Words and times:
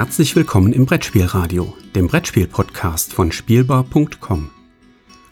Herzlich 0.00 0.34
willkommen 0.34 0.72
im 0.72 0.86
Brettspielradio, 0.86 1.76
dem 1.94 2.06
Brettspiel-Podcast 2.06 3.12
von 3.12 3.30
Spielbar.com. 3.30 4.50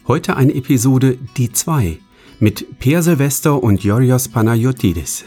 Heute 0.07 0.37
eine 0.37 0.55
Episode 0.55 1.17
Die 1.39 1.51
2 1.51 1.99
mit 2.39 2.79
Per 2.79 3.03
Silvester 3.03 3.63
und 3.63 3.83
Yorios 3.83 4.29
Panayotidis. 4.29 5.25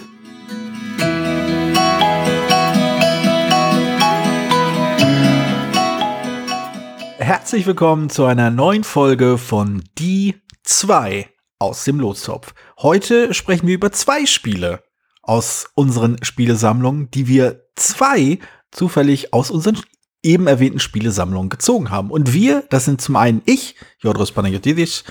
Herzlich 7.18 7.66
willkommen 7.66 8.12
zu 8.12 8.26
einer 8.26 8.52
neuen 8.52 8.84
Folge 8.84 9.40
von 9.40 9.84
Die 9.98 10.36
2 10.66 11.28
aus 11.58 11.84
dem 11.86 12.00
Lostopf. 12.00 12.54
Heute 12.78 13.34
sprechen 13.34 13.66
wir 13.66 13.74
über 13.74 13.92
zwei 13.92 14.28
Spiele 14.28 14.84
aus 15.24 15.66
unseren 15.74 16.24
Spielesammlungen, 16.24 17.10
die 17.10 17.28
wir 17.28 17.64
zwei 17.76 18.38
zufällig 18.72 19.34
aus 19.34 19.52
unseren 19.52 19.78
eben 20.24 20.48
erwähnten 20.48 20.80
Spielesammlungen 20.80 21.50
gezogen 21.50 21.90
haben. 21.90 22.12
Und 22.12 22.34
wir, 22.34 22.64
das 22.70 22.86
sind 22.86 23.02
zum 23.02 23.16
einen 23.16 23.42
ich, 23.46 23.76
Jodros 24.00 24.32
Panagiotis, 24.32 25.04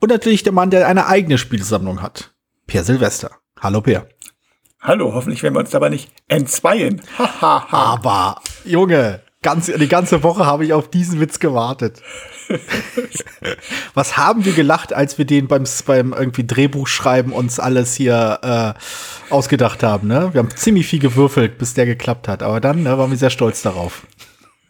und 0.00 0.10
natürlich 0.10 0.42
der 0.42 0.52
Mann, 0.52 0.70
der 0.70 0.86
eine 0.86 1.06
eigene 1.06 1.38
Spielesammlung 1.38 2.02
hat, 2.02 2.32
Per 2.66 2.84
Silvester. 2.84 3.30
Hallo 3.60 3.80
Per. 3.80 4.06
Hallo, 4.80 5.12
hoffentlich 5.12 5.42
werden 5.42 5.54
wir 5.54 5.60
uns 5.60 5.70
dabei 5.70 5.88
nicht 5.88 6.12
entzweien. 6.28 7.02
Aber, 7.40 8.40
Junge, 8.64 9.22
ganz, 9.42 9.66
die 9.66 9.88
ganze 9.88 10.22
Woche 10.22 10.46
habe 10.46 10.64
ich 10.64 10.72
auf 10.72 10.90
diesen 10.90 11.20
Witz 11.20 11.38
gewartet. 11.38 12.02
Was 13.94 14.16
haben 14.16 14.44
wir 14.44 14.52
gelacht, 14.52 14.92
als 14.92 15.18
wir 15.18 15.24
den 15.24 15.48
beim, 15.48 15.64
beim 15.86 16.12
irgendwie 16.12 16.46
Drehbuchschreiben 16.46 17.32
uns 17.32 17.60
alles 17.60 17.94
hier 17.94 18.38
äh, 18.42 19.32
ausgedacht 19.32 19.82
haben, 19.82 20.08
ne? 20.08 20.30
Wir 20.32 20.40
haben 20.40 20.54
ziemlich 20.54 20.86
viel 20.86 20.98
gewürfelt, 20.98 21.58
bis 21.58 21.74
der 21.74 21.86
geklappt 21.86 22.28
hat. 22.28 22.42
Aber 22.42 22.60
dann 22.60 22.82
ne, 22.82 22.98
waren 22.98 23.10
wir 23.10 23.18
sehr 23.18 23.30
stolz 23.30 23.62
darauf. 23.62 24.06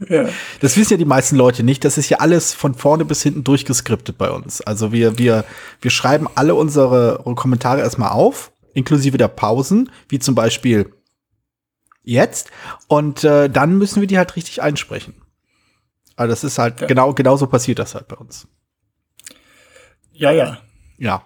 Ja. 0.09 0.29
Das 0.61 0.77
wissen 0.77 0.93
ja 0.93 0.97
die 0.97 1.05
meisten 1.05 1.37
Leute 1.37 1.63
nicht. 1.63 1.85
Das 1.85 1.99
ist 1.99 2.09
ja 2.09 2.19
alles 2.19 2.55
von 2.55 2.75
vorne 2.75 3.05
bis 3.05 3.23
hinten 3.23 3.45
durchgeskriptet 3.45 4.17
bei 4.17 4.31
uns. 4.31 4.61
Also 4.61 4.93
wir, 4.93 5.19
wir, 5.19 5.45
wir 5.81 5.91
schreiben 5.91 6.29
alle 6.35 6.55
unsere 6.55 7.21
Kommentare 7.35 7.81
erstmal 7.81 8.11
auf, 8.11 8.53
inklusive 8.75 9.19
der 9.19 9.29
Pausen, 9.29 9.91
wie 10.09 10.19
zum 10.19 10.35
Beispiel 10.35 10.93
jetzt. 12.09 12.51
Und 12.89 13.25
äh, 13.25 13.49
dann 13.49 13.77
müssen 13.79 14.01
wir 14.01 14.09
die 14.09 14.19
halt 14.19 14.35
richtig 14.37 14.63
einsprechen. 14.63 15.15
Also 16.17 16.31
das 16.31 16.43
ist 16.43 16.59
halt 16.59 16.81
ja. 16.81 16.87
genau, 16.87 17.13
genau 17.13 17.37
so 17.37 17.47
passiert 17.47 17.79
das 17.79 17.95
halt 17.95 18.09
bei 18.09 18.17
uns. 18.17 18.49
Ja, 20.13 20.33
ja. 20.33 20.59
Ja. 20.97 21.23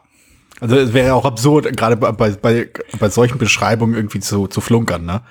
Also 0.61 0.77
es 0.77 0.93
wäre 0.93 1.09
ja 1.09 1.15
auch 1.15 1.25
absurd, 1.25 1.77
gerade 1.77 1.97
bei, 1.97 2.13
bei, 2.13 2.69
bei 2.99 3.09
solchen 3.09 3.39
Beschreibungen 3.39 3.95
irgendwie 3.95 4.21
zu, 4.21 4.47
zu 4.47 4.61
flunkern, 4.61 5.05
ne? 5.05 5.23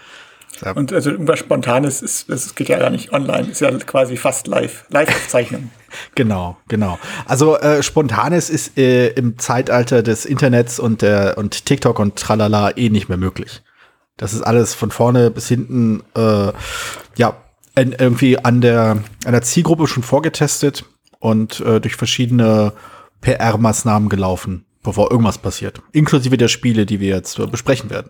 Ja. 0.64 0.74
Und 0.74 0.94
also 0.94 1.10
irgendwas 1.10 1.40
Spontanes 1.40 2.02
ist, 2.02 2.30
das 2.30 2.54
geht 2.54 2.70
ja 2.70 2.78
gar 2.78 2.90
nicht 2.92 3.14
online, 3.14 3.50
ist 3.50 3.62
ja 3.62 3.72
quasi 3.80 4.16
fast 4.16 4.48
live, 4.48 4.86
Live-Aufzeichnung. 4.90 5.72
genau, 6.16 6.58
genau. 6.68 7.00
Also 7.26 7.58
äh, 7.58 7.82
Spontanes 7.82 8.50
ist 8.50 8.78
äh, 8.78 9.08
im 9.10 9.40
Zeitalter 9.40 10.04
des 10.04 10.26
Internets 10.26 10.80
und 10.80 11.02
der 11.02 11.38
und 11.38 11.66
TikTok 11.66 11.98
und 11.98 12.16
tralala 12.16 12.78
eh 12.78 12.90
nicht 12.90 13.10
mehr 13.10 13.18
möglich. 13.18 13.64
Das 14.18 14.34
ist 14.34 14.42
alles 14.42 14.74
von 14.74 14.92
vorne 14.92 15.32
bis 15.32 15.48
hinten, 15.48 16.04
äh, 16.16 16.52
ja, 17.16 17.36
irgendwie 17.76 18.38
an 18.38 18.62
der, 18.62 19.04
an 19.26 19.32
der 19.32 19.42
Zielgruppe 19.42 19.88
schon 19.88 20.04
vorgetestet 20.04 20.86
und 21.20 21.60
äh, 21.62 21.80
durch 21.80 21.96
verschiedene 21.96 22.74
PR-Maßnahmen 23.22 24.10
gelaufen, 24.10 24.66
bevor 24.84 25.12
irgendwas 25.12 25.38
passiert. 25.38 25.82
Inklusive 25.92 26.38
der 26.38 26.50
Spiele, 26.50 26.86
die 26.86 27.00
wir 27.00 27.16
jetzt 27.16 27.40
äh, 27.40 27.48
besprechen 27.48 27.90
werden. 27.90 28.10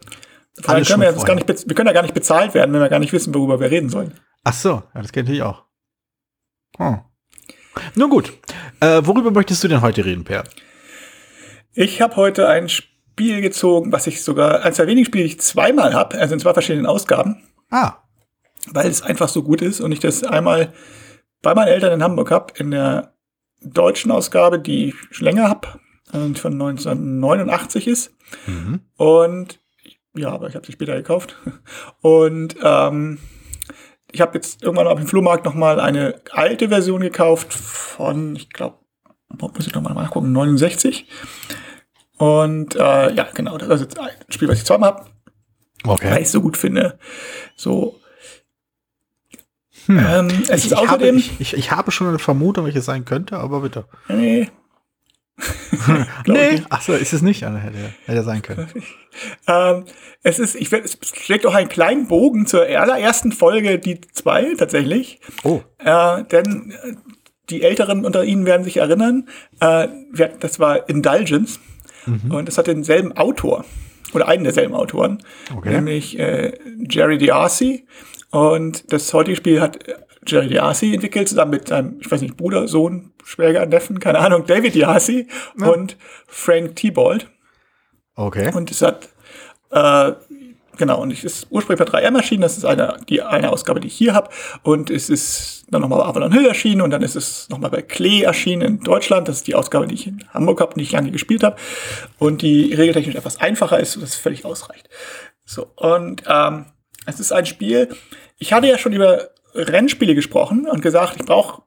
Können 0.64 0.86
wir, 0.86 1.14
gar 1.14 1.36
nicht, 1.36 1.48
wir 1.48 1.76
können 1.76 1.88
ja 1.88 1.94
gar 1.94 2.02
nicht 2.02 2.14
bezahlt 2.14 2.54
werden, 2.54 2.74
wenn 2.74 2.82
wir 2.82 2.90
gar 2.90 3.00
nicht 3.00 3.14
wissen, 3.14 3.34
worüber 3.34 3.60
wir 3.60 3.72
reden 3.72 3.90
sollen. 3.90 4.14
Ach 4.44 4.54
so, 4.54 4.84
ja, 4.94 5.02
das 5.02 5.12
kenne 5.12 5.32
ich 5.32 5.42
auch. 5.42 5.64
Hm. 6.78 7.02
Nun 7.96 8.10
gut, 8.10 8.34
äh, 8.82 9.02
worüber 9.06 9.32
möchtest 9.32 9.64
du 9.64 9.70
denn 9.70 9.82
heute 9.82 10.04
reden, 10.04 10.26
Per? 10.26 10.44
Ich 11.74 12.02
habe 12.02 12.18
heute 12.18 12.50
ein 12.50 12.68
Spiel 12.68 12.91
gezogen, 13.16 13.92
was 13.92 14.08
ich 14.08 14.24
sogar, 14.24 14.64
eines 14.64 14.78
der 14.78 14.88
wenigen 14.88 15.06
Spiele, 15.06 15.24
die 15.26 15.32
ich 15.32 15.42
zweimal 15.42 15.94
habe, 15.94 16.18
also 16.18 16.34
in 16.34 16.40
zwei 16.40 16.54
verschiedenen 16.54 16.86
Ausgaben. 16.86 17.44
Ah 17.70 18.02
weil 18.68 18.90
es 18.90 19.02
einfach 19.02 19.30
so 19.30 19.44
gut 19.44 19.62
ist 19.62 19.82
und 19.82 19.92
ich 19.92 20.00
das 20.00 20.24
einmal 20.24 20.74
bei 21.42 21.56
meinen 21.56 21.70
Eltern 21.70 21.94
in 21.94 22.04
Hamburg 22.04 22.32
habe, 22.32 22.54
in 22.58 22.72
der 22.72 23.14
deutschen 23.62 24.12
Ausgabe, 24.12 24.60
die 24.60 24.90
ich 24.90 24.96
schon 25.12 25.26
länger 25.26 25.50
habe, 25.50 25.68
von 26.12 26.54
1989 26.54 27.88
ist. 27.88 28.14
Mhm. 28.46 28.82
Und 28.98 29.60
ja, 30.14 30.30
aber 30.30 30.48
ich 30.48 30.56
habe 30.56 30.66
sie 30.66 30.74
später 30.74 30.96
gekauft. 30.96 31.38
Und 32.02 32.56
ähm, 32.62 33.20
ich 34.12 34.20
habe 34.20 34.36
jetzt 34.36 34.62
irgendwann 34.62 34.88
auf 34.88 35.00
dem 35.00 35.08
Flohmarkt 35.08 35.46
noch 35.46 35.54
mal 35.54 35.80
eine 35.80 36.22
alte 36.32 36.68
Version 36.68 37.02
gekauft 37.02 37.54
von, 37.54 38.36
ich 38.36 38.50
glaube, 38.50 38.78
muss 39.30 39.68
ich 39.68 39.74
noch 39.74 39.82
mal 39.82 39.94
nachgucken, 39.94 40.34
69. 40.34 41.08
Und 42.22 42.76
äh, 42.76 43.14
ja, 43.14 43.28
genau, 43.34 43.58
das 43.58 43.68
ist 43.70 43.82
jetzt 43.82 44.00
ein 44.00 44.10
Spiel, 44.30 44.48
was 44.48 44.60
ich 44.60 44.66
zweimal 44.66 44.90
habe. 44.90 45.06
Okay. 45.84 46.12
Weil 46.12 46.18
ich 46.18 46.26
es 46.26 46.32
so 46.32 46.40
gut 46.40 46.56
finde. 46.56 47.00
So 47.56 48.00
hm. 49.88 49.98
Ähm, 49.98 50.28
es 50.48 50.60
ich, 50.60 50.72
ist 50.72 50.74
außerdem. 50.74 51.18
Habe, 51.18 51.34
ich, 51.40 51.54
ich, 51.56 51.72
habe 51.72 51.90
schon 51.90 52.08
eine 52.08 52.20
Vermutung, 52.20 52.66
welche 52.66 52.78
es 52.78 52.86
sein 52.86 53.06
könnte, 53.06 53.38
aber 53.38 53.62
bitte. 53.62 53.86
Nee. 54.08 54.50
nee. 56.28 56.62
Achso, 56.70 56.94
ist 56.94 57.12
es 57.12 57.24
nicht? 57.24 57.42
Hätte, 57.42 57.94
hätte 58.06 58.24
sein 58.24 58.44
können. 58.44 58.68
ähm, 59.48 59.86
es 60.22 60.38
ist, 60.38 60.54
ich 60.54 60.72
werde, 60.72 60.86
es 60.86 61.00
schlägt 61.16 61.48
auch 61.48 61.56
einen 61.56 61.70
kleinen 61.70 62.08
Bogen 62.08 62.46
zur 62.46 62.62
allerersten 62.62 63.32
Folge, 63.32 63.80
die 63.80 64.00
zwei 64.14 64.54
tatsächlich. 64.56 65.20
Oh. 65.44 65.62
Äh, 65.80 66.24
denn 66.26 66.72
äh, 66.84 66.94
die 67.50 67.64
Älteren 67.64 68.06
unter 68.06 68.24
Ihnen 68.24 68.46
werden 68.46 68.64
sich 68.64 68.78
erinnern, 68.78 69.28
äh, 69.60 69.88
das 70.40 70.60
war 70.60 70.88
Indulgence 70.88 71.60
mhm. 72.06 72.32
und 72.32 72.50
es 72.50 72.58
hat 72.58 72.68
denselben 72.68 73.16
Autor 73.18 73.66
oder 74.14 74.28
einen 74.28 74.44
derselben 74.44 74.74
Autoren, 74.74 75.20
okay. 75.56 75.70
nämlich 75.70 76.20
äh, 76.20 76.54
Jerry 76.90 77.16
D'Arcy. 77.16 77.84
Und 78.32 78.92
das 78.92 79.14
heutige 79.14 79.36
Spiel 79.36 79.62
hat 79.62 79.80
Jerry 80.26 80.48
Diasi 80.48 80.94
entwickelt, 80.94 81.30
zusammen 81.30 81.52
mit 81.52 81.68
seinem, 81.68 81.98
ich 82.00 82.12
weiß 82.12 82.22
nicht, 82.22 82.38
Bruder, 82.38 82.68
Sohn, 82.68 83.12
Schwäger, 83.24 83.66
Neffen, 83.66 84.00
keine 84.00 84.20
Ahnung, 84.20 84.46
David 84.46 84.76
Diasi 84.76 85.28
ja. 85.60 85.68
und 85.68 85.98
Frank 86.28 86.76
Thibault. 86.76 87.28
Okay. 88.16 88.52
Und 88.54 88.70
es 88.72 88.82
hat, 88.82 89.10
äh, 89.72 90.12
genau, 90.78 91.02
und 91.02 91.12
es 91.12 91.24
ist 91.24 91.48
ursprünglich 91.50 91.86
bei 91.86 92.00
3M 92.00 92.16
erschienen, 92.16 92.42
das 92.42 92.58
ist 92.58 92.66
eine, 92.66 92.98
die 93.10 93.22
eine 93.22 93.52
Ausgabe, 93.52 93.80
die 93.80 93.88
ich 93.88 93.96
hier 93.96 94.14
habe. 94.14 94.30
Und 94.64 94.90
es 94.90 95.10
ist 95.10 95.66
dann 95.70 95.82
nochmal 95.82 96.00
bei 96.00 96.06
Avalon 96.06 96.32
Hill 96.32 96.46
erschienen 96.46 96.82
und 96.82 96.92
dann 96.92 97.02
ist 97.02 97.16
es 97.16 97.50
nochmal 97.50 97.70
bei 97.70 97.82
Klee 97.82 98.24
erschienen 98.24 98.62
in 98.62 98.80
Deutschland. 98.80 99.28
Das 99.28 99.38
ist 99.38 99.48
die 99.48 99.56
Ausgabe, 99.56 99.88
die 99.88 99.96
ich 99.96 100.08
in 100.08 100.24
Hamburg 100.34 100.62
habe 100.62 100.72
und 100.72 100.78
die 100.78 100.84
ich 100.84 100.92
lange 100.92 101.12
gespielt 101.12 101.44
habe. 101.44 101.56
Und 102.18 102.42
die 102.42 102.74
regeltechnisch 102.74 103.16
etwas 103.16 103.40
einfacher 103.40 103.80
ist, 103.80 103.94
sodass 103.94 104.10
es 104.10 104.16
völlig 104.16 104.46
ausreicht. 104.46 104.90
So, 105.46 105.68
und 105.76 106.24
ähm, 106.28 106.66
es 107.06 107.20
ist 107.20 107.32
ein 107.32 107.46
Spiel, 107.46 107.90
ich 108.38 108.54
hatte 108.54 108.68
ja 108.68 108.78
schon 108.78 108.94
über 108.94 109.30
Rennspiele 109.54 110.16
gesprochen 110.16 110.68
und 110.68 110.82
gesagt, 110.82 111.18
ich 111.18 111.26
brauche 111.26 111.64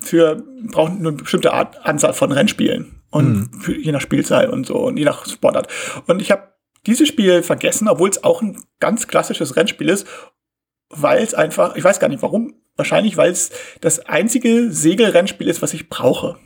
für 0.00 0.42
brauche 0.70 0.92
eine 0.92 1.12
bestimmte 1.12 1.52
Art 1.52 1.84
Anzahl 1.84 2.12
von 2.12 2.32
Rennspielen 2.32 3.02
und 3.10 3.52
mhm. 3.52 3.60
für, 3.60 3.76
je 3.76 3.92
nach 3.92 4.00
Spielzeit 4.00 4.48
und 4.48 4.66
so 4.66 4.76
und 4.76 4.96
je 4.96 5.04
nach 5.04 5.26
Sportart. 5.26 5.68
Und 6.06 6.20
ich 6.20 6.30
habe 6.30 6.53
dieses 6.86 7.08
Spiel 7.08 7.42
vergessen, 7.42 7.88
obwohl 7.88 8.10
es 8.10 8.24
auch 8.24 8.42
ein 8.42 8.62
ganz 8.80 9.08
klassisches 9.08 9.56
Rennspiel 9.56 9.88
ist, 9.88 10.06
weil 10.90 11.22
es 11.22 11.34
einfach, 11.34 11.76
ich 11.76 11.84
weiß 11.84 12.00
gar 12.00 12.08
nicht 12.08 12.22
warum, 12.22 12.54
wahrscheinlich 12.76 13.16
weil 13.16 13.30
es 13.30 13.50
das 13.80 14.00
einzige 14.00 14.70
Segelrennspiel 14.70 15.48
ist, 15.48 15.62
was 15.62 15.74
ich 15.74 15.88
brauche. 15.88 16.36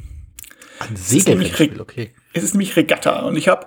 Ein 0.79 0.97
Segelrennspiel, 0.97 1.81
okay. 1.81 2.15
Es 2.33 2.45
ist 2.45 2.55
nämlich 2.55 2.77
Regatta 2.77 3.21
und 3.21 3.37
ich 3.37 3.49
habe 3.49 3.67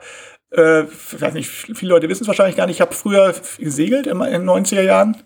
äh, 0.51 0.83
ich 0.83 1.21
weiß 1.21 1.33
nicht, 1.33 1.49
viele 1.49 1.91
Leute 1.91 2.09
wissen 2.09 2.23
es 2.23 2.27
wahrscheinlich 2.27 2.57
gar 2.57 2.67
nicht. 2.67 2.77
Ich 2.77 2.81
habe 2.81 2.93
früher 2.93 3.33
gesegelt 3.57 4.07
in 4.07 4.19
den 4.19 4.49
90er 4.49 4.81
Jahren. 4.81 5.17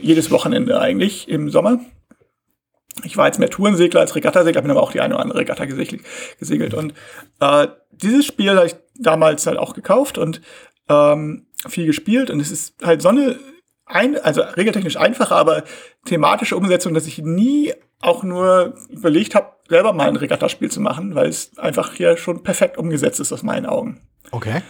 Jedes 0.00 0.30
Wochenende 0.30 0.80
eigentlich 0.80 1.28
im 1.28 1.50
Sommer. 1.50 1.80
Ich 3.04 3.16
war 3.16 3.26
jetzt 3.26 3.38
mehr 3.38 3.50
Tourensegler 3.50 4.00
als 4.00 4.14
Regattasegler, 4.14 4.62
bin 4.62 4.70
aber 4.70 4.82
auch 4.82 4.92
die 4.92 5.00
eine 5.00 5.14
oder 5.14 5.22
andere 5.22 5.40
Regatta 5.40 5.64
gesegelt. 5.64 6.74
Und 6.74 6.94
äh, 7.40 7.68
dieses 7.90 8.26
Spiel 8.26 8.50
habe 8.50 8.66
ich 8.66 8.76
damals 8.98 9.46
halt 9.46 9.58
auch 9.58 9.74
gekauft 9.74 10.18
und 10.18 10.40
ähm, 10.92 11.46
viel 11.68 11.86
gespielt. 11.86 12.30
Und 12.30 12.40
es 12.40 12.50
ist 12.50 12.74
halt 12.84 13.02
so 13.02 13.08
eine, 13.08 13.38
ein, 13.86 14.18
also 14.22 14.42
regeltechnisch 14.42 14.96
einfache, 14.96 15.34
aber 15.34 15.64
thematische 16.04 16.56
Umsetzung, 16.56 16.94
dass 16.94 17.06
ich 17.06 17.18
nie 17.18 17.72
auch 18.00 18.22
nur 18.22 18.74
überlegt 18.88 19.34
habe, 19.34 19.52
selber 19.68 19.92
mal 19.92 20.08
ein 20.08 20.16
Regattaspiel 20.16 20.70
zu 20.70 20.80
machen, 20.80 21.14
weil 21.14 21.28
es 21.28 21.56
einfach 21.58 21.94
hier 21.94 22.16
schon 22.16 22.42
perfekt 22.42 22.76
umgesetzt 22.76 23.20
ist 23.20 23.32
aus 23.32 23.42
meinen 23.42 23.66
Augen. 23.66 24.00
Okay. 24.30 24.62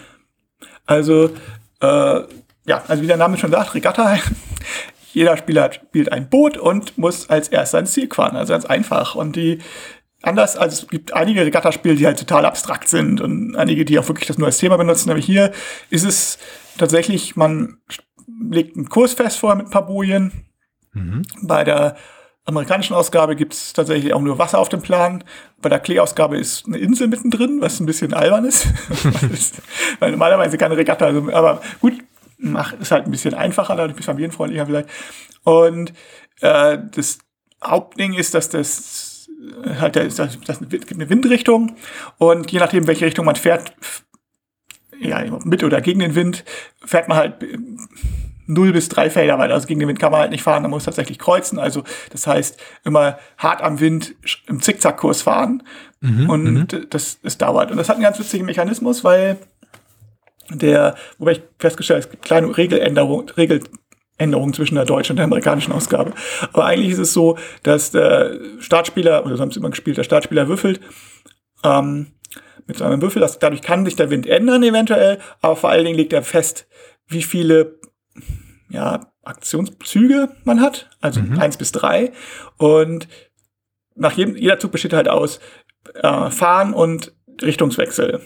Also, 0.85 1.31
äh, 1.81 2.21
ja, 2.65 2.83
also 2.87 3.01
wie 3.01 3.07
der 3.07 3.17
Name 3.17 3.37
schon 3.37 3.51
sagt, 3.51 3.73
Regatta. 3.73 4.17
Jeder 5.13 5.37
Spieler 5.37 5.71
spielt 5.71 6.11
ein 6.11 6.29
Boot 6.29 6.57
und 6.57 6.97
muss 6.97 7.29
als 7.29 7.47
erster 7.47 7.79
ins 7.79 7.93
Ziel 7.93 8.09
fahren. 8.11 8.35
Also 8.35 8.53
ganz 8.53 8.65
einfach. 8.65 9.15
Und 9.15 9.35
die, 9.35 9.59
anders, 10.23 10.57
also 10.57 10.83
es 10.83 10.89
gibt 10.89 11.13
einige 11.13 11.45
Regattaspiele, 11.45 11.95
die 11.95 12.05
halt 12.05 12.17
total 12.17 12.45
abstrakt 12.45 12.89
sind 12.89 13.21
und 13.21 13.55
einige, 13.55 13.85
die 13.85 13.99
auch 13.99 14.07
wirklich 14.07 14.27
das 14.27 14.37
nur 14.37 14.47
als 14.47 14.57
Thema 14.57 14.77
benutzen. 14.77 15.11
Aber 15.11 15.19
hier 15.19 15.51
ist 15.89 16.03
es 16.03 16.39
tatsächlich, 16.77 17.35
man 17.35 17.77
legt 18.49 18.75
einen 18.75 18.89
Kurs 18.89 19.13
fest 19.13 19.37
vorher 19.37 19.57
mit 19.57 19.67
ein 19.67 19.71
paar 19.71 19.85
Bojen 19.85 20.31
Mhm. 20.93 21.23
Bei 21.41 21.63
der 21.63 21.95
amerikanischen 22.45 22.93
Ausgabe 22.93 23.35
gibt 23.35 23.53
es 23.53 23.73
tatsächlich 23.73 24.13
auch 24.13 24.21
nur 24.21 24.37
Wasser 24.37 24.59
auf 24.59 24.69
dem 24.69 24.81
Plan. 24.81 25.23
Bei 25.61 25.69
der 25.69 25.79
Klee-Ausgabe 25.79 26.37
ist 26.37 26.65
eine 26.67 26.77
Insel 26.77 27.07
mittendrin, 27.07 27.61
was 27.61 27.79
ein 27.79 27.85
bisschen 27.85 28.13
albern 28.13 28.45
ist. 28.45 28.67
Weil 29.99 30.11
normalerweise 30.11 30.57
keine 30.57 30.77
Regatta, 30.77 31.05
also, 31.05 31.31
aber 31.31 31.61
gut, 31.79 31.93
macht 32.37 32.75
ist 32.79 32.91
halt 32.91 33.05
ein 33.05 33.11
bisschen 33.11 33.33
einfacher, 33.33 33.75
dadurch 33.75 33.93
ein 33.93 33.95
bisschen 33.95 34.13
familienfreundlicher 34.13 34.65
vielleicht. 34.65 34.89
Und 35.43 35.93
äh, 36.41 36.77
das 36.91 37.19
Hauptding 37.63 38.13
ist, 38.13 38.33
dass 38.33 38.49
das 38.49 39.02
halt 39.79 39.95
das, 39.95 40.15
das, 40.15 40.39
das 40.45 40.59
gibt 40.69 40.91
eine 40.91 41.09
Windrichtung 41.09 41.75
und 42.17 42.51
je 42.51 42.59
nachdem, 42.59 42.87
welche 42.87 43.05
Richtung 43.05 43.25
man 43.25 43.35
fährt, 43.35 43.73
ja, 44.99 45.23
mit 45.43 45.63
oder 45.63 45.81
gegen 45.81 45.99
den 45.99 46.15
Wind, 46.15 46.43
fährt 46.85 47.07
man 47.07 47.17
halt 47.17 47.35
0 48.47 48.73
bis 48.73 48.89
3 48.89 49.09
Felder 49.09 49.39
weiter. 49.39 49.53
Also 49.53 49.67
gegen 49.67 49.79
den 49.79 49.89
Wind 49.89 49.99
kann 49.99 50.11
man 50.11 50.21
halt 50.21 50.31
nicht 50.31 50.43
fahren, 50.43 50.61
man 50.61 50.71
muss 50.71 50.85
tatsächlich 50.85 51.19
kreuzen. 51.19 51.59
Also 51.59 51.83
das 52.11 52.27
heißt, 52.27 52.59
immer 52.83 53.17
hart 53.37 53.61
am 53.61 53.79
Wind 53.79 54.15
im 54.47 54.61
Zickzackkurs 54.61 55.21
fahren. 55.21 55.63
Mhm, 56.01 56.29
und 56.29 56.43
mhm. 56.43 56.67
das, 56.89 57.19
das 57.21 57.37
dauert. 57.37 57.71
Und 57.71 57.77
das 57.77 57.89
hat 57.89 57.95
einen 57.95 58.03
ganz 58.03 58.19
witzigen 58.19 58.45
Mechanismus, 58.45 59.03
weil 59.03 59.37
der, 60.49 60.95
wobei 61.17 61.33
ich 61.33 61.41
festgestellt 61.57 62.03
habe, 62.03 62.05
es 62.05 62.11
gibt 62.11 62.25
kleine 62.25 62.55
Regeländerungen, 62.55 63.29
Regeländerungen 64.19 64.53
zwischen 64.53 64.75
der 64.75 64.85
deutschen 64.85 65.13
und 65.13 65.17
der 65.17 65.25
amerikanischen 65.25 65.73
Ausgabe. 65.73 66.13
Aber 66.51 66.65
eigentlich 66.65 66.91
ist 66.91 66.99
es 66.99 67.13
so, 67.13 67.37
dass 67.63 67.91
der 67.91 68.39
Startspieler, 68.59 69.25
oder 69.25 69.35
so 69.35 69.41
haben 69.41 69.51
sie 69.51 69.59
immer 69.59 69.69
gespielt, 69.69 69.97
der 69.97 70.03
Startspieler 70.03 70.47
würfelt, 70.47 70.79
ähm, 71.63 72.07
mit 72.65 72.77
so 72.77 72.85
einem 72.85 73.01
Würfel, 73.01 73.19
das, 73.19 73.39
dadurch 73.39 73.61
kann 73.61 73.85
sich 73.85 73.95
der 73.95 74.09
Wind 74.09 74.25
ändern 74.25 74.63
eventuell, 74.63 75.19
aber 75.41 75.55
vor 75.55 75.69
allen 75.69 75.83
Dingen 75.83 75.97
legt 75.97 76.13
er 76.13 76.23
fest, 76.23 76.67
wie 77.07 77.23
viele 77.23 77.79
ja, 78.69 79.11
Aktionszüge 79.23 80.29
man 80.45 80.61
hat, 80.61 80.89
also 81.01 81.19
mhm. 81.19 81.39
eins 81.39 81.57
bis 81.57 81.71
drei. 81.73 82.13
Und 82.57 83.07
nach 83.95 84.13
jedem, 84.13 84.37
jeder 84.37 84.59
Zug 84.59 84.71
besteht 84.71 84.93
halt 84.93 85.09
aus 85.09 85.39
äh, 85.95 86.29
Fahren 86.29 86.73
und 86.73 87.13
Richtungswechsel. 87.41 88.21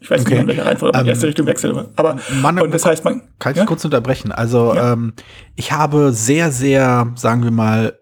Ich 0.00 0.10
weiß 0.10 0.22
okay. 0.22 0.30
nicht, 0.30 0.40
in 0.40 0.48
welcher 0.48 0.66
Reihenfolge 0.66 0.92
man 0.92 1.00
ähm, 1.00 1.04
die 1.04 1.10
erste 1.10 1.26
Richtung 1.26 1.46
wechselt. 1.46 1.88
Aber 1.96 2.18
man, 2.40 2.58
und 2.58 2.72
das 2.72 2.86
heißt, 2.86 3.04
man. 3.04 3.22
Kann 3.38 3.52
ich 3.52 3.58
ja? 3.58 3.66
kurz 3.66 3.84
unterbrechen? 3.84 4.32
Also, 4.32 4.74
ja. 4.74 4.94
ähm, 4.94 5.12
ich 5.56 5.72
habe 5.72 6.12
sehr, 6.12 6.50
sehr, 6.52 7.12
sagen 7.16 7.44
wir 7.44 7.50
mal, 7.50 7.98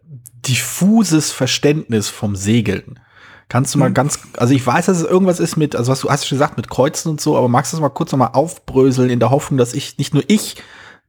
diffuses 0.47 1.33
Verständnis 1.33 2.09
vom 2.09 2.37
Segeln. 2.37 3.01
Kannst 3.49 3.75
du 3.75 3.79
mal 3.79 3.87
hm. 3.87 3.95
ganz, 3.95 4.21
also 4.37 4.55
ich 4.55 4.67
weiß, 4.67 4.87
dass 4.87 4.99
es 4.99 5.05
irgendwas 5.05 5.41
ist 5.41 5.57
mit, 5.57 5.75
also 5.75 5.91
was 5.91 6.01
du 6.01 6.11
hast 6.11 6.27
schon 6.27 6.37
gesagt, 6.37 6.57
mit 6.57 6.69
Kreuzen 6.69 7.09
und 7.11 7.21
so, 7.21 7.37
aber 7.37 7.49
magst 7.49 7.73
du 7.73 7.77
das 7.77 7.83
mal 7.83 7.89
kurz 7.89 8.13
noch 8.13 8.19
mal 8.19 8.29
aufbröseln 8.29 9.09
in 9.09 9.21
der 9.21 9.31
Hoffnung, 9.31 9.57
dass 9.57 9.73
ich, 9.73 9.97
nicht 9.97 10.13
nur 10.13 10.23
ich, 10.29 10.57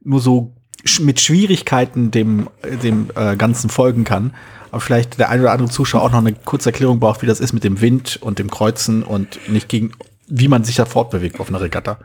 nur 0.02 0.20
so 0.20 0.54
mit 1.00 1.20
Schwierigkeiten 1.20 2.10
dem, 2.10 2.48
dem 2.82 3.10
äh, 3.14 3.36
Ganzen 3.36 3.68
folgen 3.68 4.04
kann. 4.04 4.34
Aber 4.70 4.80
vielleicht 4.80 5.18
der 5.18 5.28
ein 5.28 5.40
oder 5.40 5.52
andere 5.52 5.68
Zuschauer 5.68 6.02
auch 6.02 6.12
noch 6.12 6.18
eine 6.18 6.32
kurze 6.32 6.70
Erklärung 6.70 7.00
braucht, 7.00 7.22
wie 7.22 7.26
das 7.26 7.40
ist 7.40 7.52
mit 7.52 7.64
dem 7.64 7.80
Wind 7.80 8.18
und 8.22 8.38
dem 8.38 8.50
Kreuzen 8.50 9.02
und 9.02 9.38
nicht 9.48 9.68
gegen, 9.68 9.92
wie 10.30 10.48
man 10.48 10.64
sich 10.64 10.76
da 10.76 10.86
fortbewegt 10.86 11.40
auf 11.40 11.48
einer 11.48 11.60
Regatta. 11.60 11.98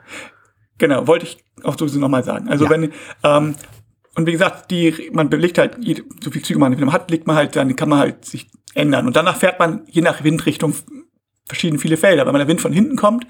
Genau, 0.78 1.08
wollte 1.08 1.26
ich 1.26 1.38
auch 1.64 1.78
sowieso 1.78 2.00
nochmal 2.00 2.24
sagen. 2.24 2.50
Also 2.50 2.66
ja. 2.66 2.72
wenn, 2.72 2.92
ähm, 3.24 3.56
und 4.16 4.28
wie 4.28 4.32
gesagt, 4.32 4.72
die, 4.72 5.10
man 5.14 5.30
belegt 5.30 5.58
halt, 5.58 5.78
so 6.22 6.32
viel 6.32 6.42
Züge 6.42 6.60
man 6.60 6.92
hat, 6.92 7.12
legt 7.12 7.28
man 7.28 7.36
halt, 7.36 7.56
dann 7.56 7.76
kann 7.76 7.90
man 7.90 8.00
halt 8.00 8.26
sich 8.26 8.48
ändern. 8.74 9.08
Und 9.08 9.16
danach 9.16 9.38
fährt 9.38 9.60
man 9.60 9.84
je 9.88 10.02
nach 10.02 10.24
Windrichtung 10.24 10.74
verschieden 11.48 11.78
viele 11.78 11.98
Felder. 11.98 12.26
Wenn 12.26 12.34
der 12.34 12.48
Wind 12.48 12.62
von 12.62 12.74
hinten 12.74 12.96
kommt, 12.96 13.28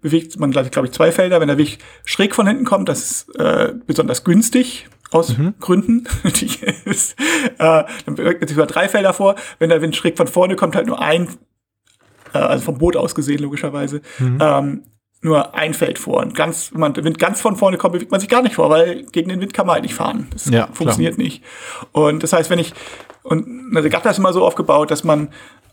bewegt 0.00 0.38
man, 0.38 0.52
glaube 0.52 0.86
ich, 0.86 0.92
zwei 0.92 1.10
Felder. 1.10 1.40
Wenn 1.40 1.48
der 1.48 1.58
Wind 1.58 1.78
schräg 2.04 2.34
von 2.34 2.46
hinten 2.46 2.64
kommt, 2.64 2.88
das 2.88 3.10
ist 3.10 3.36
äh, 3.36 3.74
besonders 3.86 4.24
günstig 4.24 4.88
aus 5.10 5.36
mhm. 5.36 5.54
Gründen. 5.60 6.06
Die 6.24 6.50
ist, 6.84 7.18
äh, 7.58 7.84
dann 8.04 8.14
bewegt 8.14 8.40
man 8.40 8.48
sich 8.48 8.56
über 8.56 8.66
drei 8.66 8.88
Felder 8.88 9.12
vor. 9.12 9.34
Wenn 9.58 9.70
der 9.70 9.82
Wind 9.82 9.96
schräg 9.96 10.16
von 10.16 10.28
vorne 10.28 10.56
kommt, 10.56 10.76
halt 10.76 10.86
nur 10.86 11.00
ein, 11.00 11.28
äh, 12.34 12.38
also 12.38 12.64
vom 12.64 12.78
Boot 12.78 12.96
aus 12.96 13.14
gesehen 13.14 13.40
logischerweise, 13.40 14.02
mhm. 14.18 14.38
ähm, 14.40 14.82
nur 15.22 15.54
ein 15.54 15.74
Feld 15.74 15.98
vor. 15.98 16.20
Und 16.20 16.34
ganz, 16.34 16.72
wenn 16.72 16.80
man 16.80 16.94
der 16.94 17.04
Wind 17.04 17.18
ganz 17.18 17.40
von 17.40 17.56
vorne 17.56 17.78
kommt, 17.78 17.94
bewegt 17.94 18.10
man 18.10 18.20
sich 18.20 18.28
gar 18.28 18.42
nicht 18.42 18.54
vor, 18.54 18.70
weil 18.70 19.04
gegen 19.04 19.28
den 19.28 19.40
Wind 19.40 19.54
kann 19.54 19.66
man 19.66 19.74
halt 19.74 19.82
nicht 19.82 19.94
fahren. 19.94 20.28
Das 20.32 20.48
ja, 20.50 20.68
funktioniert 20.72 21.14
klar. 21.14 21.24
nicht. 21.24 21.42
Und 21.92 22.22
das 22.22 22.32
heißt, 22.32 22.50
wenn 22.50 22.58
ich, 22.58 22.74
und 23.22 23.46
eine 23.70 23.82
Regatta 23.82 24.10
ist 24.10 24.18
immer 24.18 24.32
so 24.32 24.44
aufgebaut, 24.44 24.90
dass 24.90 25.04
man 25.04 25.28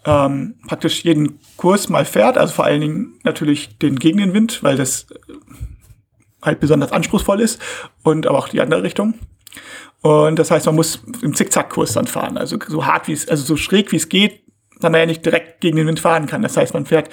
ähm, 0.05 0.55
praktisch 0.67 1.03
jeden 1.03 1.39
Kurs 1.57 1.89
mal 1.89 2.05
fährt, 2.05 2.37
also 2.37 2.53
vor 2.53 2.65
allen 2.65 2.81
Dingen 2.81 3.19
natürlich 3.23 3.77
den 3.77 3.97
gegen 3.97 4.17
den 4.17 4.33
Wind, 4.33 4.63
weil 4.63 4.75
das 4.75 5.07
äh, 5.11 5.33
halt 6.41 6.59
besonders 6.59 6.91
anspruchsvoll 6.91 7.39
ist 7.39 7.61
und 8.03 8.27
aber 8.27 8.37
auch 8.37 8.49
die 8.49 8.61
andere 8.61 8.83
Richtung. 8.83 9.13
Und 10.01 10.37
das 10.37 10.51
heißt, 10.51 10.65
man 10.65 10.75
muss 10.75 11.01
im 11.21 11.33
Zickzackkurs 11.33 11.93
dann 11.93 12.07
fahren, 12.07 12.37
also 12.37 12.57
so 12.67 12.85
hart 12.85 13.07
wie 13.07 13.13
es, 13.13 13.27
also 13.29 13.45
so 13.45 13.55
schräg 13.55 13.93
wie 13.93 13.95
es 13.95 14.09
geht, 14.09 14.42
da 14.79 14.89
man 14.89 14.99
ja 14.99 15.05
nicht 15.05 15.25
direkt 15.25 15.61
gegen 15.61 15.77
den 15.77 15.87
Wind 15.87 15.99
fahren 15.99 16.25
kann. 16.25 16.41
Das 16.41 16.57
heißt, 16.57 16.73
man 16.73 16.85
fährt 16.85 17.09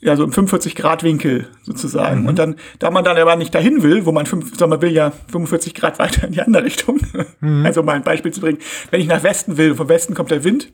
ja 0.00 0.16
so 0.16 0.24
im 0.24 0.32
45 0.32 0.74
Grad 0.74 1.02
Winkel 1.02 1.48
sozusagen. 1.62 2.22
Mhm. 2.22 2.26
Und 2.28 2.38
dann, 2.38 2.56
da 2.78 2.90
man 2.90 3.04
dann 3.04 3.16
aber 3.16 3.36
nicht 3.36 3.54
dahin 3.54 3.82
will, 3.82 4.06
wo 4.06 4.12
man 4.12 4.26
fünf, 4.26 4.56
sagen 4.56 4.70
man 4.70 4.82
will 4.82 4.92
ja 4.92 5.12
45 5.30 5.74
Grad 5.74 5.98
weiter 5.98 6.26
in 6.26 6.32
die 6.32 6.40
andere 6.40 6.64
Richtung. 6.64 7.00
Mhm. 7.40 7.66
Also 7.66 7.82
mal 7.82 7.96
ein 7.96 8.04
Beispiel 8.04 8.32
zu 8.32 8.40
bringen. 8.40 8.58
Wenn 8.90 9.00
ich 9.00 9.06
nach 9.06 9.22
Westen 9.22 9.56
will, 9.56 9.74
vom 9.74 9.88
Westen 9.88 10.14
kommt 10.14 10.30
der 10.30 10.44
Wind, 10.44 10.72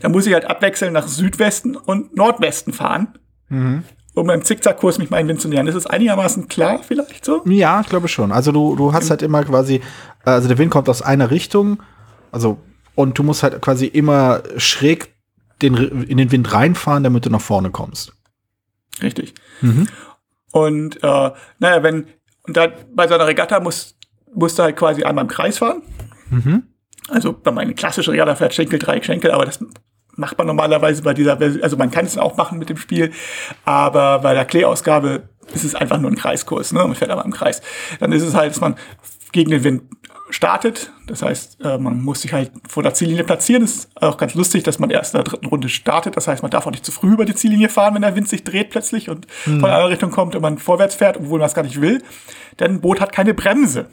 dann 0.00 0.12
muss 0.12 0.26
ich 0.26 0.32
halt 0.32 0.46
abwechseln 0.46 0.92
nach 0.92 1.08
Südwesten 1.08 1.76
und 1.76 2.16
Nordwesten 2.16 2.72
fahren. 2.72 3.18
Mhm. 3.48 3.84
Um 4.14 4.26
beim 4.26 4.42
Zickzackkurs 4.42 4.98
mich 4.98 5.10
meinen 5.10 5.28
Wind 5.28 5.40
zu 5.40 5.48
nähern. 5.48 5.66
Ist 5.68 5.76
das 5.76 5.86
einigermaßen 5.86 6.48
klar 6.48 6.80
vielleicht 6.82 7.24
so? 7.24 7.42
Ja, 7.44 7.80
ich 7.82 7.88
glaube 7.88 8.08
schon. 8.08 8.32
Also 8.32 8.50
du, 8.50 8.74
du 8.74 8.92
hast 8.92 9.10
halt 9.10 9.22
immer 9.22 9.44
quasi, 9.44 9.80
also 10.24 10.48
der 10.48 10.58
Wind 10.58 10.72
kommt 10.72 10.88
aus 10.88 11.02
einer 11.02 11.30
Richtung, 11.30 11.82
also 12.32 12.58
und 12.98 13.16
du 13.16 13.22
musst 13.22 13.44
halt 13.44 13.62
quasi 13.62 13.86
immer 13.86 14.42
schräg 14.56 15.14
den, 15.62 15.76
in 15.76 16.16
den 16.16 16.32
Wind 16.32 16.52
reinfahren, 16.52 17.04
damit 17.04 17.24
du 17.24 17.30
nach 17.30 17.40
vorne 17.40 17.70
kommst. 17.70 18.12
Richtig. 19.00 19.34
Mhm. 19.60 19.86
Und 20.50 20.96
äh, 21.04 21.30
naja, 21.60 21.82
wenn, 21.84 22.08
und 22.42 22.56
da 22.56 22.66
bei 22.92 23.06
so 23.06 23.14
einer 23.14 23.28
Regatta 23.28 23.60
musst, 23.60 23.96
musst 24.34 24.58
du 24.58 24.64
halt 24.64 24.74
quasi 24.74 25.04
einmal 25.04 25.22
im 25.22 25.28
Kreis 25.28 25.58
fahren. 25.58 25.82
Mhm. 26.30 26.64
Also 27.08 27.40
wenn 27.44 27.54
man 27.54 27.66
eine 27.66 27.74
klassische 27.74 28.10
Regatta 28.10 28.34
fährt, 28.34 28.52
Schenkel, 28.52 28.80
Dreieck, 28.80 29.04
Schenkel, 29.04 29.30
aber 29.30 29.44
das 29.44 29.64
macht 30.16 30.36
man 30.36 30.48
normalerweise 30.48 31.00
bei 31.04 31.14
dieser 31.14 31.36
Version, 31.36 31.62
also 31.62 31.76
man 31.76 31.92
kann 31.92 32.04
es 32.04 32.18
auch 32.18 32.36
machen 32.36 32.58
mit 32.58 32.68
dem 32.68 32.78
Spiel, 32.78 33.12
aber 33.64 34.18
bei 34.18 34.34
der 34.34 34.44
Klee-Ausgabe 34.44 35.28
ist 35.54 35.62
es 35.62 35.76
einfach 35.76 36.00
nur 36.00 36.10
ein 36.10 36.16
Kreiskurs, 36.16 36.72
ne? 36.72 36.80
Man 36.80 36.96
fährt 36.96 37.12
aber 37.12 37.24
im 37.24 37.32
Kreis. 37.32 37.62
Dann 38.00 38.10
ist 38.10 38.24
es 38.24 38.34
halt, 38.34 38.50
dass 38.50 38.60
man 38.60 38.74
gegen 39.30 39.52
den 39.52 39.62
Wind 39.62 39.82
startet. 40.30 40.92
Das 41.06 41.22
heißt, 41.22 41.64
äh, 41.64 41.78
man 41.78 42.02
muss 42.02 42.22
sich 42.22 42.32
halt 42.32 42.50
vor 42.68 42.82
der 42.82 42.94
Ziellinie 42.94 43.24
platzieren. 43.24 43.62
Das 43.62 43.72
ist 43.72 44.02
auch 44.02 44.16
ganz 44.16 44.34
lustig, 44.34 44.62
dass 44.62 44.78
man 44.78 44.90
erst 44.90 45.14
in 45.14 45.18
der 45.18 45.24
dritten 45.24 45.46
Runde 45.46 45.68
startet. 45.68 46.16
Das 46.16 46.28
heißt, 46.28 46.42
man 46.42 46.50
darf 46.50 46.66
auch 46.66 46.70
nicht 46.70 46.84
zu 46.84 46.92
früh 46.92 47.12
über 47.12 47.24
die 47.24 47.34
Ziellinie 47.34 47.68
fahren, 47.68 47.94
wenn 47.94 48.02
der 48.02 48.14
Wind 48.14 48.28
sich 48.28 48.44
dreht 48.44 48.70
plötzlich 48.70 49.08
und 49.08 49.26
mhm. 49.46 49.60
von 49.60 49.70
einer 49.70 49.88
Richtung 49.88 50.10
kommt 50.10 50.34
und 50.34 50.42
man 50.42 50.58
vorwärts 50.58 50.94
fährt, 50.94 51.16
obwohl 51.16 51.38
man 51.38 51.46
es 51.46 51.54
gar 51.54 51.62
nicht 51.62 51.80
will. 51.80 52.02
Denn 52.60 52.72
ein 52.72 52.80
Boot 52.80 53.00
hat 53.00 53.12
keine 53.12 53.34
Bremse. 53.34 53.86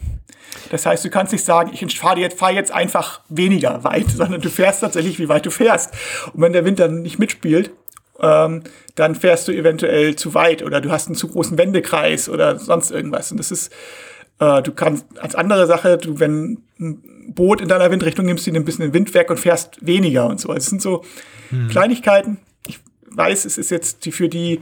Das 0.71 0.85
heißt, 0.85 1.05
du 1.05 1.09
kannst 1.09 1.31
nicht 1.31 1.45
sagen, 1.45 1.71
ich 1.73 1.99
fahre 1.99 2.19
jetzt, 2.19 2.39
fahr 2.39 2.51
jetzt 2.51 2.71
einfach 2.71 3.21
weniger 3.29 3.83
weit, 3.83 4.09
sondern 4.15 4.41
du 4.41 4.49
fährst 4.49 4.81
tatsächlich, 4.81 5.19
wie 5.19 5.29
weit 5.29 5.45
du 5.45 5.51
fährst. 5.51 5.93
Und 6.33 6.41
wenn 6.41 6.53
der 6.53 6.65
Wind 6.65 6.79
dann 6.79 7.01
nicht 7.01 7.19
mitspielt, 7.19 7.71
ähm, 8.21 8.63
dann 8.95 9.15
fährst 9.15 9.47
du 9.47 9.51
eventuell 9.51 10.15
zu 10.15 10.33
weit 10.33 10.63
oder 10.63 10.79
du 10.79 10.89
hast 10.89 11.07
einen 11.07 11.15
zu 11.15 11.27
großen 11.27 11.57
Wendekreis 11.57 12.29
oder 12.29 12.57
sonst 12.57 12.91
irgendwas. 12.91 13.31
Und 13.31 13.37
das 13.37 13.51
ist, 13.51 13.73
äh, 14.39 14.61
du 14.61 14.71
kannst 14.73 15.05
als 15.19 15.35
andere 15.35 15.67
Sache, 15.67 15.97
du, 15.97 16.19
wenn 16.19 16.63
ein 16.79 17.33
Boot 17.33 17.61
in 17.61 17.67
deiner 17.67 17.91
Windrichtung 17.91 18.25
nimmst, 18.25 18.45
du 18.47 18.51
ein 18.51 18.65
bisschen 18.65 18.85
den 18.85 18.93
Windwerk 18.93 19.29
und 19.29 19.39
fährst 19.39 19.85
weniger 19.85 20.27
und 20.27 20.39
so. 20.39 20.49
Also 20.49 20.59
es 20.59 20.65
sind 20.67 20.81
so 20.81 21.03
hm. 21.49 21.67
Kleinigkeiten. 21.69 22.39
Ich 22.67 22.79
weiß, 23.09 23.45
es 23.45 23.57
ist 23.57 23.71
jetzt 23.71 24.05
für 24.11 24.29
die 24.29 24.59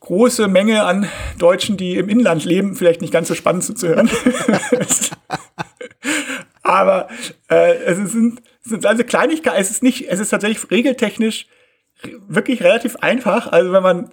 große 0.00 0.48
Menge 0.48 0.84
an 0.84 1.08
Deutschen, 1.38 1.76
die 1.76 1.96
im 1.96 2.08
Inland 2.08 2.44
leben, 2.44 2.76
vielleicht 2.76 3.00
nicht 3.00 3.12
ganz 3.12 3.28
so 3.28 3.34
spannend 3.34 3.64
zuzuhören. 3.64 4.08
Aber 6.62 7.08
äh, 7.48 7.74
es 7.84 8.12
sind, 8.12 8.42
es 8.62 8.70
sind 8.70 8.86
also 8.86 9.02
Kleinigkeiten, 9.02 9.60
es 9.60 9.70
ist 9.70 9.82
nicht, 9.82 10.08
es 10.08 10.20
ist 10.20 10.28
tatsächlich 10.28 10.70
regeltechnisch 10.70 11.46
wirklich 12.28 12.62
relativ 12.62 12.96
einfach. 12.96 13.50
Also 13.50 13.72
wenn 13.72 13.82
man, 13.82 14.10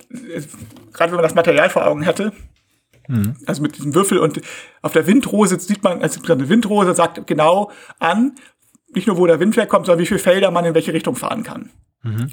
gerade 0.94 1.12
wenn 1.12 1.18
man 1.18 1.24
das 1.24 1.36
Material 1.36 1.70
vor 1.70 1.86
Augen 1.86 2.06
hatte, 2.06 2.32
mhm. 3.08 3.36
also 3.46 3.62
mit 3.62 3.78
diesem 3.78 3.94
Würfel 3.96 4.18
und 4.18 4.42
auf 4.82 4.94
der 4.94 5.08
Windrose 5.08 5.60
sieht 5.60 5.84
man, 5.84 6.02
also 6.02 6.22
eine 6.32 6.50
Windrose 6.50 6.94
sagt 6.94 7.26
genau 7.28 7.72
an, 8.00 8.36
nicht 8.94 9.08
nur 9.08 9.18
wo 9.18 9.28
der 9.28 9.40
Wind 9.40 9.58
herkommt, 9.58 9.86
sondern 9.86 10.02
wie 10.02 10.08
viele 10.08 10.20
Felder 10.20 10.52
man 10.52 10.66
in 10.66 10.74
welche 10.74 10.94
Richtung 10.94 11.16
fahren 11.16 11.44
kann. 11.44 11.70
Mhm. 12.04 12.32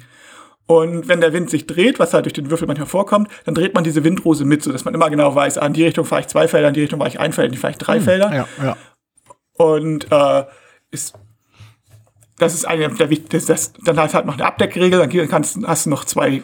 Und 0.65 1.09
wenn 1.09 1.19
der 1.19 1.33
Wind 1.33 1.49
sich 1.49 1.67
dreht, 1.67 1.99
was 1.99 2.13
halt 2.13 2.25
durch 2.25 2.33
den 2.33 2.49
Würfel 2.49 2.67
manchmal 2.67 2.87
vorkommt, 2.87 3.29
dann 3.43 3.53
dreht 3.53 3.73
man 3.73 3.83
diese 3.83 4.03
Windrose 4.03 4.45
mit, 4.45 4.63
sodass 4.63 4.85
man 4.85 4.93
immer 4.93 5.09
genau 5.09 5.35
weiß, 5.35 5.57
an 5.57 5.71
ah, 5.71 5.73
die 5.73 5.83
Richtung 5.83 6.05
fahre 6.05 6.21
ich 6.21 6.27
zwei 6.27 6.47
Felder, 6.47 6.69
in 6.69 6.73
die 6.73 6.81
Richtung 6.81 6.99
fahre 6.99 7.09
ich 7.09 7.19
ein 7.19 7.33
Feld, 7.33 7.47
in 7.47 7.51
die 7.51 7.57
fahre 7.57 7.71
ich 7.71 7.77
drei 7.77 7.97
hm, 7.97 8.03
Felder. 8.03 8.33
Ja, 8.33 8.47
ja. 8.63 8.77
Und 9.53 10.07
äh, 10.09 10.45
ist, 10.91 11.15
das 12.37 12.53
ist 12.53 12.65
eine 12.65 12.87
der 12.89 13.09
wichtigsten, 13.09 13.83
dann 13.83 13.99
hast 13.99 14.13
halt 14.13 14.25
noch 14.25 14.35
eine 14.35 14.45
Abdeckregel, 14.45 14.99
dann 14.99 15.27
kannst, 15.27 15.57
hast 15.65 15.85
du 15.85 15.89
noch 15.89 16.05
zwei 16.05 16.43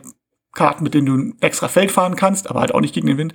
Karten, 0.53 0.83
mit 0.83 0.93
denen 0.93 1.05
du 1.05 1.15
ein 1.15 1.37
extra 1.39 1.69
Feld 1.69 1.91
fahren 1.91 2.15
kannst, 2.15 2.49
aber 2.49 2.59
halt 2.59 2.73
auch 2.73 2.81
nicht 2.81 2.93
gegen 2.93 3.07
den 3.07 3.17
Wind. 3.17 3.33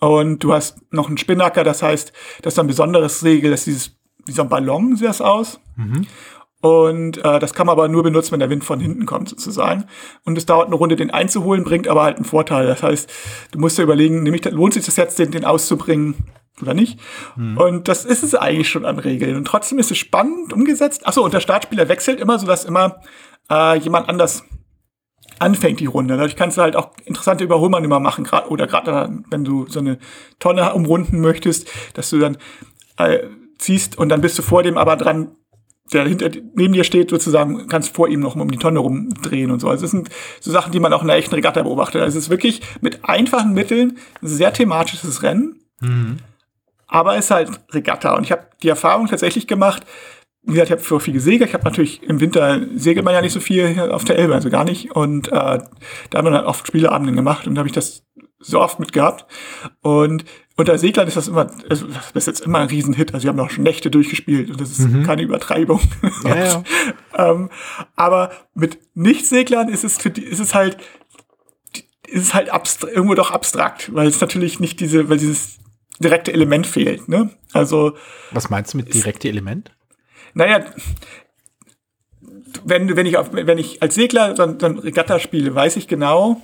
Und 0.00 0.40
du 0.40 0.52
hast 0.52 0.78
noch 0.92 1.08
einen 1.08 1.18
Spinnacker, 1.18 1.62
das 1.62 1.82
heißt, 1.82 2.12
das 2.42 2.54
ist 2.54 2.58
ein 2.58 2.66
besonderes 2.66 3.22
Regel, 3.22 3.50
dass 3.50 3.64
dieses 3.64 4.00
wie 4.26 4.32
so 4.32 4.42
ein 4.42 4.48
Ballon 4.48 4.96
sieht 4.96 5.08
das 5.08 5.20
aus. 5.20 5.60
Mhm. 5.76 6.06
Und 6.62 7.18
äh, 7.24 7.38
das 7.38 7.54
kann 7.54 7.66
man 7.66 7.72
aber 7.72 7.88
nur 7.88 8.02
benutzen, 8.02 8.32
wenn 8.32 8.40
der 8.40 8.50
Wind 8.50 8.64
von 8.64 8.80
hinten 8.80 9.06
kommt, 9.06 9.30
sozusagen. 9.30 9.84
Und 10.24 10.36
es 10.36 10.44
dauert 10.44 10.66
eine 10.66 10.76
Runde, 10.76 10.94
den 10.94 11.10
einzuholen, 11.10 11.64
bringt 11.64 11.88
aber 11.88 12.02
halt 12.02 12.16
einen 12.16 12.26
Vorteil. 12.26 12.66
Das 12.66 12.82
heißt, 12.82 13.10
du 13.52 13.58
musst 13.58 13.78
dir 13.78 13.82
überlegen, 13.82 14.22
nämlich 14.22 14.44
lohnt 14.44 14.74
sich 14.74 14.84
das 14.84 14.96
jetzt, 14.96 15.18
den, 15.18 15.30
den 15.30 15.46
auszubringen 15.46 16.16
oder 16.60 16.74
nicht? 16.74 17.00
Mhm. 17.36 17.56
Und 17.56 17.88
das 17.88 18.04
ist 18.04 18.22
es 18.22 18.34
eigentlich 18.34 18.68
schon 18.68 18.84
an 18.84 18.98
Regeln. 18.98 19.36
Und 19.36 19.46
trotzdem 19.46 19.78
ist 19.78 19.90
es 19.90 19.96
spannend 19.96 20.52
umgesetzt. 20.52 21.06
Achso, 21.06 21.24
und 21.24 21.32
der 21.32 21.40
Startspieler 21.40 21.88
wechselt 21.88 22.20
immer, 22.20 22.38
sodass 22.38 22.66
immer 22.66 23.00
äh, 23.50 23.78
jemand 23.78 24.10
anders 24.10 24.44
anfängt 25.40 25.80
die 25.80 25.86
Runde. 25.86 26.16
Dadurch 26.16 26.36
kannst 26.36 26.58
du 26.58 26.62
halt 26.62 26.76
auch 26.76 26.90
interessante 27.04 27.44
Überholmanöver 27.44 27.98
machen, 27.98 28.24
grad, 28.24 28.50
oder 28.50 28.66
gerade 28.66 29.22
wenn 29.30 29.44
du 29.44 29.66
so 29.68 29.80
eine 29.80 29.98
Tonne 30.38 30.72
umrunden 30.74 31.20
möchtest, 31.20 31.68
dass 31.94 32.10
du 32.10 32.18
dann 32.18 32.36
äh, 32.98 33.20
ziehst 33.58 33.98
und 33.98 34.10
dann 34.10 34.20
bist 34.20 34.38
du 34.38 34.42
vor 34.42 34.62
dem 34.62 34.78
aber 34.78 34.96
dran, 34.96 35.32
der 35.92 36.06
hinter 36.06 36.30
neben 36.54 36.74
dir 36.74 36.84
steht, 36.84 37.10
sozusagen, 37.10 37.66
kannst 37.68 37.94
vor 37.94 38.08
ihm 38.08 38.20
noch 38.20 38.36
um 38.36 38.50
die 38.50 38.58
Tonne 38.58 38.78
rumdrehen 38.78 39.50
und 39.50 39.60
so. 39.60 39.68
Also 39.68 39.86
es 39.86 39.90
sind 39.90 40.08
so 40.40 40.50
Sachen, 40.50 40.72
die 40.72 40.80
man 40.80 40.92
auch 40.92 41.02
in 41.02 41.10
einer 41.10 41.18
echten 41.18 41.34
Regatta 41.34 41.62
beobachtet. 41.62 42.02
Also 42.02 42.16
es 42.16 42.24
ist 42.24 42.30
wirklich 42.30 42.60
mit 42.80 43.04
einfachen 43.04 43.54
Mitteln 43.54 43.98
ein 44.22 44.28
sehr 44.28 44.52
thematisches 44.52 45.22
Rennen. 45.22 45.60
Mhm. 45.80 46.18
Aber 46.86 47.16
es 47.16 47.26
ist 47.26 47.30
halt 47.30 47.50
Regatta. 47.72 48.14
Und 48.16 48.24
ich 48.24 48.32
habe 48.32 48.46
die 48.62 48.68
Erfahrung 48.68 49.06
tatsächlich 49.06 49.46
gemacht, 49.46 49.84
wie 50.42 50.52
gesagt, 50.52 50.68
ich 50.68 50.72
habe 50.72 50.82
vor 50.82 51.00
viel 51.00 51.14
gesegelt. 51.14 51.50
Ich 51.50 51.54
habe 51.54 51.64
natürlich 51.64 52.02
im 52.02 52.20
Winter 52.20 52.60
segelt 52.74 53.04
man 53.04 53.14
ja 53.14 53.20
nicht 53.20 53.32
so 53.32 53.40
viel 53.40 53.78
auf 53.90 54.04
der 54.04 54.18
Elbe, 54.18 54.34
also 54.34 54.50
gar 54.50 54.64
nicht. 54.64 54.92
Und 54.92 55.28
äh, 55.28 55.30
da 55.30 55.64
haben 56.14 56.26
wir 56.26 56.30
dann 56.30 56.46
oft 56.46 56.66
Spieleabenden 56.66 57.14
gemacht 57.14 57.46
und 57.46 57.54
da 57.54 57.60
habe 57.60 57.68
ich 57.68 57.74
das 57.74 58.04
so 58.38 58.60
oft 58.60 58.80
mitgehabt. 58.80 59.26
Und 59.82 60.24
unter 60.56 60.78
Seglern 60.78 61.06
ist 61.06 61.16
das 61.16 61.28
immer, 61.28 61.50
also 61.68 61.86
das 61.86 62.10
ist 62.14 62.26
jetzt 62.26 62.40
immer 62.40 62.58
ein 62.58 62.68
Riesenhit. 62.68 63.12
Also 63.12 63.24
wir 63.24 63.30
haben 63.30 63.40
auch 63.40 63.50
schon 63.50 63.64
Nächte 63.64 63.90
durchgespielt 63.90 64.50
und 64.50 64.60
das 64.60 64.70
ist 64.70 64.80
mhm. 64.80 65.04
keine 65.04 65.22
Übertreibung. 65.22 65.80
Ja, 66.24 66.36
ja. 66.36 66.64
ähm, 67.30 67.50
aber 67.96 68.30
mit 68.54 68.78
Nicht-Seglern 68.94 69.68
ist 69.68 69.84
es 69.84 69.98
für 69.98 70.10
die, 70.10 70.22
ist 70.22 70.40
es 70.40 70.54
halt, 70.54 70.76
ist 72.06 72.24
es 72.24 72.34
halt 72.34 72.50
irgendwo 72.92 73.14
doch 73.14 73.30
abstrakt, 73.30 73.94
weil 73.94 74.08
es 74.08 74.20
natürlich 74.20 74.60
nicht 74.60 74.80
diese, 74.80 75.08
weil 75.08 75.18
dieses 75.18 75.58
direkte 75.98 76.32
Element 76.32 76.66
fehlt. 76.66 77.08
Ne? 77.08 77.30
Also 77.52 77.94
was 78.32 78.50
meinst 78.50 78.74
du 78.74 78.78
mit 78.78 78.92
direkte 78.92 79.28
Element? 79.28 79.72
Naja, 80.34 80.64
wenn, 82.64 82.96
wenn, 82.96 83.06
ich, 83.06 83.16
auf, 83.16 83.32
wenn 83.32 83.58
ich 83.58 83.82
als 83.82 83.94
Segler 83.94 84.34
dann, 84.34 84.58
dann 84.58 84.78
Regatta 84.78 85.18
spiele, 85.18 85.54
weiß 85.54 85.76
ich 85.76 85.88
genau, 85.88 86.40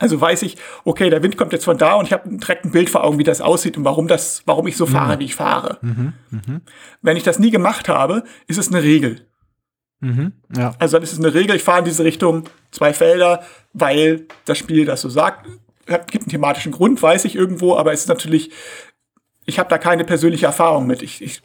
also 0.00 0.18
weiß 0.18 0.42
ich, 0.42 0.56
okay, 0.84 1.10
der 1.10 1.22
Wind 1.22 1.36
kommt 1.36 1.52
jetzt 1.52 1.66
von 1.66 1.76
da 1.76 1.94
und 1.94 2.06
ich 2.06 2.12
habe 2.12 2.28
direkt 2.28 2.64
ein 2.64 2.72
Bild 2.72 2.88
vor 2.88 3.04
Augen, 3.04 3.18
wie 3.18 3.24
das 3.24 3.42
aussieht 3.42 3.76
und 3.76 3.84
warum 3.84 4.08
das, 4.08 4.42
warum 4.46 4.66
ich 4.66 4.76
so 4.76 4.86
mhm. 4.86 4.90
fahre, 4.90 5.18
wie 5.18 5.26
ich 5.26 5.34
fahre. 5.34 5.78
Mhm, 5.82 6.14
mh. 6.30 6.60
Wenn 7.02 7.16
ich 7.18 7.22
das 7.22 7.38
nie 7.38 7.50
gemacht 7.50 7.88
habe, 7.88 8.24
ist 8.46 8.58
es 8.58 8.68
eine 8.68 8.82
Regel. 8.82 9.26
Mhm, 10.00 10.32
ja. 10.56 10.74
Also 10.78 10.96
dann 10.96 11.02
ist 11.02 11.12
es 11.12 11.18
eine 11.18 11.34
Regel, 11.34 11.54
ich 11.54 11.62
fahre 11.62 11.80
in 11.80 11.84
diese 11.84 12.02
Richtung 12.02 12.44
zwei 12.70 12.94
Felder, 12.94 13.42
weil 13.74 14.26
das 14.46 14.56
Spiel 14.56 14.86
das 14.86 15.02
so 15.02 15.10
sagt. 15.10 15.46
Es 15.84 16.06
gibt 16.06 16.24
einen 16.24 16.30
thematischen 16.30 16.72
Grund, 16.72 17.02
weiß 17.02 17.26
ich 17.26 17.36
irgendwo, 17.36 17.76
aber 17.76 17.92
es 17.92 18.00
ist 18.00 18.08
natürlich, 18.08 18.50
ich 19.44 19.58
habe 19.58 19.68
da 19.68 19.76
keine 19.76 20.04
persönliche 20.04 20.46
Erfahrung 20.46 20.86
mit. 20.86 21.02
Ich, 21.02 21.20
ich 21.20 21.42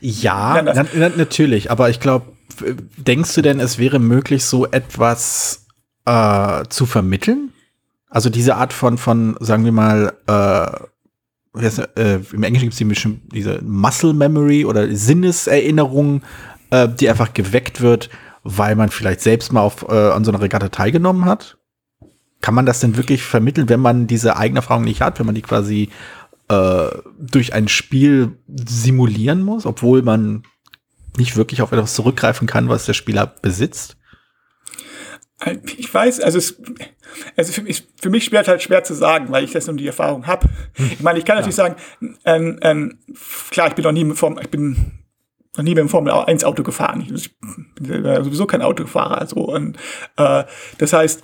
ja, 0.00 0.62
na, 0.62 0.84
na, 0.94 1.08
natürlich, 1.10 1.70
aber 1.70 1.90
ich 1.90 2.00
glaube, 2.00 2.26
denkst 2.96 3.34
du 3.34 3.42
denn, 3.42 3.60
es 3.60 3.78
wäre 3.78 3.98
möglich, 3.98 4.44
so 4.44 4.66
etwas 4.66 5.66
äh, 6.04 6.64
zu 6.68 6.86
vermitteln? 6.86 7.52
Also 8.10 8.30
diese 8.30 8.56
Art 8.56 8.72
von, 8.72 8.98
von 8.98 9.36
sagen 9.40 9.64
wir 9.64 9.72
mal, 9.72 10.14
äh, 10.26 10.88
äh, 11.96 12.20
im 12.32 12.42
Englischen 12.42 12.70
gibt 12.70 12.80
es 12.80 13.02
die, 13.02 13.20
diese 13.32 13.60
Muscle 13.62 14.14
Memory 14.14 14.64
oder 14.64 14.94
Sinneserinnerung, 14.94 16.22
äh, 16.70 16.88
die 16.88 17.08
einfach 17.08 17.34
geweckt 17.34 17.80
wird, 17.80 18.10
weil 18.44 18.76
man 18.76 18.88
vielleicht 18.88 19.20
selbst 19.20 19.52
mal 19.52 19.60
auf, 19.60 19.86
äh, 19.88 20.10
an 20.10 20.24
so 20.24 20.30
einer 20.30 20.40
Regatta 20.40 20.68
teilgenommen 20.68 21.24
hat. 21.24 21.58
Kann 22.40 22.54
man 22.54 22.66
das 22.66 22.80
denn 22.80 22.96
wirklich 22.96 23.22
vermitteln, 23.22 23.68
wenn 23.68 23.80
man 23.80 24.06
diese 24.06 24.36
eigene 24.36 24.60
Erfahrung 24.60 24.84
nicht 24.84 25.00
hat, 25.00 25.18
wenn 25.18 25.26
man 25.26 25.34
die 25.34 25.42
quasi 25.42 25.90
äh, 26.48 26.88
durch 27.18 27.52
ein 27.52 27.68
Spiel 27.68 28.38
simulieren 28.46 29.42
muss, 29.42 29.66
obwohl 29.66 30.02
man 30.02 30.44
nicht 31.16 31.36
wirklich 31.36 31.62
auf 31.62 31.72
etwas 31.72 31.94
zurückgreifen 31.94 32.46
kann, 32.46 32.68
was 32.68 32.86
der 32.86 32.94
Spieler 32.94 33.26
besitzt? 33.26 33.96
Ich 35.76 35.92
weiß, 35.92 36.20
also 36.20 36.38
es, 36.38 36.60
also 37.36 37.52
für 37.52 37.62
mich, 37.62 37.86
für 38.00 38.10
mich 38.10 38.24
schwer 38.24 38.44
halt 38.44 38.62
schwer 38.62 38.82
zu 38.82 38.94
sagen, 38.94 39.30
weil 39.30 39.44
ich 39.44 39.52
das 39.52 39.66
nur 39.66 39.76
die 39.76 39.86
Erfahrung 39.86 40.26
habe. 40.26 40.48
Hm. 40.74 40.90
Ich 40.92 41.00
meine, 41.00 41.18
ich 41.18 41.24
kann 41.24 41.36
natürlich 41.36 41.56
ja. 41.56 41.64
sagen, 41.64 41.76
ähm, 42.24 42.58
ähm, 42.62 42.98
klar, 43.50 43.68
ich 43.68 43.74
bin 43.74 43.84
noch 43.84 43.92
nie 43.92 44.04
mit 44.04 44.18
Form, 44.18 44.38
ich 44.40 44.50
bin 44.50 44.98
noch 45.56 45.64
nie 45.64 45.70
mit 45.70 45.78
dem 45.78 45.88
Formel 45.88 46.12
1 46.12 46.44
Auto 46.44 46.62
gefahren. 46.62 47.02
Ich 47.02 47.08
bin 47.80 48.04
sowieso 48.24 48.46
kein 48.46 48.62
Autofahrer, 48.62 49.26
so 49.26 49.40
und 49.40 49.76
äh, 50.16 50.44
das 50.78 50.92
heißt, 50.92 51.22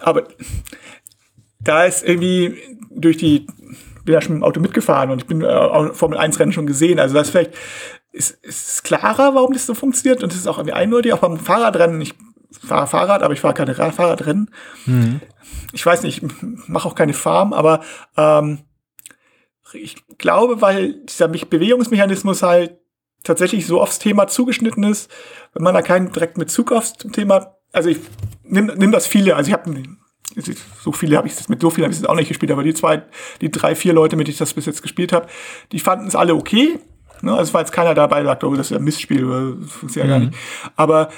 aber 0.00 0.28
da 1.60 1.84
ist 1.84 2.04
irgendwie 2.04 2.56
durch 2.90 3.16
die 3.16 3.46
bin 4.06 4.14
ja 4.14 4.22
schon 4.22 4.34
mit 4.34 4.42
dem 4.42 4.44
Auto 4.44 4.60
mitgefahren 4.60 5.10
und 5.10 5.20
ich 5.20 5.26
bin 5.26 5.42
äh, 5.42 5.92
Formel 5.92 6.16
1 6.16 6.40
Rennen 6.40 6.52
schon 6.52 6.66
gesehen. 6.66 6.98
Also 6.98 7.14
das 7.14 7.26
ist 7.26 7.32
vielleicht 7.32 7.52
ist, 8.12 8.42
ist 8.42 8.84
klarer, 8.84 9.34
warum 9.34 9.52
das 9.52 9.66
so 9.66 9.74
funktioniert 9.74 10.22
und 10.22 10.32
es 10.32 10.38
ist 10.38 10.46
auch 10.46 10.56
irgendwie 10.56 10.72
eindeutig, 10.72 11.12
auch 11.12 11.18
beim 11.18 11.38
Fahrradrennen. 11.38 12.00
Ich 12.00 12.14
fahre 12.50 12.86
Fahrrad, 12.86 13.22
aber 13.22 13.34
ich 13.34 13.40
fahre 13.40 13.54
keine 13.54 13.74
Fahrradrennen. 13.74 14.50
Mhm. 14.86 15.20
Ich 15.72 15.84
weiß 15.84 16.02
nicht, 16.02 16.22
ich 16.22 16.68
mache 16.68 16.88
auch 16.88 16.94
keine 16.94 17.12
Farm, 17.12 17.52
aber 17.52 17.80
ähm, 18.16 18.60
ich 19.74 19.96
glaube, 20.18 20.62
weil 20.62 20.94
dieser 21.04 21.28
Bewegungsmechanismus 21.28 22.42
halt 22.42 22.78
tatsächlich 23.24 23.66
so 23.66 23.80
aufs 23.80 23.98
Thema 23.98 24.28
zugeschnitten 24.28 24.84
ist, 24.84 25.10
wenn 25.52 25.64
man 25.64 25.74
da 25.74 25.82
keinen 25.82 26.12
direkten 26.12 26.40
Bezug 26.40 26.72
aufs 26.72 26.94
Thema, 26.94 27.56
also 27.72 27.88
ich 27.88 27.98
nimm, 28.44 28.66
nimm 28.76 28.92
das 28.92 29.06
viele, 29.06 29.36
also 29.36 29.48
ich 29.48 29.52
habe 29.52 29.70
so 30.82 30.92
viele 30.92 31.16
habe 31.16 31.28
ich 31.28 31.36
das 31.36 31.48
mit 31.48 31.60
so 31.60 31.70
vielen 31.70 31.84
habe 31.84 31.94
ich 31.94 32.00
das 32.00 32.08
auch 32.08 32.14
nicht 32.14 32.28
gespielt, 32.28 32.52
aber 32.52 32.62
die 32.62 32.74
zwei, 32.74 33.02
die 33.40 33.50
drei, 33.50 33.74
vier 33.74 33.92
Leute, 33.92 34.16
mit 34.16 34.26
denen 34.26 34.32
ich 34.32 34.38
das 34.38 34.54
bis 34.54 34.66
jetzt 34.66 34.82
gespielt 34.82 35.12
habe, 35.12 35.28
die 35.72 35.78
fanden 35.78 36.06
es 36.06 36.16
alle 36.16 36.34
okay. 36.34 36.78
Ne? 37.22 37.32
Also 37.32 37.44
es 37.44 37.54
war 37.54 37.60
jetzt 37.62 37.72
keiner 37.72 37.94
dabei, 37.94 38.16
der 38.16 38.32
sagt, 38.32 38.44
oh, 38.44 38.54
das 38.54 38.66
ist 38.66 38.70
ja 38.70 38.78
ein 38.78 38.84
Missspiel, 38.84 39.24
oder 39.24 39.52
das 39.52 39.72
funktioniert 39.72 40.10
ja 40.10 40.18
mhm. 40.18 40.22
gar 40.22 40.30
nicht. 40.30 40.38
Aber 40.76 41.08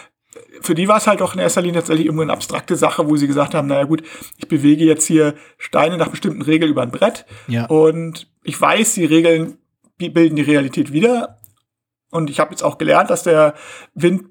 für 0.61 0.75
die 0.75 0.89
war 0.89 0.99
es 0.99 1.07
halt 1.07 1.23
auch 1.23 1.35
in 1.35 1.41
erster 1.41 1.63
Linie 1.63 1.81
tatsächlich 1.81 2.07
irgendwo 2.07 2.23
eine 2.23 2.33
abstrakte 2.33 2.77
Sache, 2.77 3.09
wo 3.09 3.17
sie 3.17 3.27
gesagt 3.27 3.55
haben, 3.55 3.69
naja 3.69 3.85
gut, 3.85 4.03
ich 4.37 4.49
bewege 4.49 4.85
jetzt 4.85 5.07
hier 5.07 5.35
Steine 5.57 5.97
nach 5.97 6.09
bestimmten 6.09 6.43
Regeln 6.43 6.71
über 6.71 6.83
ein 6.83 6.91
Brett 6.91 7.25
ja. 7.47 7.67
und 7.67 8.29
ich 8.45 8.61
weiß, 8.61 8.95
die 8.95 9.05
Regeln 9.05 9.59
bilden 9.99 10.37
die 10.37 10.43
Realität 10.43 10.93
wieder 10.93 11.39
und 12.11 12.31
ich 12.31 12.41
habe 12.41 12.51
jetzt 12.51 12.63
auch 12.63 12.79
gelernt, 12.79 13.11
dass 13.11 13.23
der 13.23 13.55
Wind 13.95 14.25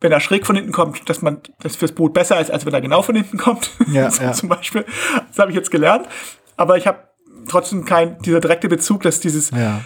wenn 0.00 0.12
er 0.12 0.20
schräg 0.20 0.46
von 0.46 0.56
hinten 0.56 0.72
kommt, 0.72 1.08
dass 1.08 1.22
man 1.22 1.40
das 1.62 1.76
fürs 1.76 1.92
Boot 1.92 2.14
besser 2.14 2.40
ist, 2.40 2.50
als 2.50 2.64
wenn 2.64 2.72
er 2.72 2.80
genau 2.80 3.02
von 3.02 3.14
hinten 3.14 3.38
kommt. 3.38 3.70
Ja, 3.90 4.10
so 4.10 4.22
ja. 4.22 4.32
Zum 4.32 4.48
Beispiel. 4.48 4.84
Das 5.28 5.38
habe 5.38 5.50
ich 5.50 5.56
jetzt 5.56 5.70
gelernt. 5.70 6.06
Aber 6.56 6.76
ich 6.76 6.86
habe 6.86 7.08
trotzdem 7.48 7.84
kein 7.84 8.18
dieser 8.18 8.40
direkte 8.40 8.68
Bezug, 8.68 9.02
dass 9.02 9.20
dieses 9.20 9.50
ja. 9.50 9.80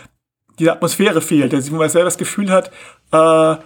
diese 0.58 0.72
Atmosphäre 0.72 1.20
fehlt, 1.20 1.52
dass 1.52 1.70
man 1.70 1.88
selber 1.88 2.04
das 2.04 2.18
Gefühl 2.18 2.50
hat, 2.50 2.68
äh, 3.12 3.16
ah, 3.16 3.58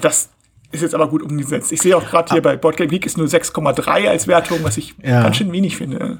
das 0.00 0.30
ist 0.70 0.80
jetzt 0.80 0.94
aber 0.94 1.08
gut 1.08 1.22
umgesetzt. 1.22 1.70
Ich 1.72 1.82
sehe 1.82 1.96
auch 1.96 2.04
gerade 2.04 2.30
hier 2.30 2.40
ah. 2.40 2.44
bei 2.44 2.56
Boardgame 2.56 2.88
Geek 2.88 3.04
ist 3.04 3.18
nur 3.18 3.26
6,3 3.26 4.08
als 4.08 4.26
Wertung, 4.26 4.60
was 4.62 4.78
ich 4.78 4.94
ja. 5.02 5.22
ganz 5.22 5.36
schön 5.36 5.52
wenig 5.52 5.76
finde. 5.76 6.18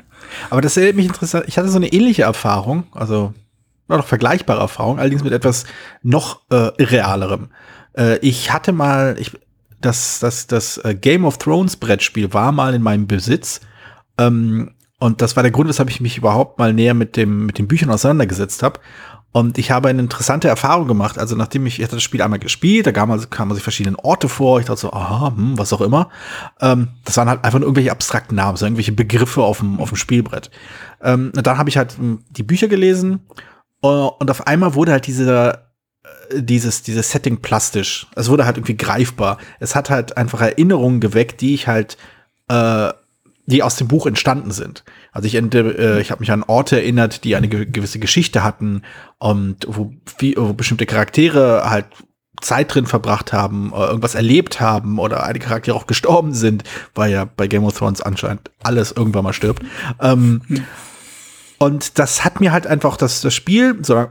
Aber 0.51 0.61
das 0.61 0.77
erinnert 0.77 0.97
mich 0.97 1.07
interessant. 1.07 1.45
Ich 1.49 1.57
hatte 1.57 1.69
so 1.69 1.79
eine 1.79 1.93
ähnliche 1.93 2.23
Erfahrung, 2.23 2.85
also 2.93 3.33
noch 3.89 4.07
vergleichbare 4.07 4.61
Erfahrung, 4.61 4.99
allerdings 4.99 5.25
mit 5.25 5.33
etwas 5.33 5.65
noch 6.03 6.43
äh, 6.51 6.71
irrealerem. 6.77 7.49
Äh, 7.97 8.19
ich 8.19 8.53
hatte 8.53 8.73
mal, 8.73 9.17
ich 9.19 9.33
das, 9.83 10.19
das, 10.21 10.47
das 10.47 10.79
äh, 10.79 10.95
Game 10.95 11.25
of 11.25 11.39
Thrones 11.39 11.77
Brettspiel 11.77 12.33
war 12.33 12.53
mal 12.53 12.75
in 12.75 12.83
meinem 12.83 13.07
Besitz. 13.07 13.61
Ähm, 14.19 14.75
und 14.99 15.21
das 15.21 15.35
war 15.37 15.43
der 15.43 15.53
Grund, 15.53 15.69
weshalb 15.69 15.91
ich 15.91 16.01
mich 16.01 16.17
überhaupt 16.17 16.59
mal 16.59 16.73
näher 16.73 16.95
mit, 16.95 17.17
dem, 17.17 17.47
mit 17.47 17.59
den 17.59 17.67
Büchern 17.67 17.91
auseinandergesetzt 17.91 18.63
habe. 18.63 18.81
Und 19.33 19.57
ich 19.57 19.71
habe 19.71 19.89
eine 19.89 20.01
interessante 20.01 20.49
Erfahrung 20.49 20.87
gemacht. 20.87 21.19
Also 21.19 21.35
nachdem 21.35 21.67
ich, 21.67 21.79
ich 21.79 21.85
hatte 21.85 21.97
das 21.97 22.03
Spiel 22.03 22.21
einmal 22.21 22.39
gespielt, 22.39 22.87
da 22.87 22.93
kam 22.93 23.09
man, 23.09 23.19
sich 23.19 23.63
verschiedene 23.63 23.99
Orte 24.05 24.29
vor. 24.29 24.61
Ich 24.61 24.67
dachte 24.67 24.83
so, 24.83 24.93
aha, 24.93 25.33
hm, 25.35 25.59
was 25.59 25.73
auch 25.73 25.81
immer. 25.81 26.11
Ähm, 26.61 26.89
das 27.05 27.17
waren 27.17 27.29
halt 27.29 27.43
einfach 27.43 27.59
nur 27.59 27.67
irgendwelche 27.67 27.91
abstrakten 27.91 28.37
Namen, 28.37 28.59
so 28.59 28.67
irgendwelche 28.67 28.93
Begriffe 28.93 29.43
auf 29.43 29.59
dem, 29.59 29.81
auf 29.81 29.89
dem 29.89 29.97
Spielbrett. 29.97 30.51
Ähm, 31.03 31.33
dann 31.35 31.59
habe 31.59 31.71
ich 31.71 31.79
halt 31.79 31.97
hm, 31.97 32.21
die 32.31 32.43
Bücher 32.43 32.69
gelesen 32.69 33.21
uh, 33.83 34.11
und 34.19 34.31
auf 34.31 34.47
einmal 34.47 34.75
wurde 34.75 34.93
halt 34.93 35.07
dieser 35.07 35.72
dieses, 36.35 36.83
dieses 36.83 37.11
Setting 37.11 37.39
plastisch. 37.39 38.07
Es 38.15 38.29
wurde 38.29 38.47
halt 38.47 38.57
irgendwie 38.57 38.77
greifbar. 38.77 39.39
Es 39.61 39.75
hat 39.75 39.91
halt 39.91 40.17
einfach 40.17 40.41
Erinnerungen 40.41 41.01
geweckt, 41.01 41.41
die 41.41 41.55
ich 41.55 41.67
halt, 41.67 41.97
äh, 42.49 42.93
die 43.47 43.63
aus 43.63 43.77
dem 43.77 43.89
Buch 43.89 44.07
entstanden 44.07 44.53
sind. 44.53 44.85
Also 45.13 45.27
ich, 45.27 45.35
äh, 45.35 46.01
ich 46.01 46.11
habe 46.11 46.21
mich 46.21 46.31
an 46.31 46.45
Orte 46.45 46.77
erinnert, 46.77 47.25
die 47.25 47.37
eine 47.37 47.49
gewisse 47.49 47.99
Geschichte 47.99 48.43
hatten 48.43 48.83
und 49.19 49.67
wo, 49.69 49.93
wie, 50.19 50.35
wo 50.37 50.53
bestimmte 50.53 50.87
Charaktere 50.87 51.69
halt 51.69 51.87
Zeit 52.41 52.75
drin 52.75 52.87
verbracht 52.87 53.33
haben, 53.33 53.73
äh, 53.75 53.85
irgendwas 53.85 54.15
erlebt 54.15 54.61
haben 54.61 54.99
oder 54.99 55.25
einige 55.25 55.47
Charaktere 55.47 55.77
auch 55.77 55.87
gestorben 55.87 56.35
sind, 56.35 56.65
weil 56.95 57.11
ja 57.13 57.25
bei 57.25 57.47
Game 57.47 57.65
of 57.65 57.77
Thrones 57.77 58.01
anscheinend 58.01 58.51
alles 58.63 58.93
irgendwann 58.93 59.25
mal 59.25 59.33
stirbt. 59.33 59.63
Ähm, 60.01 60.43
hm. 60.47 60.65
Und 61.59 61.99
das 62.01 62.25
hat 62.25 62.41
mir 62.41 62.51
halt 62.51 62.67
einfach 62.67 62.97
das, 62.97 63.21
das 63.21 63.35
Spiel, 63.35 63.79
so 63.83 64.07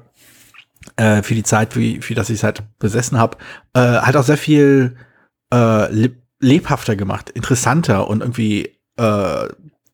äh, 0.96 1.22
für 1.24 1.36
die 1.36 1.44
Zeit, 1.44 1.76
wie, 1.76 2.02
für 2.02 2.16
das 2.16 2.30
ich 2.30 2.38
es 2.38 2.44
halt 2.44 2.64
besessen 2.80 3.18
habe, 3.18 3.38
äh, 3.74 3.80
halt 3.80 4.18
auch 4.18 4.24
sehr 4.24 4.38
viel 4.38 4.96
äh, 5.54 6.10
lebhafter 6.40 6.96
gemacht, 6.96 7.30
interessanter 7.30 8.08
und 8.08 8.22
irgendwie, 8.22 8.78
äh, 8.98 9.48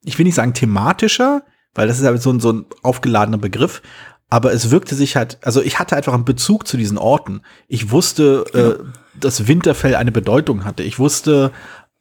ich 0.03 0.17
will 0.17 0.25
nicht 0.25 0.36
sagen 0.36 0.53
thematischer, 0.53 1.44
weil 1.74 1.88
das 1.88 2.00
ist 2.00 2.06
halt 2.06 2.22
so 2.22 2.32
ein, 2.32 2.39
so 2.39 2.51
ein 2.53 2.65
aufgeladener 2.84 3.38
Begriff, 3.38 3.82
aber 4.29 4.53
es 4.53 4.72
wirkte 4.72 4.96
sich 4.96 5.15
halt, 5.15 5.38
also 5.41 5.62
ich 5.62 5.79
hatte 5.79 5.96
einfach 5.96 6.13
einen 6.13 6.25
Bezug 6.25 6.67
zu 6.67 6.77
diesen 6.77 6.98
Orten. 6.98 7.41
Ich 7.67 7.91
wusste, 7.91 8.46
äh, 8.50 8.51
genau. 8.51 8.70
äh, 8.70 8.77
dass 9.20 9.48
Winterfell 9.48 9.96
eine 9.96 10.12
Bedeutung 10.12 10.65
hatte. 10.65 10.84
Ich 10.84 11.00
wusste, 11.00 11.51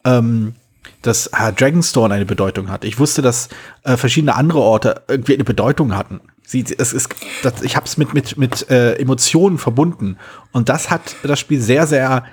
ähm, 0.05 0.55
dass 1.03 1.29
äh, 1.29 1.53
Dragonstone 1.53 2.15
eine 2.15 2.27
Bedeutung 2.27 2.69
hatte. 2.69 2.87
Ich 2.87 2.99
wusste, 2.99 3.23
dass 3.23 3.49
äh, 3.85 3.97
verschiedene 3.97 4.35
andere 4.35 4.61
Orte 4.61 5.03
irgendwie 5.09 5.35
eine 5.35 5.45
Bedeutung 5.45 5.97
hatten. 5.97 6.21
Sie, 6.47 6.65
es 6.79 6.93
ist, 6.93 7.09
das, 7.43 7.63
ich 7.63 7.77
habe 7.77 7.87
es 7.87 7.97
mit 7.97 8.15
mit 8.15 8.39
mit 8.39 8.71
äh, 8.71 8.95
Emotionen 8.95 9.59
verbunden 9.59 10.17
und 10.53 10.69
das 10.69 10.91
hat 10.91 11.17
das 11.23 11.41
Spiel 11.41 11.61
sehr 11.61 11.87
sehr 11.87 12.25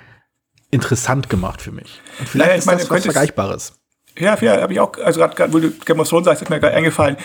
interessant 0.70 1.28
gemacht 1.28 1.60
für 1.60 1.72
mich. 1.72 2.00
Und 2.18 2.28
vielleicht 2.28 2.48
naja, 2.48 2.58
ist 2.58 2.66
meine, 2.66 2.78
das 2.78 2.90
was 2.90 3.04
Vergleichbares. 3.04 3.72
Ja, 4.18 4.38
ja, 4.40 4.60
habe 4.60 4.72
ich 4.72 4.80
auch, 4.80 4.92
also 4.98 5.20
gerade, 5.20 5.52
wo 5.52 5.58
du 5.58 5.70
Game 5.70 5.98
of 5.98 6.08
Thrones 6.08 6.26
sagst, 6.26 6.42
ist 6.42 6.48
mir 6.48 6.60
gerade 6.60 6.74
eingefallen. 6.74 7.16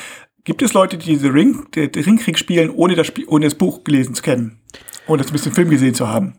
Gibt 0.43 0.61
es 0.61 0.73
Leute, 0.73 0.97
die 0.97 1.13
diese 1.13 1.31
Ring, 1.33 1.69
den 1.75 1.91
Ringkrieg 1.91 2.39
spielen, 2.39 2.71
ohne 2.71 2.95
das, 2.95 3.07
Spiel, 3.07 3.25
ohne 3.27 3.45
das 3.45 3.55
Buch 3.55 3.83
gelesen 3.83 4.15
zu 4.15 4.23
kennen? 4.23 4.59
Ohne 5.05 5.21
das 5.21 5.29
ein 5.29 5.33
bisschen 5.33 5.53
Film 5.53 5.69
gesehen 5.69 5.93
zu 5.93 6.07
haben? 6.07 6.37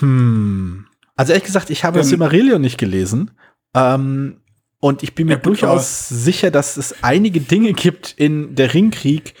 Hm. 0.00 0.86
Also 1.14 1.32
ehrlich 1.32 1.46
gesagt, 1.46 1.70
ich 1.70 1.84
habe 1.84 2.00
ähm, 2.00 2.04
Silmarillion 2.04 2.60
nicht 2.60 2.78
gelesen. 2.78 3.32
Ähm, 3.74 4.40
und 4.80 5.02
ich 5.04 5.14
bin 5.14 5.28
mir 5.28 5.34
ja, 5.34 5.38
durchaus 5.38 6.08
sicher, 6.08 6.50
dass 6.50 6.76
es 6.76 7.04
einige 7.04 7.40
Dinge 7.40 7.72
gibt 7.72 8.14
in 8.16 8.56
der 8.56 8.74
Ringkrieg, 8.74 9.34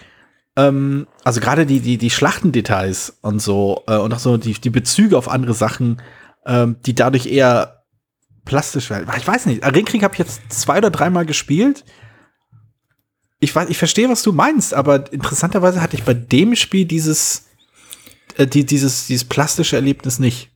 ähm, 0.56 1.06
also 1.24 1.40
gerade 1.40 1.66
die, 1.66 1.80
die, 1.80 1.98
die 1.98 2.10
Schlachtendetails 2.10 3.18
und 3.22 3.40
so, 3.40 3.82
äh, 3.86 3.96
und 3.96 4.12
auch 4.12 4.18
so 4.18 4.36
die, 4.36 4.54
die 4.54 4.70
Bezüge 4.70 5.16
auf 5.16 5.28
andere 5.28 5.54
Sachen, 5.54 6.02
ähm, 6.46 6.76
die 6.84 6.94
dadurch 6.94 7.26
eher 7.26 7.84
plastisch 8.44 8.90
werden. 8.90 9.08
Ich 9.16 9.26
weiß 9.26 9.46
nicht, 9.46 9.64
Ringkrieg 9.64 10.02
habe 10.02 10.14
ich 10.14 10.18
jetzt 10.18 10.40
zwei 10.48 10.78
oder 10.78 10.90
dreimal 10.90 11.24
gespielt. 11.24 11.84
Ich 13.40 13.56
ich 13.56 13.78
verstehe, 13.78 14.08
was 14.08 14.22
du 14.22 14.32
meinst, 14.32 14.74
aber 14.74 15.12
interessanterweise 15.12 15.80
hatte 15.80 15.96
ich 15.96 16.04
bei 16.04 16.14
dem 16.14 16.54
Spiel 16.54 16.84
dieses, 16.84 17.46
äh, 18.36 18.46
die, 18.46 18.66
dieses, 18.66 19.06
dieses 19.06 19.24
plastische 19.24 19.76
Erlebnis 19.76 20.18
nicht. 20.18 20.50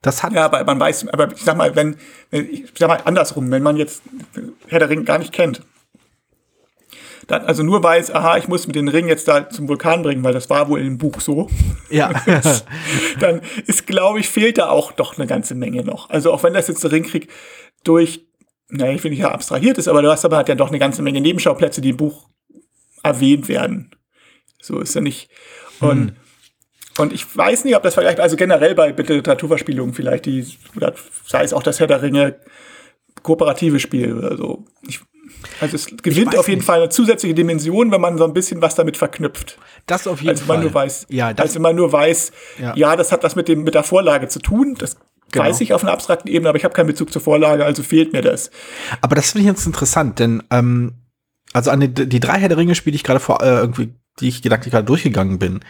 Das 0.00 0.22
hat 0.22 0.32
ja, 0.32 0.44
aber 0.44 0.62
man 0.64 0.78
weiß, 0.78 1.08
aber 1.08 1.32
ich 1.32 1.42
sag 1.42 1.56
mal, 1.56 1.74
wenn, 1.74 1.96
ich 2.30 2.66
sag 2.78 2.88
mal 2.88 3.00
andersrum, 3.04 3.50
wenn 3.50 3.62
man 3.62 3.76
jetzt 3.76 4.02
Herr 4.66 4.78
der 4.78 4.90
Ring 4.90 5.06
gar 5.06 5.18
nicht 5.18 5.32
kennt, 5.32 5.62
dann 7.26 7.42
also 7.42 7.62
nur 7.62 7.82
weiß, 7.82 8.14
aha, 8.14 8.36
ich 8.36 8.48
muss 8.48 8.66
mit 8.66 8.76
den 8.76 8.88
Ring 8.88 9.08
jetzt 9.08 9.28
da 9.28 9.48
zum 9.48 9.68
Vulkan 9.68 10.02
bringen, 10.02 10.24
weil 10.24 10.32
das 10.32 10.50
war 10.50 10.68
wohl 10.68 10.80
im 10.80 10.98
Buch 10.98 11.20
so. 11.20 11.48
Ja. 11.90 12.10
dann 13.20 13.40
ist, 13.66 13.86
glaube 13.86 14.20
ich, 14.20 14.28
fehlt 14.28 14.58
da 14.58 14.68
auch 14.68 14.92
doch 14.92 15.16
eine 15.18 15.26
ganze 15.26 15.54
Menge 15.54 15.84
noch. 15.84 16.10
Also 16.10 16.32
auch 16.32 16.42
wenn 16.42 16.54
das 16.54 16.68
jetzt 16.68 16.84
der 16.84 16.92
Ringkrieg 16.92 17.28
durch, 17.84 18.26
naja, 18.68 18.92
ich 18.92 19.04
will 19.04 19.10
nicht 19.10 19.20
ja 19.20 19.30
abstrahiert 19.30 19.78
ist, 19.78 19.88
aber 19.88 20.02
du 20.02 20.10
hast 20.10 20.24
aber 20.24 20.36
halt 20.36 20.48
ja 20.48 20.54
doch 20.54 20.68
eine 20.68 20.78
ganze 20.78 21.02
Menge 21.02 21.20
Nebenschauplätze, 21.20 21.80
die 21.80 21.90
im 21.90 21.96
Buch 21.96 22.28
erwähnt 23.02 23.48
werden. 23.48 23.94
So 24.60 24.80
ist 24.80 24.94
ja 24.94 25.00
nicht. 25.00 25.30
Und 25.80 26.10
hm. 26.10 26.16
Und 26.98 27.12
ich 27.12 27.36
weiß 27.36 27.64
nicht, 27.64 27.74
ob 27.74 27.82
das 27.82 27.94
vielleicht, 27.94 28.20
also 28.20 28.36
generell 28.36 28.74
bei 28.74 28.90
Literaturverspielungen 28.90 29.94
vielleicht, 29.94 30.26
die, 30.26 30.46
oder 30.76 30.94
sei 31.26 31.42
es 31.42 31.52
auch 31.52 31.62
das 31.62 31.80
Herr 31.80 31.88
der 31.88 32.02
Ringe 32.02 32.36
kooperative 33.22 33.80
Spiel 33.80 34.16
oder 34.16 34.36
so. 34.36 34.64
Ich, 34.86 35.00
also 35.60 35.76
es 35.76 35.86
gewinnt 35.86 36.36
auf 36.36 36.48
jeden 36.48 36.58
nicht. 36.58 36.66
Fall 36.66 36.80
eine 36.80 36.88
zusätzliche 36.88 37.34
Dimension, 37.34 37.90
wenn 37.90 38.00
man 38.00 38.18
so 38.18 38.24
ein 38.24 38.32
bisschen 38.32 38.62
was 38.62 38.74
damit 38.74 38.96
verknüpft. 38.96 39.58
Das 39.86 40.06
auf 40.06 40.20
jeden 40.20 40.30
als 40.30 40.40
Fall. 40.40 40.56
Man 40.56 40.64
nur 40.64 40.74
weiß, 40.74 41.06
ja, 41.10 41.32
das, 41.32 41.46
als 41.46 41.54
wenn 41.54 41.62
man 41.62 41.76
nur 41.76 41.92
weiß, 41.92 42.32
ja. 42.60 42.74
ja, 42.76 42.96
das 42.96 43.12
hat 43.12 43.22
was 43.22 43.36
mit, 43.36 43.48
dem, 43.48 43.62
mit 43.64 43.74
der 43.74 43.82
Vorlage 43.82 44.28
zu 44.28 44.38
tun. 44.38 44.76
Das 44.78 44.96
genau. 45.30 45.44
weiß 45.44 45.60
ich 45.60 45.72
auf 45.72 45.82
einer 45.82 45.92
abstrakten 45.92 46.30
Ebene, 46.30 46.48
aber 46.48 46.58
ich 46.58 46.64
habe 46.64 46.74
keinen 46.74 46.86
Bezug 46.86 47.12
zur 47.12 47.22
Vorlage, 47.22 47.64
also 47.64 47.82
fehlt 47.82 48.12
mir 48.12 48.22
das. 48.22 48.50
Aber 49.00 49.14
das 49.14 49.32
finde 49.32 49.42
ich 49.42 49.54
jetzt 49.54 49.66
interessant, 49.66 50.18
denn 50.18 50.42
ähm, 50.50 50.94
also 51.52 51.70
an 51.70 51.80
die, 51.80 51.88
die 51.88 52.20
drei 52.20 52.38
Herr 52.38 52.48
der 52.48 52.58
Ringe 52.58 52.74
spiele 52.74 52.96
ich 52.96 53.04
gerade 53.04 53.20
vor, 53.20 53.42
äh, 53.42 53.46
irgendwie, 53.46 53.94
die 54.20 54.28
ich 54.28 54.42
gedanklich 54.42 54.72
gerade 54.72 54.86
durchgegangen 54.86 55.38
bin. 55.38 55.60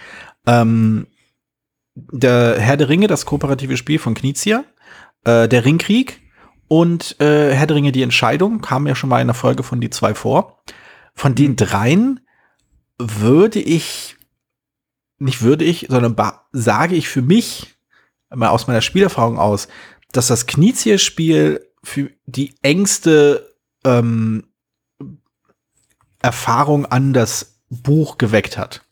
Ähm, 0.47 1.07
der 1.95 2.59
Herr 2.59 2.77
der 2.77 2.89
Ringe, 2.89 3.07
das 3.07 3.27
kooperative 3.27 3.77
Spiel 3.77 3.99
von 3.99 4.15
Knizia, 4.15 4.65
äh, 5.25 5.49
der 5.49 5.65
Ringkrieg 5.65 6.21
und 6.69 7.21
äh, 7.21 7.53
Herr 7.55 7.67
der 7.67 7.77
Ringe, 7.77 7.93
die 7.93 8.03
Entscheidung, 8.03 8.61
kamen 8.61 8.87
ja 8.87 8.95
schon 8.95 9.11
mal 9.11 9.21
in 9.21 9.27
der 9.27 9.35
Folge 9.35 9.63
von 9.63 9.81
die 9.81 9.91
zwei 9.91 10.15
vor. 10.15 10.63
Von 11.15 11.35
den 11.35 11.57
dreien 11.57 12.21
würde 12.99 13.61
ich, 13.61 14.17
nicht 15.19 15.43
würde 15.43 15.65
ich, 15.65 15.87
sondern 15.89 16.17
sage 16.53 16.95
ich 16.95 17.09
für 17.09 17.23
mich, 17.23 17.77
mal 18.35 18.49
aus 18.49 18.67
meiner 18.67 18.81
Spielerfahrung 18.81 19.39
aus, 19.39 19.69
dass 20.13 20.29
das 20.29 20.47
Knizia-Spiel 20.47 21.67
für 21.83 22.11
die 22.27 22.55
engste 22.63 23.55
ähm, 23.85 24.45
Erfahrung 26.23 26.87
an 26.87 27.13
das 27.13 27.61
Buch 27.69 28.17
geweckt 28.19 28.57
hat. 28.57 28.83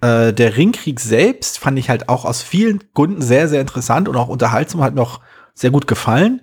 Äh, 0.00 0.32
der 0.32 0.56
Ringkrieg 0.56 1.00
selbst 1.00 1.58
fand 1.58 1.78
ich 1.78 1.88
halt 1.88 2.08
auch 2.08 2.24
aus 2.24 2.42
vielen 2.42 2.84
Gründen 2.92 3.22
sehr, 3.22 3.48
sehr 3.48 3.60
interessant 3.60 4.08
und 4.08 4.16
auch 4.16 4.28
unterhaltsam, 4.28 4.82
hat 4.82 4.94
mir 4.94 5.02
auch 5.02 5.20
sehr 5.54 5.70
gut 5.70 5.86
gefallen. 5.86 6.42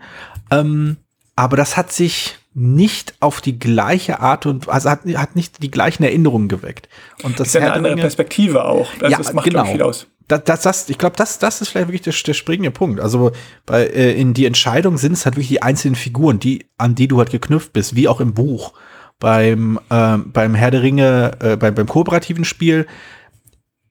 Ähm, 0.52 0.98
aber 1.36 1.58
das 1.58 1.78
hat 1.78 1.92
sich 1.92 2.38
nicht 2.54 3.14
auf 3.22 3.40
die 3.40 3.58
gleiche 3.58 4.20
Art 4.20 4.46
und 4.46 4.68
also 4.68 4.90
hat, 4.90 5.06
hat 5.16 5.36
nicht 5.36 5.64
die 5.64 5.72
gleichen 5.72 6.04
Erinnerungen 6.04 6.50
geweckt. 6.50 6.90
Und 7.24 7.40
das 7.40 7.48
ist 7.48 7.54
ja 7.54 7.62
eine 7.62 7.74
andere 7.74 7.96
Perspektive 7.96 8.66
auch. 8.66 8.90
Das, 9.00 9.12
ja, 9.12 9.18
das 9.18 9.34
macht 9.34 9.46
genau. 9.46 9.66
viel 9.66 9.82
aus. 9.82 10.08
Das, 10.28 10.44
das, 10.44 10.62
das, 10.62 10.90
ich 10.90 10.98
glaube, 10.98 11.16
das, 11.16 11.40
das 11.40 11.62
ist 11.62 11.70
vielleicht 11.70 11.88
wirklich 11.88 12.02
der, 12.02 12.14
der 12.14 12.34
springende 12.34 12.72
Punkt. 12.72 13.00
Also 13.00 13.32
bei, 13.66 13.86
äh, 13.86 14.14
in 14.20 14.34
die 14.34 14.46
Entscheidung 14.46 14.98
sind 14.98 15.14
es 15.14 15.26
halt 15.26 15.36
wirklich 15.36 15.48
die 15.48 15.62
einzelnen 15.62 15.96
Figuren, 15.96 16.40
die, 16.40 16.66
an 16.78 16.96
die 16.96 17.08
du 17.08 17.18
halt 17.18 17.32
geknüpft 17.32 17.74
bist, 17.74 17.96
wie 17.96 18.08
auch 18.08 18.20
im 18.20 18.34
Buch. 18.34 18.74
Beim, 19.20 19.80
äh, 19.90 20.18
beim 20.18 20.56
Herr 20.56 20.72
der 20.72 20.84
Ringe, 20.84 21.32
äh, 21.40 21.56
beim, 21.56 21.76
beim 21.76 21.88
kooperativen 21.88 22.44
Spiel 22.44 22.88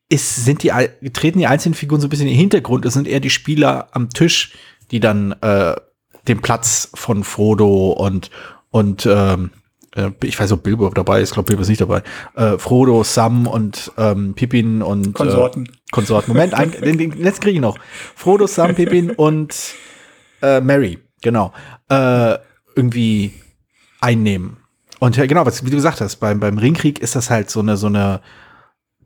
ist, 0.09 0.45
sind 0.45 0.63
die, 0.63 0.73
treten 1.13 1.39
die 1.39 1.47
einzelnen 1.47 1.75
Figuren 1.75 2.01
so 2.01 2.09
ein 2.09 2.11
bisschen 2.11 2.27
in 2.27 2.33
den 2.33 2.41
Hintergrund. 2.41 2.85
Es 2.85 2.95
sind 2.95 3.07
eher 3.07 3.21
die 3.21 3.31
Spieler 3.31 3.89
am 3.93 4.11
Tisch, 4.11 4.55
die 4.91 5.01
dann 5.01 5.33
äh, 5.41 5.77
den 6.29 6.41
Platz 6.41 6.91
von 6.95 7.25
Frodo 7.25 7.91
und, 7.93 8.31
und 8.71 9.07
ähm, 9.07 9.51
äh, 9.95 10.11
ich 10.23 10.39
weiß, 10.39 10.53
ob 10.53 10.63
Bilbo 10.63 10.89
dabei 10.91 11.21
ist, 11.21 11.31
ich 11.31 11.35
glaube, 11.35 11.49
Bilbo 11.49 11.63
ist 11.63 11.69
nicht 11.69 11.81
dabei. 11.81 12.03
Äh, 12.35 12.59
Frodo, 12.59 13.03
Sam 13.05 13.47
und 13.47 13.93
ähm, 13.97 14.35
Pippin 14.35 14.83
und 14.83 15.15
Konsorten. 15.15 15.67
Äh, 15.67 15.73
Konsorten. 15.91 16.33
Moment, 16.33 16.55
ein, 16.55 16.71
den, 16.71 16.99
den 16.99 17.13
letzten 17.13 17.43
kriege 17.43 17.57
ich 17.57 17.61
noch. 17.61 17.79
Frodo, 18.15 18.47
Sam, 18.47 18.75
Pippin 18.75 19.11
und 19.17 19.55
äh, 20.43 20.61
Mary, 20.61 20.99
genau. 21.23 21.53
Äh, 21.89 22.39
irgendwie 22.77 23.35
einnehmen. 24.01 24.59
Und 24.99 25.17
ja, 25.17 25.27
genau, 25.27 25.47
was, 25.47 25.65
wie 25.65 25.71
du 25.71 25.77
gesagt 25.77 26.01
hast, 26.01 26.17
beim, 26.17 26.41
beim 26.41 26.59
Ringkrieg 26.59 26.99
ist 26.99 27.17
das 27.17 27.31
halt 27.31 27.51
so 27.51 27.61
eine, 27.61 27.77
so 27.77 27.87
eine 27.87 28.21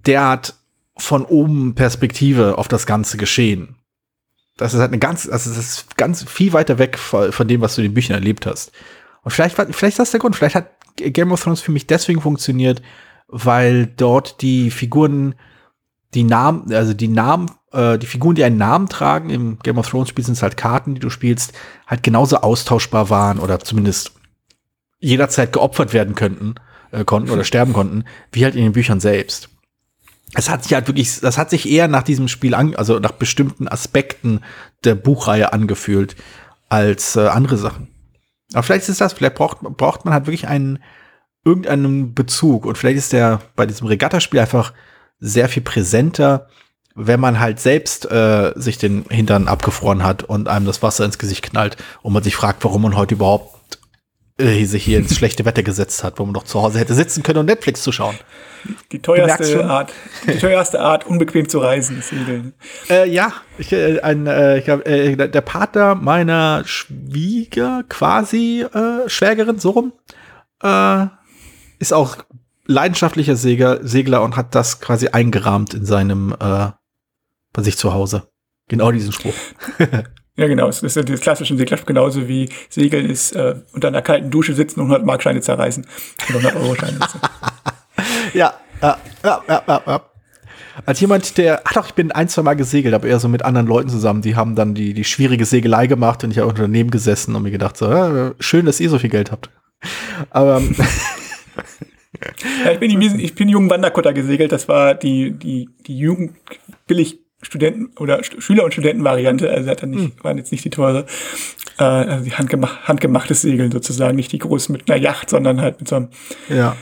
derart 0.06 0.54
von 0.96 1.24
oben 1.24 1.74
Perspektive 1.74 2.58
auf 2.58 2.68
das 2.68 2.86
ganze 2.86 3.16
Geschehen. 3.16 3.76
Das 4.56 4.72
ist 4.72 4.80
halt 4.80 4.90
eine 4.90 4.98
ganz, 4.98 5.28
also 5.28 5.50
das 5.50 5.58
ist 5.58 5.96
ganz 5.96 6.22
viel 6.24 6.52
weiter 6.52 6.78
weg 6.78 6.98
von 6.98 7.48
dem, 7.48 7.60
was 7.60 7.74
du 7.74 7.82
in 7.82 7.88
den 7.88 7.94
Büchern 7.94 8.14
erlebt 8.14 8.46
hast. 8.46 8.72
Und 9.22 9.32
vielleicht, 9.32 9.56
vielleicht 9.56 9.94
ist 9.94 9.98
das 9.98 10.10
der 10.12 10.20
Grund. 10.20 10.36
Vielleicht 10.36 10.54
hat 10.54 10.70
Game 10.96 11.32
of 11.32 11.42
Thrones 11.42 11.60
für 11.60 11.72
mich 11.72 11.86
deswegen 11.86 12.20
funktioniert, 12.20 12.82
weil 13.26 13.86
dort 13.86 14.42
die 14.42 14.70
Figuren, 14.70 15.34
die 16.12 16.22
Namen, 16.22 16.72
also 16.72 16.94
die 16.94 17.08
Namen, 17.08 17.50
äh, 17.72 17.98
die 17.98 18.06
Figuren, 18.06 18.36
die 18.36 18.44
einen 18.44 18.58
Namen 18.58 18.88
tragen, 18.88 19.30
im 19.30 19.58
Game 19.58 19.78
of 19.78 19.88
Thrones 19.88 20.08
Spiel 20.08 20.24
sind 20.24 20.34
es 20.34 20.42
halt 20.42 20.56
Karten, 20.56 20.94
die 20.94 21.00
du 21.00 21.10
spielst, 21.10 21.52
halt 21.86 22.02
genauso 22.02 22.36
austauschbar 22.36 23.10
waren 23.10 23.40
oder 23.40 23.58
zumindest 23.60 24.12
jederzeit 25.00 25.52
geopfert 25.52 25.92
werden 25.92 26.14
könnten, 26.14 26.54
äh, 26.92 27.04
konnten 27.04 27.30
oder 27.30 27.44
sterben 27.44 27.72
konnten, 27.72 28.04
wie 28.30 28.44
halt 28.44 28.54
in 28.54 28.62
den 28.62 28.72
Büchern 28.72 29.00
selbst 29.00 29.48
es 30.34 30.50
hat 30.50 30.62
sich 30.64 30.74
halt 30.74 30.88
wirklich, 30.88 31.20
das 31.20 31.38
hat 31.38 31.50
sich 31.50 31.68
eher 31.68 31.88
nach 31.88 32.02
diesem 32.02 32.28
Spiel 32.28 32.54
an, 32.54 32.74
also 32.74 32.98
nach 32.98 33.12
bestimmten 33.12 33.68
Aspekten 33.68 34.40
der 34.84 34.94
Buchreihe 34.94 35.52
angefühlt 35.52 36.16
als 36.68 37.16
äh, 37.16 37.26
andere 37.26 37.56
Sachen. 37.56 37.88
Aber 38.52 38.62
vielleicht 38.62 38.88
ist 38.88 39.00
das, 39.00 39.12
vielleicht 39.12 39.36
braucht, 39.36 39.60
braucht 39.60 40.04
man 40.04 40.12
halt 40.12 40.26
wirklich 40.26 40.48
einen, 40.48 40.78
irgendeinen 41.44 42.14
Bezug 42.14 42.66
und 42.66 42.78
vielleicht 42.78 42.98
ist 42.98 43.12
der 43.12 43.40
bei 43.54 43.66
diesem 43.66 43.86
Regattaspiel 43.86 44.40
einfach 44.40 44.72
sehr 45.20 45.48
viel 45.48 45.62
präsenter, 45.62 46.48
wenn 46.94 47.20
man 47.20 47.40
halt 47.40 47.60
selbst 47.60 48.10
äh, 48.10 48.52
sich 48.56 48.78
den 48.78 49.04
Hintern 49.10 49.48
abgefroren 49.48 50.04
hat 50.04 50.22
und 50.22 50.48
einem 50.48 50.66
das 50.66 50.82
Wasser 50.82 51.04
ins 51.04 51.18
Gesicht 51.18 51.42
knallt 51.44 51.76
und 52.02 52.12
man 52.12 52.22
sich 52.22 52.36
fragt, 52.36 52.64
warum 52.64 52.82
man 52.82 52.96
heute 52.96 53.14
überhaupt 53.14 53.53
äh, 54.38 54.64
sich 54.64 54.84
hier 54.84 54.98
ins 54.98 55.14
schlechte 55.16 55.44
Wetter 55.44 55.62
gesetzt 55.62 56.02
hat, 56.02 56.18
wo 56.18 56.24
man 56.24 56.34
doch 56.34 56.44
zu 56.44 56.60
Hause 56.60 56.78
hätte 56.78 56.94
sitzen 56.94 57.22
können 57.22 57.38
und 57.38 57.46
Netflix 57.46 57.82
zu 57.82 57.92
schauen. 57.92 58.18
Die 58.92 59.00
teuerste 59.00 59.64
Art, 59.64 59.92
die 60.26 60.38
teuerste 60.38 60.80
Art, 60.80 61.06
unbequem 61.06 61.48
zu 61.48 61.58
reisen, 61.58 62.02
Segeln. 62.02 62.54
Äh, 62.88 63.08
ja, 63.08 63.32
ich, 63.58 63.72
äh, 63.72 64.00
ein, 64.00 64.26
äh, 64.26 64.58
ich 64.58 64.64
glaub, 64.64 64.86
äh, 64.88 65.28
der 65.28 65.40
Partner 65.40 65.94
meiner 65.94 66.62
Schwieger, 66.64 67.84
quasi 67.88 68.62
äh, 68.62 69.08
Schwägerin, 69.08 69.58
so 69.58 69.70
rum, 69.70 69.92
äh, 70.62 71.06
ist 71.78 71.92
auch 71.92 72.16
leidenschaftlicher 72.66 73.36
Segler, 73.36 73.86
Segler 73.86 74.22
und 74.22 74.36
hat 74.36 74.54
das 74.54 74.80
quasi 74.80 75.08
eingerahmt 75.08 75.74
in 75.74 75.84
seinem, 75.84 76.34
äh, 76.40 76.70
bei 77.52 77.62
sich 77.62 77.76
zu 77.76 77.92
Hause. 77.92 78.28
Genau 78.68 78.90
diesen 78.90 79.12
Spruch. 79.12 79.34
ja, 80.36 80.48
genau. 80.48 80.66
Das 80.66 80.82
ist 80.82 80.96
das 80.96 81.20
klassische 81.20 81.56
Seglerspruch, 81.56 81.86
genauso 81.86 82.28
wie 82.28 82.48
Segeln 82.68 83.08
ist 83.08 83.32
äh, 83.32 83.54
unter 83.72 83.88
einer 83.88 84.02
kalten 84.02 84.30
Dusche 84.30 84.54
sitzen 84.54 84.80
und 84.80 84.86
100 84.86 85.06
Markscheine 85.06 85.40
zerreißen. 85.40 85.86
Und 86.28 86.36
100 86.36 86.56
Euro-Scheine. 86.56 86.98
ja, 88.34 88.54
ja, 88.82 88.98
ja, 89.22 89.42
ja, 89.48 89.82
ja. 89.86 90.00
Als 90.86 91.00
jemand, 91.00 91.38
der, 91.38 91.62
ach 91.64 91.74
doch, 91.74 91.86
ich 91.86 91.94
bin 91.94 92.10
ein, 92.10 92.28
zwei 92.28 92.42
Mal 92.42 92.54
gesegelt, 92.54 92.94
aber 92.94 93.06
eher 93.06 93.20
so 93.20 93.28
mit 93.28 93.44
anderen 93.44 93.68
Leuten 93.68 93.88
zusammen, 93.88 94.22
die 94.22 94.34
haben 94.34 94.56
dann 94.56 94.74
die, 94.74 94.92
die 94.92 95.04
schwierige 95.04 95.44
Segelei 95.44 95.86
gemacht 95.86 96.24
und 96.24 96.32
ich 96.32 96.38
habe 96.38 96.52
daneben 96.52 96.90
gesessen 96.90 97.36
und 97.36 97.44
mir 97.44 97.52
gedacht, 97.52 97.76
so, 97.76 97.88
ja, 97.88 98.32
schön, 98.40 98.66
dass 98.66 98.80
ihr 98.80 98.90
so 98.90 98.98
viel 98.98 99.10
Geld 99.10 99.30
habt. 99.30 99.50
Aber. 100.30 100.60
ja, 102.64 102.72
ich 102.72 102.80
bin, 102.80 103.20
ich 103.20 103.34
bin 103.34 103.48
jungen 103.48 103.70
Wanderkutter 103.70 104.12
gesegelt, 104.12 104.50
das 104.50 104.68
war 104.68 104.94
die, 104.94 105.32
die, 105.32 105.68
die 105.86 105.96
Jugend 105.96 106.32
billig 106.88 107.23
Studenten- 107.44 107.96
oder 107.98 108.22
Schüler- 108.24 108.64
und 108.64 108.72
Studentenvariante, 108.72 109.50
also 109.50 109.70
hat 109.70 109.82
dann 109.82 109.90
nicht, 109.90 110.04
hm. 110.04 110.12
waren 110.22 110.38
jetzt 110.38 110.52
nicht 110.52 110.64
die 110.64 110.70
teure, 110.70 111.06
äh, 111.78 111.84
also 111.84 112.24
die 112.24 112.32
handgemacht, 112.32 112.88
handgemachtes 112.88 113.42
Segeln 113.42 113.70
sozusagen, 113.70 114.16
nicht 114.16 114.32
die 114.32 114.38
großen 114.38 114.72
mit 114.72 114.90
einer 114.90 115.00
Yacht, 115.00 115.30
sondern 115.30 115.60
halt 115.60 115.80
mit 115.80 115.88
so 115.88 115.96
einem 115.96 116.08
ja. 116.48 116.76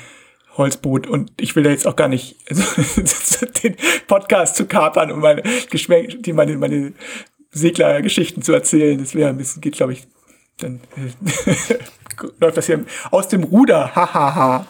Holzboot. 0.56 1.06
Und 1.06 1.32
ich 1.40 1.56
will 1.56 1.62
da 1.62 1.70
jetzt 1.70 1.86
auch 1.86 1.96
gar 1.96 2.08
nicht 2.08 2.36
also, 2.48 3.46
den 3.62 3.76
Podcast 4.06 4.56
zu 4.56 4.66
kapern, 4.66 5.10
um 5.10 5.20
meine 5.20 5.42
Geschmäck, 5.70 6.22
die 6.22 6.32
meine, 6.32 6.56
meine 6.56 6.92
Seglergeschichten 7.50 8.42
zu 8.42 8.52
erzählen. 8.52 8.98
Das 8.98 9.14
wäre 9.14 9.30
ein 9.30 9.36
bisschen, 9.36 9.60
geht, 9.60 9.74
glaube 9.74 9.92
ich, 9.92 10.06
dann 10.58 10.80
läuft 12.40 12.56
das 12.56 12.66
hier 12.66 12.84
aus 13.10 13.28
dem 13.28 13.44
Ruder. 13.44 13.94
Hahaha. 13.94 14.66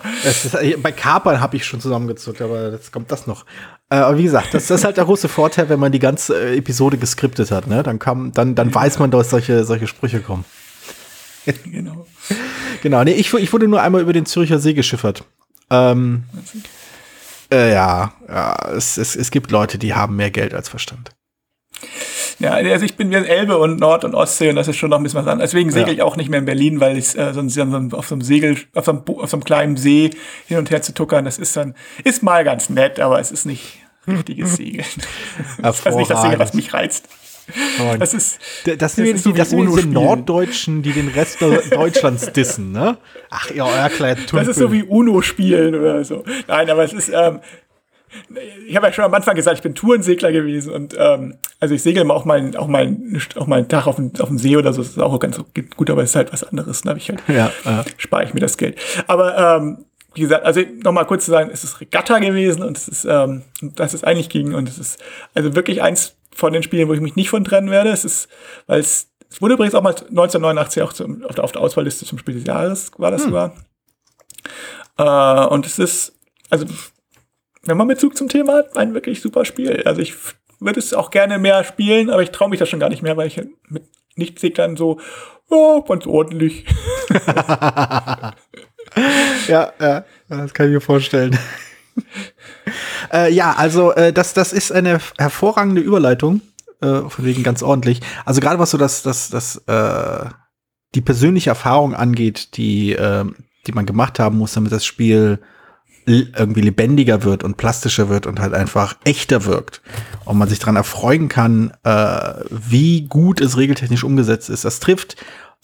bei 0.82 0.92
Kapern 0.92 1.40
habe 1.40 1.56
ich 1.56 1.64
schon 1.64 1.80
zusammengezuckt, 1.80 2.40
aber 2.40 2.70
jetzt 2.72 2.92
kommt 2.92 3.10
das 3.12 3.26
noch. 3.26 3.44
Äh, 3.92 3.96
aber 3.96 4.16
wie 4.16 4.22
gesagt, 4.22 4.54
das, 4.54 4.68
das, 4.68 4.80
ist 4.80 4.84
halt 4.86 4.96
der 4.96 5.04
große 5.04 5.28
Vorteil, 5.28 5.68
wenn 5.68 5.78
man 5.78 5.92
die 5.92 5.98
ganze 5.98 6.34
äh, 6.34 6.56
Episode 6.56 6.96
geskriptet 6.96 7.50
hat. 7.50 7.66
Ne? 7.66 7.82
Dann, 7.82 7.98
kann, 7.98 8.32
dann, 8.32 8.54
dann 8.54 8.70
ja. 8.70 8.74
weiß 8.74 8.98
man, 8.98 9.10
dass 9.10 9.28
solche, 9.28 9.64
solche 9.64 9.86
Sprüche 9.86 10.20
kommen. 10.20 10.46
genau. 11.70 12.06
Genau, 12.82 13.04
nee, 13.04 13.12
ich, 13.12 13.34
ich 13.34 13.52
wurde 13.52 13.68
nur 13.68 13.82
einmal 13.82 14.00
über 14.00 14.14
den 14.14 14.24
Zürcher 14.24 14.58
See 14.60 14.72
geschiffert. 14.72 15.24
Ähm, 15.68 16.24
äh, 17.52 17.74
ja, 17.74 18.14
ja 18.26 18.56
es, 18.74 18.96
es, 18.96 19.14
es 19.14 19.30
gibt 19.30 19.50
Leute, 19.50 19.76
die 19.76 19.92
haben 19.92 20.16
mehr 20.16 20.30
Geld 20.30 20.54
als 20.54 20.70
Verstand. 20.70 21.10
Ja, 22.38 22.52
also 22.52 22.86
ich 22.86 22.96
bin 22.96 23.10
wie 23.10 23.16
Elbe 23.16 23.58
und 23.58 23.78
Nord- 23.78 24.04
und 24.04 24.14
Ostsee 24.14 24.48
und 24.48 24.56
das 24.56 24.68
ist 24.68 24.76
schon 24.76 24.88
noch 24.88 24.96
ein 24.96 25.02
bisschen 25.02 25.20
was 25.20 25.26
anderes. 25.26 25.50
Deswegen 25.50 25.70
segel 25.70 25.88
ja. 25.88 25.94
ich 25.94 26.02
auch 26.02 26.16
nicht 26.16 26.30
mehr 26.30 26.38
in 26.38 26.46
Berlin, 26.46 26.80
weil 26.80 26.96
ich 26.96 27.16
äh, 27.16 27.34
sonst 27.34 27.58
auf 27.58 28.08
so 28.08 28.14
einem 28.14 28.22
Segel, 28.22 28.56
auf 28.74 28.86
so 28.86 28.92
einem, 28.92 29.02
auf 29.06 29.28
so 29.28 29.36
einem 29.36 29.44
kleinen 29.44 29.76
See 29.76 30.10
hin 30.48 30.56
und 30.56 30.70
her 30.70 30.80
zu 30.80 30.94
tuckern, 30.94 31.26
das 31.26 31.38
ist 31.38 31.56
dann, 31.56 31.74
ist 32.04 32.22
mal 32.22 32.42
ganz 32.42 32.70
nett, 32.70 32.98
aber 32.98 33.20
es 33.20 33.30
ist 33.30 33.44
nicht 33.44 33.81
richtiges 34.06 34.56
Segeln. 34.56 34.86
das 35.58 35.80
ist 35.86 35.96
nicht 35.96 36.10
das 36.10 36.22
Segel, 36.22 36.38
was 36.38 36.54
mich 36.54 36.72
reizt. 36.72 37.08
Das 37.98 38.14
ist, 38.14 38.38
das, 38.64 38.76
das 38.78 38.94
sind, 38.94 39.14
das, 39.14 39.22
die, 39.24 39.32
das 39.32 39.50
sind 39.50 39.66
diese 39.66 39.88
Norddeutschen, 39.88 40.82
die 40.82 40.92
den 40.92 41.08
Rest 41.08 41.42
Deutschlands 41.72 42.32
dissen, 42.32 42.72
ne? 42.72 42.98
Ach, 43.30 43.50
ja, 43.50 43.66
euer 43.66 43.88
kleiner 43.88 44.20
Das 44.32 44.48
ist 44.48 44.58
so 44.58 44.70
wie 44.70 44.84
Uno 44.84 45.22
spielen 45.22 45.74
oder 45.74 46.04
so. 46.04 46.22
Nein, 46.46 46.70
aber 46.70 46.84
es 46.84 46.92
ist, 46.92 47.10
ähm, 47.12 47.40
ich 48.66 48.76
habe 48.76 48.86
ja 48.86 48.92
schon 48.92 49.04
am 49.04 49.14
Anfang 49.14 49.34
gesagt, 49.34 49.56
ich 49.56 49.62
bin 49.62 49.74
Tourensegler 49.74 50.32
gewesen 50.32 50.72
und 50.72 50.94
ähm, 50.98 51.34
also 51.60 51.74
ich 51.74 51.82
segel 51.82 52.08
auch 52.10 52.24
mal 52.24 52.56
auch 52.56 52.66
mal 52.66 52.96
auch 53.36 53.46
mal 53.46 53.56
einen 53.56 53.68
Tag 53.68 53.86
auf 53.86 53.96
dem, 53.96 54.12
auf 54.18 54.28
dem 54.28 54.38
See 54.38 54.56
oder 54.56 54.72
so, 54.72 54.82
das 54.82 54.92
ist 54.92 54.98
auch 54.98 55.18
ganz 55.18 55.40
gut, 55.76 55.90
aber 55.90 56.02
es 56.02 56.10
ist 56.10 56.16
halt 56.16 56.32
was 56.32 56.44
anderes, 56.44 56.82
da 56.82 56.94
ich 56.94 57.08
halt 57.08 57.22
ja, 57.28 57.50
ja. 57.64 57.84
spare 57.96 58.24
ich 58.24 58.34
mir 58.34 58.40
das 58.40 58.56
Geld. 58.56 58.78
Aber 59.06 59.56
ähm, 59.56 59.84
wie 60.14 60.20
gesagt, 60.20 60.44
also 60.44 60.60
nochmal 60.82 61.06
kurz 61.06 61.24
zu 61.24 61.30
sagen, 61.30 61.50
es 61.52 61.64
ist 61.64 61.80
Regatta 61.80 62.18
gewesen 62.18 62.62
und 62.62 62.76
es 62.76 62.88
ist 62.88 63.04
ähm, 63.04 63.42
das 63.62 63.94
ist 63.94 64.04
eigentlich 64.04 64.28
ging 64.28 64.54
und 64.54 64.68
es 64.68 64.78
ist 64.78 65.02
also 65.34 65.54
wirklich 65.54 65.82
eins 65.82 66.16
von 66.34 66.52
den 66.52 66.62
Spielen, 66.62 66.88
wo 66.88 66.94
ich 66.94 67.00
mich 67.00 67.16
nicht 67.16 67.30
von 67.30 67.44
trennen 67.44 67.70
werde. 67.70 67.90
Es 67.90 68.04
ist, 68.04 68.28
weil 68.66 68.80
es, 68.80 69.08
es 69.30 69.40
wurde 69.40 69.54
übrigens 69.54 69.74
auch 69.74 69.82
mal 69.82 69.90
1989 69.90 70.82
auch 70.82 70.92
zum, 70.92 71.24
auf, 71.24 71.34
der, 71.34 71.44
auf 71.44 71.52
der 71.52 71.62
Auswahlliste 71.62 72.06
zum 72.06 72.18
Spiel 72.18 72.34
des 72.34 72.44
Jahres 72.44 72.90
war 72.98 73.10
das 73.10 73.22
hm. 73.22 73.30
sogar. 73.30 73.54
Äh, 74.98 75.46
und 75.46 75.66
es 75.66 75.78
ist, 75.78 76.14
also 76.50 76.66
wenn 77.64 77.76
man 77.76 77.88
Bezug 77.88 78.16
zum 78.16 78.28
Thema 78.28 78.54
hat, 78.54 78.76
ein 78.76 78.94
wirklich 78.94 79.20
super 79.20 79.44
Spiel. 79.44 79.82
Also 79.84 80.00
ich 80.00 80.14
würde 80.58 80.80
es 80.80 80.94
auch 80.94 81.10
gerne 81.10 81.38
mehr 81.38 81.64
spielen, 81.64 82.10
aber 82.10 82.22
ich 82.22 82.30
traue 82.30 82.48
mich 82.48 82.58
das 82.58 82.68
schon 82.68 82.80
gar 82.80 82.88
nicht 82.88 83.02
mehr, 83.02 83.16
weil 83.16 83.28
ich 83.28 83.40
mit 83.68 83.84
Nicht-Seglern 84.16 84.76
so, 84.76 85.00
oh, 85.48 85.82
ganz 85.82 86.06
ordentlich. 86.06 86.66
ja, 89.48 89.72
ja, 89.80 90.04
das 90.28 90.54
kann 90.54 90.66
ich 90.66 90.72
mir 90.72 90.80
vorstellen. 90.80 91.38
äh, 93.12 93.32
ja, 93.32 93.52
also 93.52 93.92
äh, 93.92 94.12
das, 94.12 94.34
das 94.34 94.52
ist 94.52 94.72
eine 94.72 94.98
hervorragende 95.18 95.80
Überleitung, 95.80 96.40
äh, 96.80 97.02
von 97.08 97.24
wegen 97.24 97.42
ganz 97.42 97.62
ordentlich. 97.62 98.00
Also 98.24 98.40
gerade 98.40 98.58
was 98.58 98.70
so 98.70 98.78
das, 98.78 99.02
das, 99.02 99.30
das, 99.30 99.56
äh, 99.66 100.30
die 100.94 101.00
persönliche 101.00 101.50
Erfahrung 101.50 101.94
angeht, 101.94 102.56
die, 102.56 102.92
äh, 102.92 103.24
die 103.66 103.72
man 103.72 103.86
gemacht 103.86 104.18
haben 104.18 104.38
muss, 104.38 104.52
damit 104.52 104.72
das 104.72 104.84
Spiel 104.84 105.40
irgendwie 106.04 106.62
lebendiger 106.62 107.22
wird 107.22 107.44
und 107.44 107.56
plastischer 107.56 108.08
wird 108.08 108.26
und 108.26 108.40
halt 108.40 108.54
einfach 108.54 108.96
echter 109.04 109.44
wirkt 109.44 109.82
und 110.24 110.36
man 110.36 110.48
sich 110.48 110.58
daran 110.58 110.76
erfreuen 110.76 111.28
kann, 111.28 111.72
äh, 111.84 112.34
wie 112.50 113.02
gut 113.02 113.40
es 113.40 113.56
regeltechnisch 113.56 114.02
umgesetzt 114.02 114.50
ist. 114.50 114.64
Das 114.64 114.80
trifft 114.80 115.16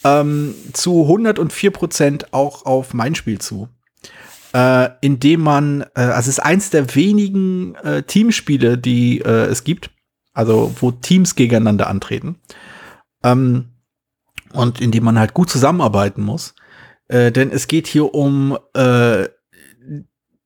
ähm, 0.05 0.55
zu 0.73 1.03
104 1.03 1.71
Prozent 1.71 2.33
auch 2.33 2.67
auf 2.67 2.95
mein 2.95 3.15
Spiel 3.15 3.39
zu 3.39 3.69
äh, 4.53 4.91
indem 5.01 5.43
man, 5.43 5.83
äh, 5.95 6.01
also 6.01 6.31
es 6.31 6.39
ist 6.39 6.41
eins 6.41 6.71
der 6.71 6.95
wenigen 6.95 7.75
äh, 7.77 8.03
Teamspiele, 8.03 8.79
die 8.79 9.21
äh, 9.21 9.47
es 9.47 9.65
gibt, 9.65 9.91
also 10.33 10.75
wo 10.81 10.91
Teams 10.91 11.35
gegeneinander 11.35 11.89
antreten. 11.89 12.37
Ähm, 13.23 13.71
und 14.53 14.81
in 14.81 14.91
dem 14.91 15.05
man 15.05 15.19
halt 15.19 15.35
gut 15.35 15.51
zusammenarbeiten 15.51 16.23
muss. 16.23 16.55
Äh, 17.09 17.33
denn 17.33 17.51
es 17.51 17.69
geht 17.69 17.87
hier 17.87 18.15
um, 18.15 18.57
äh, 18.73 19.29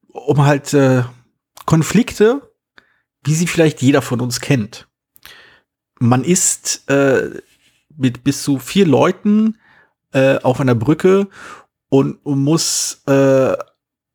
um 0.08 0.44
halt 0.44 0.74
äh, 0.74 1.04
Konflikte, 1.66 2.52
wie 3.22 3.34
sie 3.34 3.46
vielleicht 3.46 3.80
jeder 3.80 4.02
von 4.02 4.20
uns 4.20 4.40
kennt. 4.40 4.88
Man 6.00 6.24
ist 6.24 6.90
äh, 6.90 7.40
mit 7.96 8.24
bis 8.24 8.42
zu 8.42 8.58
vier 8.58 8.86
Leuten 8.86 9.58
äh, 10.12 10.38
auf 10.38 10.60
einer 10.60 10.74
Brücke 10.74 11.28
und, 11.88 12.24
muss 12.24 13.02
äh, 13.06 13.56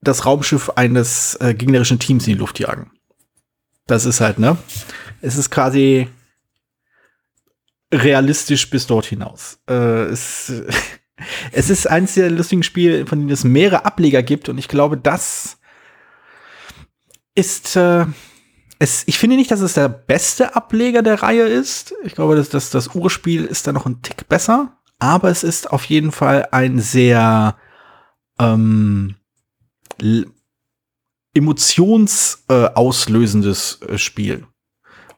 das 0.01 0.25
Raumschiff 0.25 0.71
eines 0.71 1.35
äh, 1.35 1.53
gegnerischen 1.53 1.99
Teams 1.99 2.27
in 2.27 2.33
die 2.33 2.39
Luft 2.39 2.59
jagen. 2.59 2.91
Das 3.87 4.05
ist 4.05 4.21
halt, 4.21 4.39
ne? 4.39 4.57
Es 5.21 5.37
ist 5.37 5.49
quasi 5.49 6.07
realistisch 7.93 8.69
bis 8.69 8.87
dort 8.87 9.05
hinaus. 9.05 9.59
Äh, 9.69 10.05
es, 10.05 10.51
es 11.51 11.69
ist 11.69 11.87
eins 11.87 12.15
der 12.15 12.29
lustigen 12.29 12.63
Spiele, 12.63 13.05
von 13.05 13.19
denen 13.19 13.31
es 13.31 13.43
mehrere 13.43 13.85
Ableger 13.85 14.23
gibt 14.23 14.49
und 14.49 14.57
ich 14.57 14.67
glaube, 14.67 14.97
das 14.97 15.57
ist 17.35 17.75
äh, 17.75 18.05
es, 18.79 19.03
ich 19.07 19.17
finde 19.17 19.35
nicht, 19.35 19.49
dass 19.51 19.61
es 19.61 19.73
der 19.73 19.89
beste 19.89 20.55
Ableger 20.55 21.01
der 21.01 21.23
Reihe 21.23 21.47
ist. 21.47 21.95
Ich 22.03 22.13
glaube, 22.15 22.35
dass, 22.35 22.49
dass 22.49 22.69
das 22.69 22.95
Urspiel 22.95 23.45
ist 23.45 23.65
da 23.67 23.71
noch 23.71 23.85
ein 23.85 24.01
Tick 24.01 24.27
besser, 24.27 24.77
aber 24.99 25.29
es 25.29 25.43
ist 25.43 25.71
auf 25.71 25.85
jeden 25.85 26.11
Fall 26.11 26.49
ein 26.51 26.79
sehr 26.79 27.55
ähm, 28.39 29.15
emotionsauslösendes 31.33 33.79
äh, 33.81 33.97
Spiel. 33.97 34.45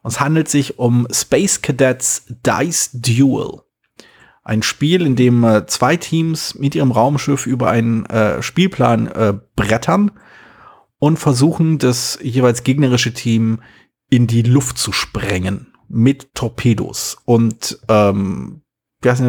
Und 0.02 0.12
es 0.12 0.20
handelt 0.20 0.48
sich 0.48 0.78
um 0.78 1.06
Space 1.10 1.60
Cadets 1.60 2.24
Dice 2.28 2.90
Duel. 2.94 3.60
Ein 4.42 4.62
Spiel, 4.62 5.04
in 5.04 5.16
dem 5.16 5.44
äh, 5.44 5.66
zwei 5.66 5.98
Teams 5.98 6.54
mit 6.54 6.74
ihrem 6.74 6.92
Raumschiff 6.92 7.46
über 7.46 7.68
einen 7.70 8.06
äh, 8.06 8.42
Spielplan 8.42 9.06
äh, 9.08 9.34
brettern 9.54 10.12
und 11.00 11.18
versuchen, 11.18 11.78
das 11.78 12.20
jeweils 12.22 12.62
gegnerische 12.62 13.12
Team 13.12 13.58
in 14.08 14.28
die 14.28 14.42
Luft 14.42 14.78
zu 14.78 14.92
sprengen 14.92 15.72
mit 15.88 16.32
Torpedos. 16.34 17.16
Und 17.24 17.80
ähm, 17.88 18.60
wie 19.02 19.10
heißt 19.10 19.22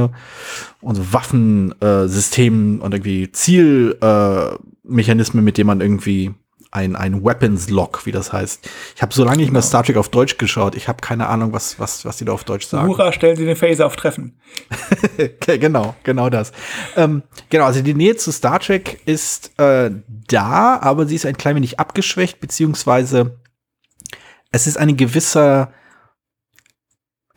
und 0.82 1.14
Waffensystemen 1.14 2.82
und 2.82 2.94
irgendwie 2.94 3.32
Zielmechanismen, 3.32 5.42
äh, 5.42 5.46
mit 5.46 5.58
denen 5.58 5.68
man 5.68 5.82
irgendwie 5.82 6.36
ein, 6.72 6.96
ein 6.96 7.24
Weapons 7.24 7.70
Lock, 7.70 8.06
wie 8.06 8.12
das 8.12 8.32
heißt. 8.32 8.68
Ich 8.96 9.02
habe 9.02 9.14
so 9.14 9.24
lange 9.24 9.38
nicht 9.38 9.52
mehr 9.52 9.62
genau. 9.62 9.68
Star 9.68 9.84
Trek 9.84 9.98
auf 9.98 10.10
Deutsch 10.10 10.38
geschaut. 10.38 10.76
Ich 10.76 10.88
habe 10.88 11.02
keine 11.02 11.28
Ahnung, 11.28 11.52
was, 11.52 11.80
was, 11.80 12.06
was 12.06 12.18
die 12.18 12.26
da 12.26 12.32
auf 12.32 12.46
Deutsch 12.46 12.66
sagen. 12.66 12.88
Hurra, 12.88 13.12
stellen 13.12 13.36
Sie 13.36 13.46
den 13.46 13.58
Phaser 13.58 13.86
auf 13.86 13.98
Treffen. 13.98 14.40
genau, 15.46 15.96
genau 16.04 16.30
das. 16.30 16.54
Ähm, 16.96 17.24
genau, 17.50 17.66
also 17.66 17.82
die 17.82 17.94
Nähe 17.94 18.16
zu 18.16 18.32
Star 18.32 18.60
Trek 18.60 19.02
ist 19.06 19.60
äh, 19.60 19.92
da, 20.28 20.80
aber 20.82 21.06
sie 21.06 21.16
ist 21.16 21.26
ein 21.26 21.38
klein 21.38 21.58
wenig 21.58 21.80
abgeschwächt, 21.80 22.40
beziehungsweise 22.40 23.38
es 24.52 24.66
ist 24.66 24.78
eine 24.78 24.94
gewisse 24.94 25.70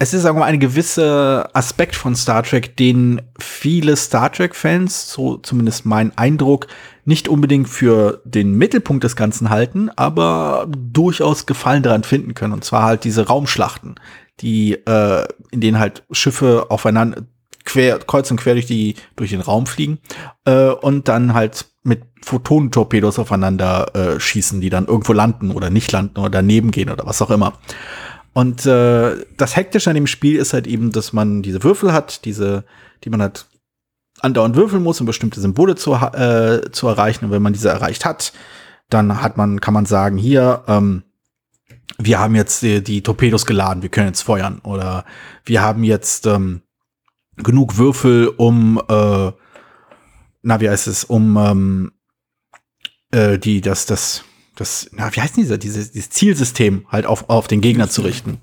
es 0.05 0.13
ist, 0.13 0.21
sagen 0.21 0.37
wir 0.37 0.41
mal, 0.41 0.53
ein 0.53 0.61
gewisser 0.61 1.49
Aspekt 1.55 1.97
von 1.97 2.15
Star 2.15 2.43
Trek, 2.43 2.77
den 2.77 3.23
viele 3.39 3.97
Star 3.97 4.31
Trek-Fans, 4.31 5.11
so 5.11 5.39
zumindest 5.39 5.87
mein 5.87 6.17
Eindruck, 6.19 6.67
nicht 7.07 7.27
unbedingt 7.27 7.71
für 7.71 8.21
den 8.27 8.53
Mittelpunkt 8.53 9.03
des 9.03 9.17
Ganzen 9.17 9.49
halten, 9.49 9.89
aber 9.97 10.69
durchaus 10.69 11.47
Gefallen 11.47 11.83
daran 11.83 12.05
finden 12.05 12.35
können. 12.35 12.53
Und 12.53 12.65
zwar 12.65 12.83
halt 12.83 13.05
diese 13.05 13.27
Raumschlachten, 13.27 13.95
die, 14.41 14.75
äh, 14.75 15.27
in 15.51 15.63
denen 15.63 15.79
halt 15.79 16.03
Schiffe 16.11 16.67
aufeinander 16.69 17.23
quer, 17.65 17.99
kreuz 17.99 18.31
und 18.31 18.37
quer 18.39 18.53
durch 18.53 18.67
die, 18.67 18.97
durch 19.17 19.31
den 19.31 19.41
Raum 19.41 19.65
fliegen, 19.65 20.01
äh, 20.45 20.69
und 20.69 21.09
dann 21.09 21.33
halt 21.33 21.65
mit 21.83 22.03
Photonentorpedos 22.21 23.19
aufeinander 23.19 23.95
äh, 23.95 24.21
schießen, 24.21 24.61
die 24.61 24.69
dann 24.69 24.87
irgendwo 24.87 25.15
landen 25.15 25.51
oder 25.51 25.71
nicht 25.71 25.93
landen 25.93 26.19
oder 26.19 26.29
daneben 26.29 26.73
gehen 26.73 26.91
oder 26.91 27.07
was 27.07 27.23
auch 27.23 27.31
immer. 27.31 27.55
Und 28.35 28.67
äh, 28.67 29.25
das 29.37 29.57
Hektische 29.57 29.91
an 29.91 29.95
dem 29.95 30.09
Spiel 30.09 30.37
ist 30.37 30.53
halt 30.53 30.67
eben, 30.67 30.91
dass 30.91 31.13
man 31.13 31.43
diese 31.43 31.63
Würfel 31.63 31.93
hat, 31.93 32.25
diese, 32.25 32.65
die 33.05 33.11
man 33.11 33.23
halt 33.23 33.47
andauernd 34.21 34.57
würfeln 34.57 34.83
muss, 34.83 35.01
um 35.01 35.07
bestimmte 35.07 35.41
Symbole 35.41 35.77
zu, 35.77 35.95
äh, 35.95 36.71
zu 36.73 36.89
erreichen. 36.89 37.27
Und 37.27 37.31
wenn 37.31 37.43
man 37.43 37.53
diese 37.53 37.69
erreicht 37.69 38.05
hat, 38.05 38.33
dann 38.91 39.23
hat 39.23 39.37
man, 39.37 39.61
kann 39.61 39.73
man 39.73 39.87
sagen, 39.87 40.19
hier, 40.19 40.65
ähm, 40.67 41.05
wir 41.99 42.19
haben 42.19 42.35
jetzt 42.35 42.63
die, 42.63 42.83
die 42.83 43.03
Torpedos 43.03 43.47
geladen, 43.47 43.83
wir 43.83 43.89
können 43.89 44.09
jetzt 44.09 44.23
feuern. 44.23 44.59
Oder 44.65 45.05
wir 45.45 45.63
haben 45.63 45.85
jetzt 45.85 46.27
ähm, 46.27 46.63
genug 47.37 47.77
Würfel, 47.79 48.29
um, 48.29 48.81
äh, 48.89 49.33
na, 50.43 50.61
wie 50.61 50.69
heißt 50.69 50.89
es, 50.89 51.05
um 51.05 51.37
ähm, 51.37 51.93
äh, 53.13 53.39
die, 53.39 53.61
das, 53.61 53.87
das, 53.87 54.25
das, 54.57 54.89
na, 54.93 55.15
wie 55.15 55.21
heißt 55.21 55.37
dieser, 55.37 55.59
dieses, 55.59 55.93
dieses 55.93 56.11
Zielsystem 56.11 56.87
halt 56.89 57.07
auf, 57.07 57.29
auf 57.29 57.49
den 57.49 57.61
Gegner 57.61 57.89
zu 57.89 58.03
richten. 58.03 58.39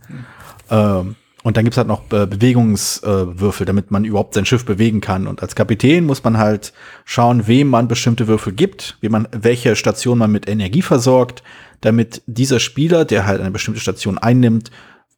Ähm, 0.70 1.16
und 1.44 1.58
dann 1.58 1.64
gibt's 1.64 1.78
halt 1.78 1.88
noch 1.88 2.04
äh, 2.12 2.28
Bewegungswürfel, 2.28 3.66
damit 3.66 3.90
man 3.90 4.06
überhaupt 4.06 4.36
sein 4.36 4.46
Schiff 4.46 4.64
bewegen 4.64 5.02
kann. 5.02 5.26
Und 5.26 5.42
als 5.42 5.56
Kapitän 5.56 6.06
muss 6.06 6.24
man 6.24 6.38
halt 6.38 6.74
schauen, 7.04 7.48
wem 7.48 7.68
man 7.68 7.88
bestimmte 7.88 8.28
Würfel 8.28 8.54
gibt, 8.54 8.98
wie 9.02 9.10
man, 9.10 9.28
welche 9.32 9.76
Station 9.76 10.20
man 10.20 10.32
mit 10.32 10.48
Energie 10.48 10.84
versorgt, 10.84 11.42
damit 11.82 12.22
dieser 12.28 12.60
Spieler, 12.60 13.06
der 13.06 13.26
halt 13.26 13.42
eine 13.42 13.52
bestimmte 13.52 13.80
Station 13.80 14.20
einnimmt, 14.20 14.70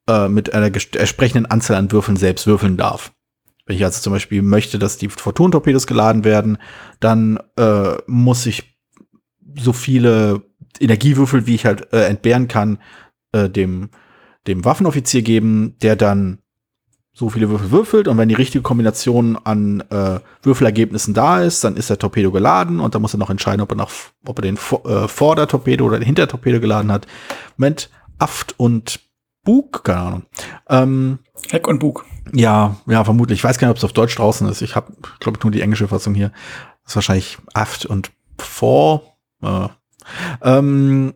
äh, 0.07 0.29
mit 0.29 0.53
einer 0.53 0.67
entsprechenden 0.67 1.45
Anzahl 1.45 1.75
an 1.75 1.91
Würfeln 1.91 2.15
selbst 2.15 2.47
würfeln 2.47 2.77
darf. 2.77 3.11
Wenn 3.65 3.75
ich 3.75 3.83
also 3.83 4.01
zum 4.01 4.13
Beispiel 4.13 4.41
möchte, 4.41 4.79
dass 4.79 4.97
die 4.97 5.09
Photon-Torpedos 5.09 5.87
geladen 5.87 6.23
werden, 6.23 6.57
dann 6.99 7.39
äh, 7.57 7.95
muss 8.07 8.45
ich 8.45 8.77
so 9.57 9.73
viele 9.73 10.41
Energiewürfel, 10.79 11.45
wie 11.47 11.55
ich 11.55 11.65
halt 11.65 11.91
äh, 11.93 12.05
entbehren 12.05 12.47
kann, 12.47 12.79
äh, 13.31 13.49
dem, 13.49 13.89
dem 14.47 14.65
Waffenoffizier 14.65 15.21
geben, 15.21 15.75
der 15.81 15.95
dann 15.95 16.39
so 17.15 17.29
viele 17.29 17.49
Würfel 17.49 17.69
würfelt 17.69 18.07
und 18.07 18.17
wenn 18.17 18.27
die 18.27 18.35
richtige 18.35 18.63
Kombination 18.63 19.37
an 19.43 19.81
äh, 19.91 20.19
Würfelergebnissen 20.41 21.13
da 21.13 21.41
ist, 21.41 21.63
dann 21.63 21.77
ist 21.77 21.91
der 21.91 21.99
Torpedo 21.99 22.31
geladen 22.31 22.79
und 22.79 22.95
dann 22.95 23.03
muss 23.03 23.13
er 23.13 23.19
noch 23.19 23.29
entscheiden, 23.29 23.61
ob 23.61 23.71
er 23.71 23.75
noch, 23.75 23.91
ob 24.25 24.39
er 24.39 24.41
den 24.41 24.55
äh, 24.55 25.07
Vordertorpedo 25.07 25.85
oder 25.85 25.99
den 25.99 26.05
Hintertorpedo 26.05 26.59
geladen 26.59 26.91
hat. 26.91 27.05
Moment, 27.55 27.91
Aft 28.17 28.59
und 28.59 28.99
Bug, 29.43 29.83
keine 29.83 29.99
Ahnung. 29.99 30.23
Ähm, 30.69 31.19
Heck 31.51 31.67
und 31.67 31.79
Bug. 31.79 32.05
Ja, 32.31 32.77
ja, 32.87 33.03
vermutlich. 33.03 33.39
Ich 33.39 33.43
weiß 33.43 33.59
gar 33.59 33.67
nicht, 33.67 33.73
ob 33.73 33.77
es 33.77 33.83
auf 33.83 33.93
Deutsch 33.93 34.15
draußen 34.15 34.47
ist. 34.49 34.61
Ich 34.61 34.75
habe, 34.75 34.93
glaube 35.19 35.39
nur 35.43 35.51
die 35.51 35.61
englische 35.61 35.87
Fassung 35.87 36.15
hier. 36.15 36.31
Das 36.83 36.93
ist 36.93 36.95
wahrscheinlich 36.95 37.37
Aft 37.53 37.85
und 37.85 38.11
Vor. 38.39 39.17
Äh, 39.41 39.67
ähm, 40.41 41.13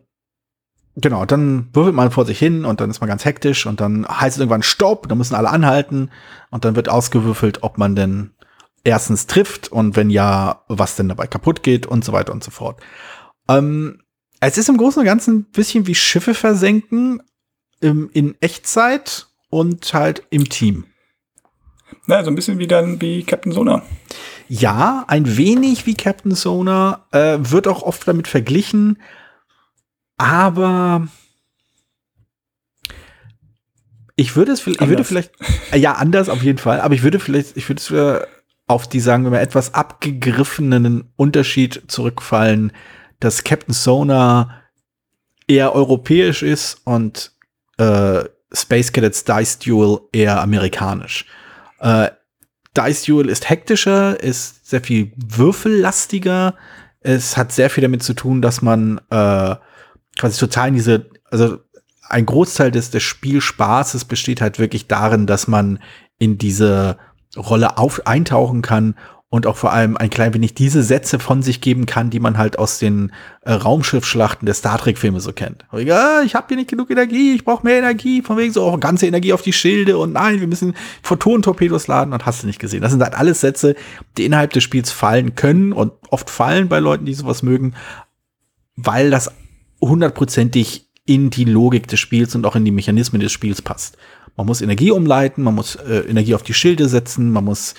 genau, 0.96 1.24
dann 1.24 1.68
würfelt 1.72 1.94
man 1.94 2.10
vor 2.10 2.26
sich 2.26 2.38
hin 2.38 2.64
und 2.64 2.80
dann 2.80 2.90
ist 2.90 3.00
man 3.00 3.08
ganz 3.08 3.24
hektisch 3.24 3.66
und 3.66 3.80
dann 3.80 4.06
heißt 4.06 4.36
es 4.36 4.40
irgendwann 4.40 4.62
Stopp, 4.62 5.08
dann 5.08 5.18
müssen 5.18 5.34
alle 5.34 5.50
anhalten 5.50 6.10
und 6.50 6.64
dann 6.64 6.76
wird 6.76 6.88
ausgewürfelt, 6.88 7.62
ob 7.62 7.78
man 7.78 7.96
denn 7.96 8.32
erstens 8.84 9.26
trifft 9.26 9.70
und 9.70 9.96
wenn 9.96 10.10
ja, 10.10 10.64
was 10.68 10.96
denn 10.96 11.08
dabei 11.08 11.26
kaputt 11.26 11.62
geht 11.62 11.86
und 11.86 12.04
so 12.04 12.12
weiter 12.12 12.32
und 12.32 12.42
so 12.42 12.50
fort. 12.50 12.80
Ähm, 13.48 14.02
es 14.40 14.58
ist 14.58 14.68
im 14.68 14.76
Großen 14.76 15.00
und 15.00 15.06
Ganzen 15.06 15.38
ein 15.38 15.44
bisschen 15.44 15.86
wie 15.86 15.94
Schiffe 15.94 16.34
versenken 16.34 17.22
im, 17.80 18.10
in 18.12 18.36
Echtzeit 18.40 19.26
und 19.50 19.92
halt 19.94 20.22
im 20.30 20.48
Team. 20.48 20.84
Na, 22.06 22.22
so 22.22 22.30
ein 22.30 22.34
bisschen 22.34 22.58
wie 22.58 22.66
dann 22.66 23.00
wie 23.00 23.24
Captain 23.24 23.52
Sonar. 23.52 23.82
Ja, 24.48 25.04
ein 25.08 25.36
wenig 25.36 25.86
wie 25.86 25.94
Captain 25.94 26.34
Sonar, 26.34 27.06
äh, 27.12 27.38
wird 27.40 27.68
auch 27.68 27.82
oft 27.82 28.06
damit 28.08 28.28
verglichen, 28.28 28.98
aber 30.16 31.06
ich 34.16 34.34
würde 34.34 34.52
es 34.52 34.60
vielleicht, 34.60 34.80
ich 34.80 34.88
würde 34.88 35.04
vielleicht, 35.04 35.32
äh, 35.72 35.78
ja, 35.78 35.92
anders 35.92 36.28
auf 36.28 36.42
jeden 36.42 36.58
Fall, 36.58 36.80
aber 36.80 36.94
ich 36.94 37.02
würde 37.02 37.20
vielleicht, 37.20 37.56
ich 37.56 37.68
würde 37.68 37.80
es 37.80 37.90
äh, 37.90 38.26
auf 38.66 38.88
die, 38.88 39.00
sagen 39.00 39.24
wir 39.24 39.30
mal, 39.30 39.40
etwas 39.40 39.74
abgegriffenen 39.74 41.12
Unterschied 41.16 41.82
zurückfallen, 41.88 42.72
dass 43.20 43.44
Captain 43.44 43.74
Sonar 43.74 44.62
eher 45.46 45.74
europäisch 45.74 46.42
ist 46.42 46.80
und 46.84 47.32
äh, 47.78 48.24
Space 48.52 48.92
Cadets 48.92 49.24
Dice 49.24 49.58
Duel 49.58 50.00
eher 50.12 50.40
amerikanisch. 50.40 51.26
Äh, 51.80 52.10
Dice 52.78 53.04
Duel 53.04 53.28
ist 53.28 53.48
hektischer, 53.48 54.22
ist 54.22 54.68
sehr 54.68 54.80
viel 54.80 55.12
würfellastiger. 55.16 56.54
Es 57.00 57.36
hat 57.36 57.52
sehr 57.52 57.70
viel 57.70 57.82
damit 57.82 58.02
zu 58.02 58.14
tun, 58.14 58.42
dass 58.42 58.62
man 58.62 59.00
äh, 59.10 59.56
quasi 60.18 60.38
total 60.38 60.68
in 60.68 60.74
diese, 60.74 61.10
also 61.30 61.58
ein 62.08 62.26
Großteil 62.26 62.70
des, 62.70 62.90
des 62.90 63.02
Spielspaßes 63.02 64.04
besteht 64.04 64.40
halt 64.40 64.58
wirklich 64.58 64.86
darin, 64.86 65.26
dass 65.26 65.48
man 65.48 65.80
in 66.18 66.38
diese 66.38 66.98
Rolle 67.36 67.78
auf, 67.78 68.06
eintauchen 68.06 68.62
kann 68.62 68.94
und 69.30 69.46
auch 69.46 69.56
vor 69.56 69.72
allem 69.72 69.96
ein 69.96 70.08
klein 70.08 70.32
wenig 70.32 70.54
diese 70.54 70.82
Sätze 70.82 71.18
von 71.18 71.42
sich 71.42 71.60
geben 71.60 71.84
kann, 71.84 72.08
die 72.08 72.20
man 72.20 72.38
halt 72.38 72.58
aus 72.58 72.78
den 72.78 73.12
äh, 73.42 73.52
Raumschiffschlachten 73.52 74.46
der 74.46 74.54
Star 74.54 74.78
Trek 74.78 74.96
Filme 74.96 75.20
so 75.20 75.32
kennt. 75.32 75.66
Ja, 75.72 76.22
ich 76.22 76.34
habe 76.34 76.46
hier 76.48 76.56
nicht 76.56 76.70
genug 76.70 76.90
Energie, 76.90 77.34
ich 77.34 77.44
brauche 77.44 77.64
mehr 77.64 77.78
Energie, 77.78 78.22
von 78.22 78.38
wegen 78.38 78.52
so 78.52 78.62
auch 78.62 78.80
ganze 78.80 79.06
Energie 79.06 79.34
auf 79.34 79.42
die 79.42 79.52
Schilde 79.52 79.98
und 79.98 80.14
nein, 80.14 80.40
wir 80.40 80.46
müssen 80.46 80.74
Photonentorpedos 81.02 81.88
laden 81.88 82.14
und 82.14 82.24
hast 82.24 82.42
du 82.42 82.46
nicht 82.46 82.58
gesehen. 82.58 82.80
Das 82.80 82.90
sind 82.90 83.02
halt 83.02 83.14
alles 83.14 83.40
Sätze, 83.40 83.74
die 84.16 84.24
innerhalb 84.24 84.54
des 84.54 84.64
Spiels 84.64 84.90
fallen 84.90 85.34
können 85.34 85.74
und 85.74 85.92
oft 86.08 86.30
fallen 86.30 86.68
bei 86.68 86.78
Leuten, 86.78 87.04
die 87.04 87.14
sowas 87.14 87.42
mögen, 87.42 87.74
weil 88.76 89.10
das 89.10 89.30
hundertprozentig 89.82 90.88
in 91.04 91.28
die 91.28 91.44
Logik 91.44 91.86
des 91.86 92.00
Spiels 92.00 92.34
und 92.34 92.46
auch 92.46 92.56
in 92.56 92.64
die 92.64 92.70
Mechanismen 92.70 93.20
des 93.20 93.32
Spiels 93.32 93.60
passt. 93.60 93.98
Man 94.36 94.46
muss 94.46 94.62
Energie 94.62 94.90
umleiten, 94.90 95.42
man 95.42 95.54
muss 95.54 95.74
äh, 95.74 96.04
Energie 96.08 96.34
auf 96.34 96.42
die 96.42 96.54
Schilde 96.54 96.88
setzen, 96.88 97.32
man 97.32 97.44
muss 97.44 97.74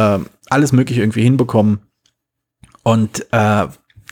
äh, 0.00 0.18
alles 0.48 0.72
Mögliche 0.72 1.00
irgendwie 1.00 1.22
hinbekommen. 1.22 1.80
Und 2.82 3.26
äh, 3.32 3.66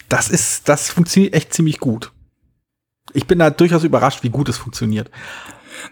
das 0.09 0.29
ist, 0.29 0.69
das 0.69 0.91
funktioniert 0.91 1.35
echt 1.35 1.53
ziemlich 1.53 1.81
gut. 1.81 2.13
Ich 3.15 3.27
bin 3.27 3.39
da 3.39 3.51
durchaus 3.51 3.85
überrascht, 3.85 4.23
wie 4.23 4.31
gut 4.31 4.49
es 4.49 4.59
funktioniert. 4.59 5.11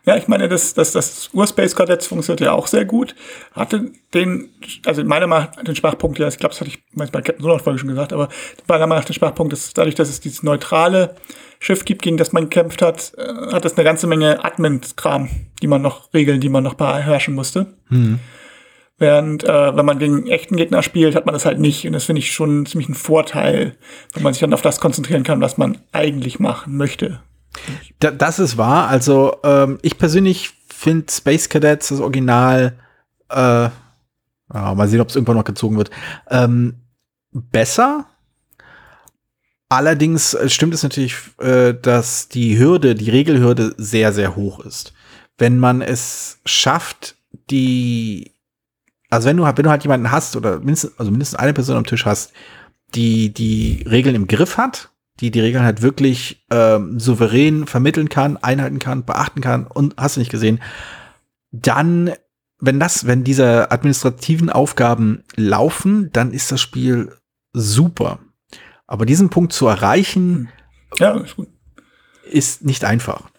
Ja, 0.04 0.16
ich 0.16 0.28
meine, 0.28 0.48
das, 0.48 0.74
das, 0.74 0.92
das 0.92 1.30
Urspace 1.32 1.74
Quartett 1.74 2.02
funktioniert 2.02 2.40
ja 2.40 2.52
auch 2.52 2.66
sehr 2.66 2.84
gut. 2.84 3.14
Hatte 3.52 3.92
den, 4.14 4.50
also 4.84 5.04
meiner 5.04 5.26
Meinung 5.26 5.48
nach 5.54 5.62
den 5.62 5.76
Schwachpunkt, 5.76 6.18
ja, 6.18 6.28
ich 6.28 6.38
glaube, 6.38 6.54
das 6.54 6.60
hatte 6.60 6.70
ich 6.70 6.82
bei 6.94 7.06
Captain 7.06 7.42
Sonar 7.42 7.60
Folge 7.60 7.78
schon 7.78 7.88
gesagt, 7.88 8.12
aber 8.12 8.28
meiner 8.66 8.86
Meinung 8.86 9.02
nach 9.02 9.06
den 9.06 9.14
Schwachpunkt 9.14 9.52
ist 9.52 9.78
dadurch, 9.78 9.94
dass 9.94 10.08
es 10.08 10.20
dieses 10.20 10.42
neutrale 10.42 11.14
Schiff 11.60 11.84
gibt, 11.84 12.02
gegen 12.02 12.16
das 12.16 12.32
man 12.32 12.44
gekämpft 12.44 12.82
hat, 12.82 13.12
äh, 13.16 13.52
hat 13.52 13.64
es 13.64 13.74
eine 13.74 13.84
ganze 13.84 14.06
Menge 14.06 14.44
Admin-Kram, 14.44 15.30
die 15.62 15.66
man 15.68 15.82
noch 15.82 16.12
regeln, 16.12 16.40
die 16.40 16.48
man 16.48 16.64
noch 16.64 16.74
beherrschen 16.74 17.34
musste. 17.34 17.74
Mhm. 17.88 18.18
Während, 18.98 19.44
äh, 19.44 19.76
wenn 19.76 19.84
man 19.84 19.98
gegen 19.98 20.26
echten 20.26 20.56
Gegner 20.56 20.82
spielt, 20.82 21.14
hat 21.14 21.26
man 21.26 21.34
das 21.34 21.44
halt 21.44 21.58
nicht. 21.58 21.86
Und 21.86 21.92
das 21.92 22.04
finde 22.04 22.20
ich 22.20 22.32
schon 22.32 22.64
ziemlich 22.64 22.88
ein 22.88 22.94
Vorteil, 22.94 23.76
wenn 24.14 24.22
man 24.22 24.32
sich 24.32 24.40
dann 24.40 24.54
auf 24.54 24.62
das 24.62 24.80
konzentrieren 24.80 25.22
kann, 25.22 25.42
was 25.42 25.58
man 25.58 25.78
eigentlich 25.92 26.40
machen 26.40 26.76
möchte. 26.76 27.20
Da, 27.98 28.10
das 28.10 28.38
ist 28.38 28.56
wahr. 28.56 28.88
Also 28.88 29.36
ähm, 29.44 29.78
ich 29.82 29.98
persönlich 29.98 30.52
finde 30.68 31.12
Space 31.12 31.48
Cadets, 31.48 31.88
das 31.88 32.00
Original, 32.00 32.78
äh, 33.28 33.68
ja, 34.54 34.74
mal 34.74 34.88
sehen, 34.88 35.00
ob 35.00 35.08
es 35.08 35.16
irgendwann 35.16 35.36
noch 35.36 35.44
gezogen 35.44 35.76
wird, 35.76 35.90
ähm, 36.30 36.76
besser. 37.32 38.06
Allerdings 39.68 40.34
äh, 40.34 40.48
stimmt 40.48 40.74
es 40.74 40.82
natürlich, 40.82 41.16
äh, 41.38 41.74
dass 41.74 42.28
die 42.28 42.58
Hürde, 42.58 42.94
die 42.94 43.10
Regelhürde 43.10 43.74
sehr, 43.76 44.12
sehr 44.12 44.36
hoch 44.36 44.60
ist. 44.60 44.92
Wenn 45.38 45.58
man 45.58 45.82
es 45.82 46.38
schafft, 46.46 47.16
die 47.50 48.35
also 49.16 49.28
wenn 49.28 49.36
du, 49.38 49.44
wenn 49.44 49.54
du 49.54 49.70
halt 49.70 49.82
jemanden 49.82 50.10
hast 50.10 50.36
oder 50.36 50.58
mindestens, 50.58 50.98
also 50.98 51.10
mindestens 51.10 51.38
eine 51.38 51.54
Person 51.54 51.76
am 51.76 51.86
Tisch 51.86 52.04
hast, 52.04 52.32
die 52.94 53.32
die 53.32 53.84
Regeln 53.88 54.14
im 54.14 54.26
Griff 54.26 54.58
hat, 54.58 54.90
die 55.20 55.30
die 55.30 55.40
Regeln 55.40 55.64
halt 55.64 55.80
wirklich 55.80 56.44
ähm, 56.50 57.00
souverän 57.00 57.66
vermitteln 57.66 58.10
kann, 58.10 58.36
einhalten 58.36 58.78
kann, 58.78 59.06
beachten 59.06 59.40
kann 59.40 59.66
und 59.66 59.94
hast 59.96 60.16
du 60.16 60.20
nicht 60.20 60.30
gesehen, 60.30 60.60
dann, 61.50 62.12
wenn 62.58 62.78
das, 62.78 63.06
wenn 63.06 63.24
diese 63.24 63.70
administrativen 63.70 64.50
Aufgaben 64.50 65.24
laufen, 65.34 66.10
dann 66.12 66.32
ist 66.32 66.52
das 66.52 66.60
Spiel 66.60 67.12
super. 67.54 68.18
Aber 68.86 69.06
diesen 69.06 69.30
Punkt 69.30 69.54
zu 69.54 69.66
erreichen, 69.66 70.50
ja, 70.98 71.16
ist, 71.16 71.36
ist 72.30 72.64
nicht 72.64 72.84
einfach. 72.84 73.30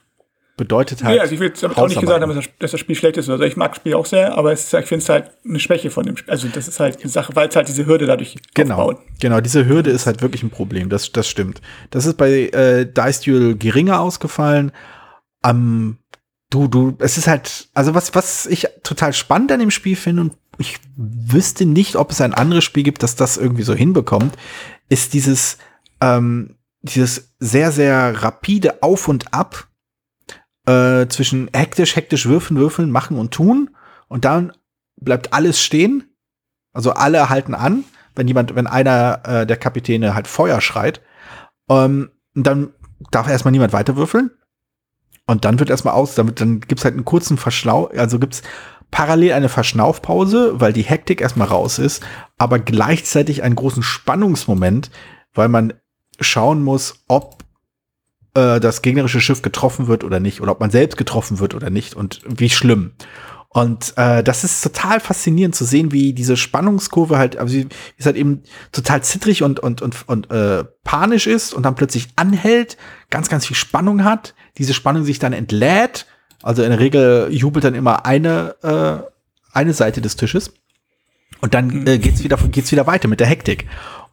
Bedeutet 0.57 1.03
halt. 1.03 1.15
Ja, 1.15 1.21
also 1.21 1.35
ich 1.35 1.39
will 1.39 1.53
damit 1.61 1.77
auch 1.77 1.87
nicht 1.87 2.01
gesagt 2.01 2.21
haben, 2.21 2.43
dass 2.59 2.71
das 2.71 2.79
Spiel 2.79 2.95
schlecht 2.95 3.15
ist. 3.17 3.29
Also 3.29 3.43
ich 3.43 3.55
mag 3.55 3.71
das 3.71 3.77
Spiel 3.77 3.93
auch 3.93 4.05
sehr, 4.05 4.37
aber 4.37 4.51
ist, 4.51 4.73
ich 4.73 4.85
finde 4.85 5.03
es 5.03 5.09
halt 5.09 5.31
eine 5.47 5.59
Schwäche 5.59 5.91
von 5.91 6.05
dem 6.05 6.17
Spiel. 6.17 6.31
Also 6.31 6.47
das 6.47 6.67
ist 6.67 6.79
halt 6.79 6.99
eine 6.99 7.09
Sache, 7.09 7.35
weil 7.35 7.47
es 7.47 7.55
halt 7.55 7.67
diese 7.67 7.85
Hürde 7.85 8.07
dadurch 8.07 8.35
genau, 8.55 8.75
aufbaut. 8.75 9.01
Genau, 9.21 9.39
diese 9.39 9.67
Hürde 9.67 9.91
ist 9.91 10.07
halt 10.07 10.21
wirklich 10.21 10.43
ein 10.43 10.49
Problem. 10.49 10.89
Das, 10.89 11.11
das 11.11 11.29
stimmt. 11.29 11.61
Das 11.91 12.05
ist 12.05 12.17
bei 12.17 12.49
äh, 12.49 12.85
Dice 12.85 13.21
Duel 13.21 13.55
geringer 13.55 14.01
ausgefallen. 14.01 14.71
Ähm, 15.45 15.99
du, 16.49 16.67
du, 16.67 16.97
es 16.99 17.17
ist 17.17 17.27
halt, 17.27 17.69
also 17.75 17.93
was, 17.93 18.15
was 18.15 18.47
ich 18.47 18.67
total 18.83 19.13
spannend 19.13 19.51
an 19.51 19.59
dem 19.59 19.71
Spiel 19.71 19.95
finde 19.95 20.23
und 20.23 20.33
ich 20.57 20.79
wüsste 20.95 21.65
nicht, 21.65 21.95
ob 21.95 22.09
es 22.09 22.19
ein 22.19 22.33
anderes 22.33 22.63
Spiel 22.63 22.81
gibt, 22.81 23.03
das 23.03 23.15
das 23.15 23.37
irgendwie 23.37 23.63
so 23.63 23.75
hinbekommt, 23.75 24.35
ist 24.89 25.13
dieses, 25.13 25.59
ähm, 26.01 26.55
dieses 26.81 27.35
sehr, 27.39 27.71
sehr 27.71 28.23
rapide 28.23 28.81
Auf 28.81 29.07
und 29.07 29.33
Ab 29.35 29.67
äh, 30.67 31.07
zwischen 31.07 31.49
hektisch, 31.53 31.95
hektisch 31.95 32.27
würfeln, 32.27 32.59
würfeln, 32.59 32.91
machen 32.91 33.17
und 33.17 33.33
tun 33.33 33.71
und 34.07 34.25
dann 34.25 34.51
bleibt 34.99 35.33
alles 35.33 35.61
stehen. 35.61 36.03
Also 36.73 36.91
alle 36.91 37.29
halten 37.29 37.55
an, 37.55 37.85
wenn 38.15 38.27
jemand, 38.27 38.55
wenn 38.55 38.67
einer 38.67 39.21
äh, 39.25 39.47
der 39.47 39.57
Kapitäne 39.57 40.13
halt 40.13 40.27
Feuer 40.27 40.61
schreit. 40.61 41.01
Ähm, 41.69 42.11
dann 42.35 42.73
darf 43.11 43.27
erstmal 43.27 43.51
niemand 43.51 43.73
weiter 43.73 43.95
würfeln. 43.95 44.31
Und 45.25 45.43
dann 45.43 45.59
wird 45.59 45.69
erstmal 45.69 45.93
aus, 45.93 46.15
damit, 46.15 46.39
dann 46.39 46.61
gibt's 46.61 46.85
halt 46.85 46.93
einen 46.93 47.05
kurzen 47.05 47.37
Verschlau, 47.37 47.87
also 47.87 48.17
gibt's 48.17 48.43
parallel 48.91 49.33
eine 49.33 49.49
Verschnaufpause, 49.49 50.59
weil 50.61 50.71
die 50.71 50.83
Hektik 50.83 51.19
erstmal 51.19 51.49
raus 51.49 51.79
ist, 51.79 52.05
aber 52.37 52.59
gleichzeitig 52.59 53.43
einen 53.43 53.55
großen 53.55 53.83
Spannungsmoment, 53.83 54.89
weil 55.33 55.49
man 55.49 55.73
schauen 56.21 56.63
muss, 56.63 57.03
ob 57.09 57.43
äh, 58.37 58.59
das 58.59 58.81
gegnerische 58.81 59.19
Schiff 59.19 59.41
getroffen 59.41 59.87
wird 59.87 60.03
oder 60.03 60.19
nicht, 60.19 60.41
oder 60.41 60.51
ob 60.51 60.59
man 60.59 60.69
selbst 60.69 60.97
getroffen 60.97 61.39
wird 61.39 61.55
oder 61.55 61.69
nicht 61.69 61.95
und 61.95 62.21
wie 62.27 62.49
schlimm. 62.49 62.91
Und 63.49 63.93
äh, 63.97 64.23
das 64.23 64.43
ist 64.43 64.61
total 64.61 64.99
faszinierend 64.99 65.55
zu 65.55 65.65
sehen, 65.65 65.91
wie 65.91 66.13
diese 66.13 66.37
Spannungskurve 66.37 67.17
halt, 67.17 67.37
also 67.37 67.55
wie 67.55 67.67
es 67.97 68.05
halt 68.05 68.15
eben 68.15 68.43
total 68.71 69.01
zittrig 69.01 69.41
und 69.41 69.59
und 69.59 69.81
und 69.81 70.07
und 70.07 70.29
äh, 70.29 70.63
panisch 70.83 71.25
ist 71.25 71.53
und 71.53 71.63
dann 71.63 71.75
plötzlich 71.75 72.09
anhält, 72.15 72.77
ganz 73.09 73.29
ganz 73.29 73.47
viel 73.47 73.55
Spannung 73.55 74.03
hat, 74.03 74.35
diese 74.57 74.75
Spannung 74.75 75.03
sich 75.03 75.17
dann 75.17 75.33
entlädt. 75.33 76.05
Also 76.43 76.61
in 76.61 76.69
der 76.69 76.79
Regel 76.79 77.29
jubelt 77.31 77.65
dann 77.65 77.73
immer 77.73 78.05
eine 78.05 78.55
äh, 78.61 79.57
eine 79.57 79.73
Seite 79.73 80.01
des 80.01 80.17
Tisches 80.17 80.53
und 81.41 81.53
dann 81.53 81.87
äh, 81.87 81.97
geht's 81.97 82.23
wieder 82.23 82.37
geht's 82.51 82.71
wieder 82.71 82.85
weiter 82.85 83.07
mit 83.07 83.19
der 83.19 83.27
Hektik. 83.27 83.65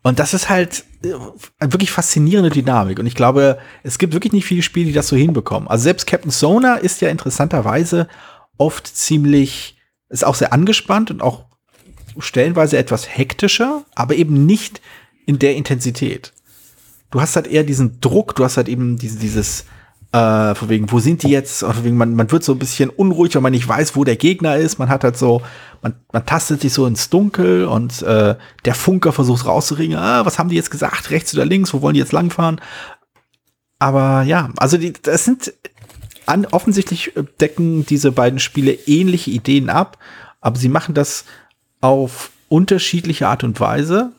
Und 0.04 0.18
das 0.18 0.34
ist 0.34 0.50
halt 0.50 0.84
äh, 1.02 1.14
eine 1.58 1.72
wirklich 1.72 1.90
faszinierende 1.90 2.50
Dynamik. 2.50 2.98
Und 2.98 3.06
ich 3.06 3.14
glaube, 3.14 3.58
es 3.82 3.98
gibt 3.98 4.12
wirklich 4.12 4.34
nicht 4.34 4.44
viele 4.44 4.62
Spiele, 4.62 4.86
die 4.86 4.92
das 4.92 5.08
so 5.08 5.16
hinbekommen. 5.16 5.66
Also 5.68 5.84
selbst 5.84 6.06
Captain 6.06 6.30
Sona 6.30 6.76
ist 6.76 7.00
ja 7.00 7.08
interessanterweise 7.08 8.06
oft 8.58 8.86
ziemlich, 8.86 9.78
ist 10.10 10.24
auch 10.24 10.34
sehr 10.34 10.52
angespannt 10.52 11.10
und 11.10 11.22
auch 11.22 11.46
stellenweise 12.18 12.76
etwas 12.76 13.16
hektischer, 13.16 13.84
aber 13.94 14.14
eben 14.14 14.44
nicht 14.46 14.82
in 15.26 15.38
der 15.38 15.56
Intensität. 15.56 16.34
Du 17.10 17.20
hast 17.22 17.34
halt 17.34 17.46
eher 17.46 17.64
diesen 17.64 18.00
Druck, 18.00 18.34
du 18.34 18.44
hast 18.44 18.58
halt 18.58 18.68
eben 18.68 18.98
diese, 18.98 19.18
dieses, 19.18 19.64
äh, 20.14 20.54
von 20.54 20.68
wegen, 20.68 20.92
wo 20.92 21.00
sind 21.00 21.24
die 21.24 21.30
jetzt? 21.30 21.64
Oder 21.64 21.82
wegen, 21.82 21.96
man, 21.96 22.14
man 22.14 22.30
wird 22.30 22.44
so 22.44 22.52
ein 22.52 22.58
bisschen 22.60 22.88
unruhig, 22.88 23.34
weil 23.34 23.42
man 23.42 23.50
nicht 23.50 23.66
weiß, 23.66 23.96
wo 23.96 24.04
der 24.04 24.14
Gegner 24.14 24.56
ist. 24.56 24.78
Man 24.78 24.88
hat 24.88 25.02
halt 25.02 25.18
so, 25.18 25.42
man, 25.82 25.96
man 26.12 26.24
tastet 26.24 26.60
sich 26.60 26.72
so 26.72 26.86
ins 26.86 27.10
Dunkel 27.10 27.64
und 27.64 28.00
äh, 28.02 28.36
der 28.64 28.74
Funker 28.76 29.12
versucht 29.12 29.44
rauszuregen, 29.44 29.96
ah, 29.96 30.24
was 30.24 30.38
haben 30.38 30.50
die 30.50 30.54
jetzt 30.54 30.70
gesagt? 30.70 31.10
Rechts 31.10 31.34
oder 31.34 31.44
links? 31.44 31.74
Wo 31.74 31.82
wollen 31.82 31.94
die 31.94 32.00
jetzt 32.00 32.12
langfahren? 32.12 32.60
Aber 33.80 34.22
ja, 34.22 34.50
also 34.56 34.78
die, 34.78 34.92
das 34.92 35.24
sind 35.24 35.52
an, 36.26 36.46
offensichtlich 36.46 37.12
decken 37.40 37.84
diese 37.84 38.12
beiden 38.12 38.38
Spiele 38.38 38.72
ähnliche 38.72 39.32
Ideen 39.32 39.68
ab, 39.68 39.98
aber 40.40 40.56
sie 40.56 40.68
machen 40.68 40.94
das 40.94 41.24
auf 41.80 42.30
unterschiedliche 42.48 43.26
Art 43.26 43.42
und 43.42 43.58
Weise, 43.58 44.12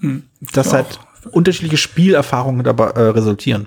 hm, 0.00 0.24
dass 0.52 0.74
halt 0.74 1.00
unterschiedliche 1.32 1.78
Spielerfahrungen 1.78 2.64
dabei 2.64 2.90
äh, 2.90 3.00
resultieren. 3.00 3.66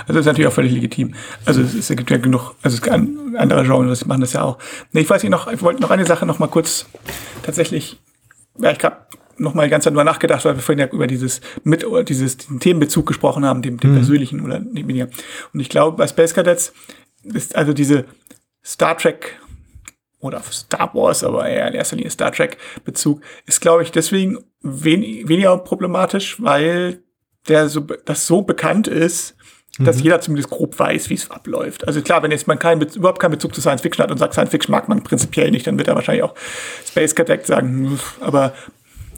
Also 0.00 0.14
das 0.14 0.20
ist 0.20 0.26
natürlich 0.26 0.48
auch 0.48 0.54
völlig 0.54 0.72
legitim. 0.72 1.14
Also 1.44 1.60
es, 1.60 1.74
es 1.74 1.88
gibt 1.88 2.10
ja 2.10 2.18
genug, 2.18 2.54
also 2.62 2.76
es 2.76 2.82
kann 2.82 3.34
andere 3.36 3.64
Genres 3.64 4.06
machen 4.06 4.20
das 4.20 4.32
ja 4.32 4.42
auch. 4.42 4.58
Nee, 4.92 5.00
ich 5.00 5.10
weiß 5.10 5.22
nicht 5.22 5.30
noch, 5.30 5.50
ich 5.50 5.62
wollte 5.62 5.82
noch 5.82 5.90
eine 5.90 6.06
Sache 6.06 6.26
noch 6.26 6.38
mal 6.38 6.48
kurz 6.48 6.86
tatsächlich, 7.42 7.98
ja, 8.58 8.70
ich 8.72 8.82
habe 8.84 8.96
noch 9.38 9.54
mal 9.54 9.68
ganz 9.68 9.84
darüber 9.84 10.04
nachgedacht, 10.04 10.44
weil 10.44 10.56
wir 10.56 10.62
vorhin 10.62 10.80
ja 10.80 10.86
über 10.92 11.06
dieses 11.06 11.40
mit 11.64 11.84
dieses 12.08 12.36
diesen 12.36 12.60
Themenbezug 12.60 13.06
gesprochen 13.06 13.44
haben, 13.44 13.62
dem, 13.62 13.78
dem 13.78 13.90
mhm. 13.90 13.96
persönlichen 13.96 14.40
oder 14.40 14.60
nicht 14.60 14.86
weniger. 14.86 15.08
Und 15.52 15.60
ich 15.60 15.68
glaube, 15.68 15.96
bei 15.96 16.06
Space 16.06 16.34
Cadets 16.34 16.72
ist 17.24 17.56
also 17.56 17.72
diese 17.72 18.04
Star 18.64 18.96
Trek 18.96 19.38
oder 20.20 20.40
Star 20.42 20.94
Wars, 20.94 21.24
aber 21.24 21.48
eher 21.48 21.68
in 21.68 21.74
erster 21.74 21.96
Linie 21.96 22.10
Star 22.10 22.30
Trek 22.30 22.58
Bezug, 22.84 23.20
ist 23.46 23.60
glaube 23.60 23.82
ich 23.82 23.90
deswegen 23.90 24.38
wen, 24.60 25.02
weniger 25.28 25.56
problematisch, 25.58 26.40
weil 26.40 27.02
der 27.48 27.68
so, 27.68 27.80
das 27.80 28.26
so 28.26 28.42
bekannt 28.42 28.86
ist, 28.86 29.36
dass 29.78 29.96
mhm. 29.96 30.02
jeder 30.02 30.20
zumindest 30.20 30.50
grob 30.50 30.78
weiß, 30.78 31.08
wie 31.08 31.14
es 31.14 31.30
abläuft. 31.30 31.86
Also 31.86 32.02
klar, 32.02 32.22
wenn 32.22 32.30
jetzt 32.30 32.46
man 32.46 32.58
keinen, 32.58 32.82
überhaupt 32.82 33.20
keinen 33.20 33.30
Bezug 33.30 33.54
zu 33.54 33.60
Science 33.60 33.80
Fiction 33.80 34.02
hat 34.02 34.10
und 34.10 34.18
sagt, 34.18 34.34
Science 34.34 34.50
Fiction 34.50 34.70
mag 34.70 34.88
man 34.88 35.02
prinzipiell 35.02 35.50
nicht, 35.50 35.66
dann 35.66 35.78
wird 35.78 35.88
er 35.88 35.94
wahrscheinlich 35.94 36.22
auch 36.22 36.34
Space 36.86 37.14
Cadet 37.14 37.46
sagen, 37.46 37.98
aber 38.20 38.52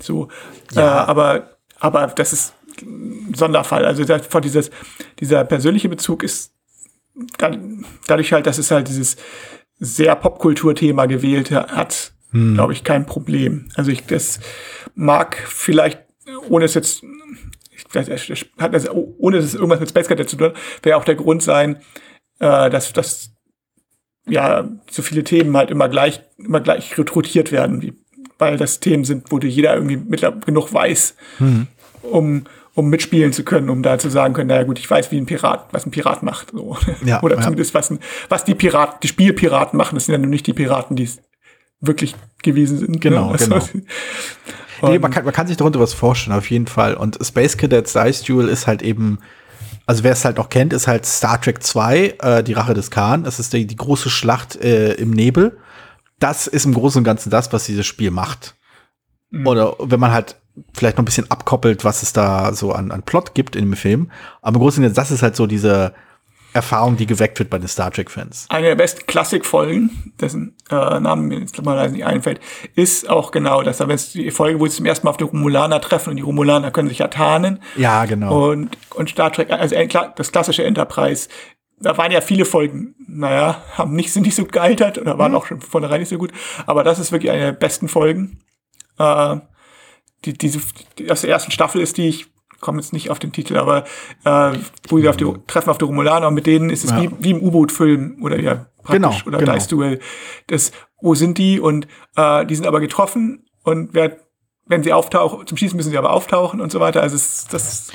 so, 0.00 0.28
ja. 0.72 0.82
Äh, 0.82 1.06
aber, 1.06 1.50
aber 1.80 2.06
das 2.08 2.32
ist 2.32 2.54
ein 2.82 3.34
Sonderfall. 3.34 3.84
Also 3.84 4.04
von 4.28 4.42
dieses, 4.42 4.70
dieser 5.18 5.44
persönliche 5.44 5.88
Bezug 5.88 6.22
ist 6.22 6.52
dann, 7.38 7.84
dadurch 8.06 8.32
halt, 8.32 8.46
dass 8.46 8.58
es 8.58 8.70
halt 8.70 8.88
dieses 8.88 9.16
sehr 9.78 10.14
Popkulturthema 10.16 11.06
gewählt 11.06 11.50
hat, 11.50 12.12
hm. 12.30 12.54
glaube 12.54 12.72
ich, 12.72 12.84
kein 12.84 13.06
Problem. 13.06 13.68
Also 13.74 13.90
ich, 13.90 14.06
das 14.06 14.40
mag 14.94 15.36
vielleicht, 15.46 16.00
ohne 16.48 16.64
es 16.64 16.74
jetzt 16.74 17.02
das, 17.94 18.08
hat 18.58 18.74
das, 18.74 18.88
ohne 18.90 19.36
dass 19.36 19.46
es 19.46 19.54
irgendwas 19.54 19.80
mit 19.80 19.88
Space 19.88 20.08
Cadet 20.08 20.28
zu 20.28 20.36
tun 20.36 20.48
hat, 20.48 20.56
wäre 20.82 20.96
auch 20.96 21.04
der 21.04 21.14
Grund 21.14 21.42
sein, 21.42 21.76
äh, 22.38 22.70
dass, 22.70 22.92
dass 22.92 23.30
ja 24.26 24.68
so 24.90 25.02
viele 25.02 25.24
Themen 25.24 25.56
halt 25.56 25.70
immer 25.70 25.88
gleich, 25.88 26.20
immer 26.38 26.60
gleich 26.60 26.96
rekrutiert 26.98 27.52
werden, 27.52 27.82
wie, 27.82 27.94
weil 28.38 28.56
das 28.56 28.80
Themen 28.80 29.04
sind, 29.04 29.30
wo 29.30 29.38
jeder 29.38 29.74
irgendwie 29.74 29.96
mittlerweile 29.96 30.40
genug 30.40 30.72
weiß, 30.72 31.14
mhm. 31.38 31.66
um 32.02 32.44
um 32.74 32.90
mitspielen 32.90 33.32
zu 33.32 33.44
können, 33.44 33.70
um 33.70 33.82
da 33.82 33.98
zu 33.98 34.10
sagen 34.10 34.34
können, 34.34 34.48
naja 34.48 34.64
gut, 34.64 34.78
ich 34.78 34.90
weiß, 34.90 35.12
wie 35.12 35.18
ein 35.18 35.26
Pirat, 35.26 35.68
was 35.70 35.86
ein 35.86 35.92
Pirat 35.92 36.22
macht. 36.22 36.50
So. 36.50 36.76
Ja, 37.04 37.22
Oder 37.22 37.40
zumindest 37.40 37.72
ja. 37.72 37.78
was, 37.78 37.92
was 38.28 38.44
die 38.44 38.54
Piraten, 38.54 38.98
die 39.02 39.08
Spielpiraten 39.08 39.76
machen, 39.76 39.94
das 39.94 40.06
sind 40.06 40.14
ja 40.14 40.18
nur 40.18 40.28
nicht 40.28 40.46
die 40.46 40.52
Piraten, 40.52 40.96
die 40.96 41.04
es 41.04 41.22
wirklich 41.80 42.16
gewesen 42.42 42.78
sind. 42.78 43.00
Genau, 43.00 43.30
ne? 43.30 43.38
genau. 43.38 43.60
nee, 44.82 44.98
man 44.98 45.10
kann, 45.10 45.24
man 45.24 45.34
kann 45.34 45.46
sich 45.46 45.56
darunter 45.56 45.80
was 45.80 45.94
vorstellen, 45.94 46.36
auf 46.36 46.50
jeden 46.50 46.66
Fall. 46.66 46.94
Und 46.94 47.18
Space 47.22 47.56
Cadets 47.56 47.92
Dice 47.92 48.22
Duel 48.22 48.48
ist 48.48 48.66
halt 48.66 48.82
eben, 48.82 49.18
also 49.86 50.04
wer 50.04 50.12
es 50.12 50.24
halt 50.24 50.38
noch 50.38 50.48
kennt, 50.48 50.72
ist 50.72 50.86
halt 50.86 51.06
Star 51.06 51.40
Trek 51.40 51.62
2, 51.62 52.14
äh, 52.20 52.42
die 52.42 52.52
Rache 52.52 52.74
des 52.74 52.90
Khan. 52.90 53.24
Das 53.24 53.38
ist 53.38 53.52
die, 53.52 53.66
die 53.66 53.76
große 53.76 54.10
Schlacht 54.10 54.56
äh, 54.56 54.92
im 54.94 55.10
Nebel. 55.10 55.58
Das 56.18 56.46
ist 56.46 56.64
im 56.64 56.74
Großen 56.74 56.98
und 56.98 57.04
Ganzen 57.04 57.30
das, 57.30 57.52
was 57.52 57.66
dieses 57.66 57.86
Spiel 57.86 58.10
macht. 58.10 58.56
Mhm. 59.30 59.46
Oder 59.46 59.76
wenn 59.80 60.00
man 60.00 60.12
halt 60.12 60.36
vielleicht 60.72 60.96
noch 60.96 61.02
ein 61.02 61.06
bisschen 61.06 61.30
abkoppelt, 61.30 61.84
was 61.84 62.02
es 62.02 62.12
da 62.12 62.52
so 62.52 62.72
an, 62.72 62.90
an 62.92 63.02
Plot 63.02 63.34
gibt 63.34 63.56
in 63.56 63.64
dem 63.64 63.76
Film. 63.76 64.10
Aber 64.40 64.56
im 64.56 64.60
Großen 64.60 64.82
und 64.82 64.88
Ganzen, 64.88 64.96
das 64.96 65.10
ist 65.10 65.22
halt 65.22 65.36
so 65.36 65.46
diese, 65.46 65.92
Erfahrung, 66.54 66.96
die 66.96 67.06
geweckt 67.06 67.38
wird 67.40 67.50
bei 67.50 67.58
den 67.58 67.66
Star 67.66 67.90
Trek-Fans. 67.90 68.46
Eine 68.48 68.68
der 68.68 68.76
besten 68.76 69.06
Klassikfolgen, 69.06 70.14
dessen 70.20 70.56
äh, 70.70 71.00
Namen 71.00 71.26
mir 71.26 71.40
jetzt 71.40 71.60
mal 71.62 71.90
nicht 71.90 72.06
einfällt, 72.06 72.40
ist 72.76 73.10
auch 73.10 73.32
genau 73.32 73.62
das. 73.62 73.80
Aber 73.80 73.92
es 73.92 74.12
die 74.12 74.30
Folge, 74.30 74.60
wo 74.60 74.66
sie 74.66 74.76
zum 74.76 74.86
ersten 74.86 75.04
Mal 75.04 75.10
auf 75.10 75.16
die 75.16 75.24
Romulaner 75.24 75.80
treffen 75.80 76.10
und 76.10 76.16
die 76.16 76.22
Romulaner 76.22 76.70
können 76.70 76.88
sich 76.88 76.98
ja 76.98 77.08
tarnen. 77.08 77.60
Ja, 77.76 78.04
genau. 78.04 78.50
Und, 78.50 78.78
und 78.94 79.10
Star 79.10 79.32
Trek, 79.32 79.50
also 79.50 79.74
das 80.16 80.30
klassische 80.30 80.64
Enterprise, 80.64 81.28
da 81.80 81.98
waren 81.98 82.12
ja 82.12 82.20
viele 82.20 82.44
Folgen, 82.44 82.94
naja, 83.06 83.62
haben 83.72 83.94
nicht, 83.94 84.12
sind 84.12 84.22
nicht 84.22 84.36
so 84.36 84.44
gealtert 84.44 84.96
oder 84.96 85.18
waren 85.18 85.32
mhm. 85.32 85.38
auch 85.38 85.46
schon 85.46 85.60
von 85.60 85.70
vornherein 85.70 86.00
nicht 86.00 86.08
so 86.08 86.18
gut. 86.18 86.32
Aber 86.66 86.84
das 86.84 87.00
ist 87.00 87.10
wirklich 87.10 87.32
eine 87.32 87.46
der 87.46 87.52
besten 87.52 87.88
Folgen. 87.88 88.38
Äh, 88.98 89.38
die, 90.24 90.34
diese, 90.34 90.60
die 90.98 91.10
aus 91.10 91.22
der 91.22 91.30
ersten 91.30 91.50
Staffel 91.50 91.80
ist, 91.80 91.96
die 91.96 92.08
ich 92.08 92.26
komme 92.60 92.80
jetzt 92.80 92.92
nicht 92.92 93.10
auf 93.10 93.18
den 93.18 93.32
Titel, 93.32 93.56
aber 93.56 93.84
äh, 94.24 94.52
wo 94.88 94.98
sie 94.98 95.08
auf 95.08 95.16
die, 95.16 95.26
treffen 95.46 95.70
auf 95.70 95.78
die 95.78 95.84
Romulaner 95.84 96.28
und 96.28 96.34
mit 96.34 96.46
denen 96.46 96.70
ist 96.70 96.84
es 96.84 96.90
ja. 96.90 97.02
wie, 97.02 97.10
wie 97.18 97.30
im 97.30 97.42
U-Boot-Film 97.42 98.18
oder 98.22 98.38
ja, 98.40 98.66
praktisch 98.82 98.92
genau, 98.92 99.14
oder 99.26 99.38
genau. 99.38 99.54
Dice 99.54 99.68
Duel. 99.68 100.00
Das, 100.46 100.72
wo 101.00 101.14
sind 101.14 101.38
die? 101.38 101.60
Und 101.60 101.86
äh, 102.16 102.46
die 102.46 102.54
sind 102.54 102.66
aber 102.66 102.80
getroffen 102.80 103.44
und 103.62 103.94
wer, 103.94 104.16
wenn 104.66 104.82
sie 104.82 104.92
auftauchen, 104.92 105.46
zum 105.46 105.56
Schießen 105.56 105.76
müssen 105.76 105.90
sie 105.90 105.98
aber 105.98 106.12
auftauchen 106.12 106.60
und 106.60 106.72
so 106.72 106.80
weiter. 106.80 107.02
Also 107.02 107.16
es, 107.16 107.46
das 107.50 107.92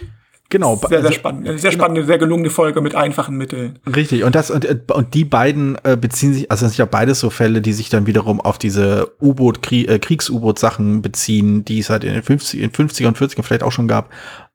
Genau. 0.49 0.75
Sehr, 0.77 0.89
sehr 0.89 0.99
also, 0.99 1.11
spannend. 1.11 1.45
Sehr 1.45 1.69
genau. 1.69 1.83
spannende, 1.83 2.05
sehr 2.05 2.17
gelungene 2.17 2.49
Folge 2.49 2.81
mit 2.81 2.95
einfachen 2.95 3.37
Mitteln. 3.37 3.77
Richtig. 3.95 4.23
Und 4.23 4.33
das, 4.33 4.49
und, 4.49 4.91
und 4.91 5.13
die 5.13 5.23
beiden 5.23 5.77
äh, 5.83 5.95
beziehen 5.95 6.33
sich, 6.33 6.49
also 6.49 6.65
das 6.65 6.71
sind 6.71 6.79
ja 6.79 6.85
beides 6.85 7.19
so 7.19 7.29
Fälle, 7.29 7.61
die 7.61 7.73
sich 7.73 7.89
dann 7.89 8.07
wiederum 8.07 8.41
auf 8.41 8.57
diese 8.57 9.11
U-Boot, 9.21 9.61
Krieg, 9.61 9.87
äh, 9.87 9.99
Kriegs-U-Boot-Sachen 9.99 11.03
beziehen, 11.03 11.65
die 11.65 11.79
es 11.79 11.91
halt 11.91 12.03
in 12.03 12.13
den 12.13 12.23
50, 12.23 12.61
in 12.61 12.71
50er 12.71 13.07
und 13.07 13.17
40er 13.17 13.43
vielleicht 13.43 13.61
auch 13.61 13.71
schon 13.71 13.87
gab. 13.87 14.09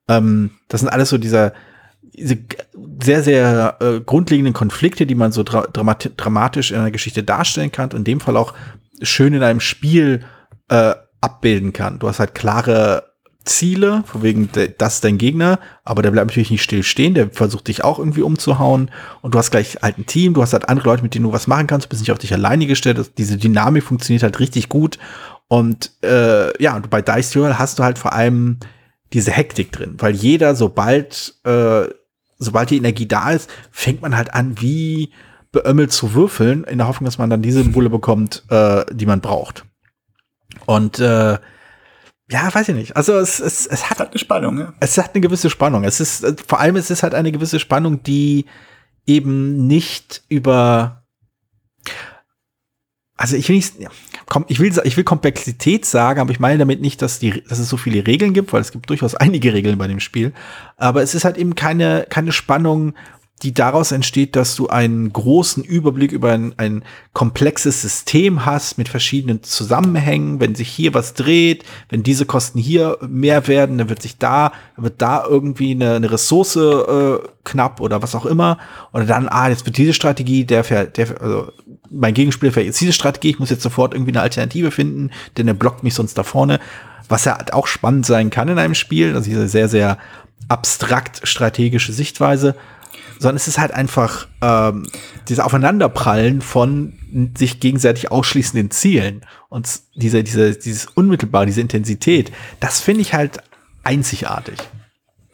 Ähm, 0.07 0.51
das 0.67 0.81
sind 0.81 0.89
alles 0.89 1.09
so 1.09 1.17
dieser, 1.17 1.53
diese 2.01 2.37
sehr, 3.03 3.23
sehr 3.23 3.77
äh, 3.79 3.99
grundlegenden 3.99 4.53
Konflikte, 4.53 5.05
die 5.05 5.15
man 5.15 5.31
so 5.31 5.43
dra 5.43 5.67
dramat 5.67 6.11
dramatisch 6.17 6.71
in 6.71 6.77
einer 6.77 6.91
Geschichte 6.91 7.23
darstellen 7.23 7.71
kann 7.71 7.91
und 7.91 7.97
in 7.99 8.03
dem 8.03 8.19
Fall 8.19 8.37
auch 8.37 8.53
schön 9.01 9.33
in 9.33 9.43
einem 9.43 9.59
Spiel 9.59 10.23
äh, 10.69 10.93
abbilden 11.21 11.73
kann. 11.73 11.99
Du 11.99 12.07
hast 12.07 12.19
halt 12.19 12.35
klare 12.35 13.15
Ziele, 13.45 14.03
von 14.07 14.23
wegen, 14.23 14.49
das 14.77 14.95
ist 14.95 15.03
dein 15.03 15.19
Gegner, 15.19 15.59
aber 15.83 16.01
der 16.01 16.09
bleibt 16.09 16.27
natürlich 16.27 16.49
nicht 16.49 16.63
still 16.63 16.81
stehen, 16.81 17.13
der 17.13 17.29
versucht 17.29 17.67
dich 17.67 17.83
auch 17.83 17.99
irgendwie 17.99 18.23
umzuhauen. 18.23 18.89
Und 19.21 19.35
du 19.35 19.37
hast 19.37 19.51
gleich 19.51 19.77
halt 19.81 19.99
ein 19.99 20.07
Team, 20.07 20.33
du 20.33 20.41
hast 20.41 20.53
halt 20.53 20.67
andere 20.67 20.89
Leute, 20.89 21.03
mit 21.03 21.13
denen 21.13 21.25
du 21.25 21.31
was 21.31 21.45
machen 21.45 21.67
kannst, 21.67 21.85
du 21.85 21.89
bist 21.89 22.01
nicht 22.01 22.11
auf 22.11 22.17
dich 22.17 22.33
alleine 22.33 22.65
gestellt, 22.65 23.11
diese 23.17 23.37
Dynamik 23.37 23.83
funktioniert 23.83 24.23
halt 24.23 24.39
richtig 24.39 24.67
gut. 24.67 24.97
Und 25.47 25.91
äh, 26.03 26.61
ja, 26.61 26.75
und 26.75 26.89
bei 26.89 27.03
Dice 27.03 27.31
Duel 27.31 27.59
hast 27.59 27.77
du 27.77 27.83
halt 27.83 27.99
vor 27.99 28.13
allem 28.13 28.57
diese 29.15 29.31
Hektik 29.31 29.71
drin, 29.71 29.95
weil 29.97 30.13
jeder, 30.13 30.55
sobald, 30.55 31.35
äh, 31.43 31.85
sobald 32.37 32.69
die 32.69 32.77
Energie 32.77 33.07
da 33.07 33.31
ist, 33.31 33.49
fängt 33.71 34.01
man 34.01 34.15
halt 34.15 34.33
an, 34.33 34.61
wie 34.61 35.11
beömmelt 35.51 35.91
zu 35.91 36.13
würfeln, 36.13 36.65
in 36.65 36.77
der 36.77 36.87
Hoffnung, 36.87 37.05
dass 37.05 37.17
man 37.17 37.29
dann 37.29 37.41
diese 37.41 37.63
Symbole 37.63 37.89
bekommt, 37.89 38.43
äh, 38.49 38.85
die 38.91 39.05
man 39.05 39.21
braucht. 39.21 39.65
Und 40.65 40.99
äh, 40.99 41.37
ja, 42.29 42.53
weiß 42.53 42.69
ich 42.69 42.75
nicht. 42.75 42.95
Also 42.97 43.13
es, 43.13 43.39
es, 43.39 43.65
es 43.65 43.89
hat, 43.89 43.99
hat 43.99 44.09
eine 44.09 44.19
Spannung. 44.19 44.59
Ja. 44.59 44.73
Es 44.79 44.97
hat 44.97 45.13
eine 45.13 45.21
gewisse 45.21 45.49
Spannung. 45.49 45.83
Es 45.85 45.99
ist 45.99 46.23
äh, 46.23 46.35
vor 46.45 46.59
allem 46.59 46.75
es 46.75 46.91
ist 46.91 47.03
halt 47.03 47.13
eine 47.13 47.31
gewisse 47.31 47.59
Spannung, 47.59 48.03
die 48.03 48.45
eben 49.05 49.65
nicht 49.67 50.23
über 50.27 51.03
also 53.15 53.37
ich 53.37 53.47
will 53.47 53.55
nicht, 53.55 53.75
ich 54.47 54.59
will, 54.59 54.73
ich 54.83 54.97
will 54.97 55.03
Komplexität 55.03 55.85
sagen, 55.85 56.19
aber 56.19 56.31
ich 56.31 56.39
meine 56.39 56.57
damit 56.57 56.81
nicht, 56.81 57.01
dass, 57.01 57.19
die, 57.19 57.43
dass 57.43 57.59
es 57.59 57.69
so 57.69 57.77
viele 57.77 58.07
Regeln 58.07 58.33
gibt, 58.33 58.53
weil 58.53 58.61
es 58.61 58.71
gibt 58.71 58.89
durchaus 58.89 59.13
einige 59.15 59.53
Regeln 59.53 59.77
bei 59.77 59.87
dem 59.87 59.99
Spiel. 59.99 60.33
Aber 60.77 61.03
es 61.03 61.13
ist 61.13 61.25
halt 61.25 61.37
eben 61.37 61.55
keine, 61.55 62.07
keine 62.09 62.31
Spannung, 62.31 62.95
die 63.43 63.53
daraus 63.53 63.91
entsteht, 63.91 64.35
dass 64.37 64.55
du 64.55 64.67
einen 64.67 65.11
großen 65.11 65.63
Überblick 65.63 66.13
über 66.13 66.31
ein, 66.31 66.53
ein 66.57 66.83
komplexes 67.11 67.81
System 67.81 68.45
hast 68.45 68.77
mit 68.77 68.87
verschiedenen 68.87 69.43
Zusammenhängen. 69.43 70.39
Wenn 70.39 70.55
sich 70.55 70.69
hier 70.69 70.93
was 70.93 71.13
dreht, 71.15 71.65
wenn 71.89 72.01
diese 72.01 72.25
Kosten 72.25 72.59
hier 72.59 72.97
mehr 73.05 73.47
werden, 73.47 73.77
dann 73.77 73.89
wird 73.89 74.01
sich 74.01 74.17
da, 74.17 74.53
wird 74.77 75.01
da 75.01 75.25
irgendwie 75.27 75.71
eine, 75.71 75.95
eine 75.95 76.11
Ressource 76.11 76.55
äh, 76.55 77.17
knapp 77.43 77.81
oder 77.81 78.01
was 78.01 78.15
auch 78.15 78.25
immer. 78.25 78.57
Oder 78.93 79.05
dann, 79.05 79.27
ah, 79.27 79.49
jetzt 79.49 79.65
wird 79.65 79.77
diese 79.77 79.93
Strategie, 79.93 80.45
der, 80.45 80.63
der 80.85 81.21
also 81.21 81.51
mein 81.91 82.13
Gegenspieler 82.13 82.53
fährt 82.53 82.65
jetzt 82.65 82.79
diese 82.79 82.93
Strategie, 82.93 83.31
ich 83.31 83.39
muss 83.39 83.49
jetzt 83.49 83.63
sofort 83.63 83.93
irgendwie 83.93 84.13
eine 84.13 84.21
Alternative 84.21 84.71
finden, 84.71 85.11
denn 85.37 85.47
er 85.47 85.53
blockt 85.53 85.83
mich 85.83 85.93
sonst 85.93 86.17
da 86.17 86.23
vorne. 86.23 86.59
Was 87.09 87.25
ja 87.25 87.37
halt 87.37 87.53
auch 87.53 87.67
spannend 87.67 88.05
sein 88.05 88.29
kann 88.29 88.47
in 88.47 88.57
einem 88.57 88.75
Spiel, 88.75 89.13
also 89.13 89.29
diese 89.29 89.47
sehr, 89.49 89.67
sehr 89.67 89.97
abstrakt 90.47 91.21
strategische 91.27 91.91
Sichtweise 91.91 92.55
sondern 93.19 93.35
es 93.37 93.47
ist 93.47 93.57
halt 93.57 93.71
einfach 93.71 94.27
ähm, 94.41 94.87
dieses 95.27 95.43
Aufeinanderprallen 95.43 96.41
von 96.41 96.93
sich 97.37 97.59
gegenseitig 97.59 98.11
ausschließenden 98.11 98.71
Zielen 98.71 99.21
und 99.49 99.67
diese, 99.95 100.23
diese, 100.23 100.53
dieses 100.53 100.85
unmittelbar, 100.87 101.45
diese 101.45 101.61
Intensität, 101.61 102.31
das 102.59 102.81
finde 102.81 103.01
ich 103.01 103.13
halt 103.13 103.39
einzigartig. 103.83 104.57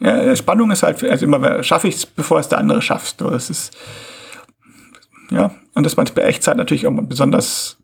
Ja, 0.00 0.34
Spannung 0.34 0.70
ist 0.70 0.82
halt, 0.82 1.02
also 1.04 1.24
immer, 1.24 1.62
schaffe 1.62 1.88
ich 1.88 1.96
es, 1.96 2.06
bevor 2.06 2.40
es 2.40 2.48
der 2.48 2.58
andere 2.58 2.82
schafft. 2.82 3.20
Das 3.20 3.50
ist, 3.50 3.76
ja, 5.30 5.54
und 5.74 5.84
das 5.84 5.96
macht 5.96 6.14
bei 6.14 6.22
Echtzeit 6.22 6.56
natürlich 6.56 6.86
auch 6.86 6.92
besonders 7.02 7.78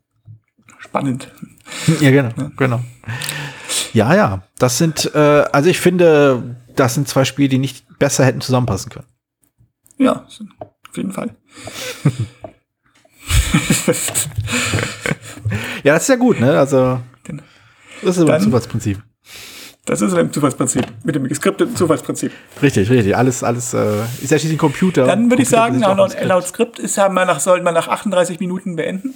spannend. 0.79 1.31
Ja, 2.01 2.11
genau, 2.11 2.29
ja. 2.37 2.51
genau. 2.57 2.81
Ja, 3.93 4.15
ja, 4.15 4.43
das 4.57 4.77
sind, 4.77 5.13
äh, 5.15 5.45
also 5.51 5.69
ich 5.69 5.79
finde, 5.79 6.55
das 6.75 6.95
sind 6.95 7.07
zwei 7.07 7.25
Spiele, 7.25 7.49
die 7.49 7.57
nicht 7.57 7.85
besser 7.99 8.25
hätten 8.25 8.41
zusammenpassen 8.41 8.91
können. 8.91 9.05
Ja, 9.99 10.25
auf 10.89 10.97
jeden 10.97 11.11
Fall. 11.11 11.35
ja, 15.83 15.93
das 15.93 16.03
ist 16.03 16.09
ja 16.09 16.15
gut, 16.15 16.39
ne? 16.39 16.57
Also, 16.57 16.99
das 18.01 18.17
ist 18.17 18.29
ein 18.29 18.41
Zufallsprinzip. 18.41 19.03
Das 19.85 20.01
ist 20.01 20.13
ein 20.13 20.31
Zufallsprinzip, 20.31 20.85
mit 21.03 21.15
dem 21.15 21.27
geskripteten 21.27 21.75
Zufallsprinzip. 21.75 22.31
Richtig, 22.61 22.89
richtig. 22.89 23.17
Alles, 23.17 23.43
alles 23.43 23.73
äh, 23.73 24.03
ist 24.21 24.31
ja 24.31 24.37
schließlich 24.37 24.53
ein 24.53 24.57
Computer. 24.59 25.05
Dann 25.05 25.29
würde 25.29 25.41
ich 25.41 25.49
sagen, 25.49 25.79
laut, 25.79 26.15
laut 26.21 26.47
Skript 26.47 26.79
ist, 26.79 26.97
haben 26.97 27.15
wir 27.15 27.25
nach, 27.25 27.39
sollten 27.39 27.65
wir 27.65 27.71
nach 27.71 27.87
38 27.87 28.39
Minuten 28.39 28.75
beenden. 28.75 29.15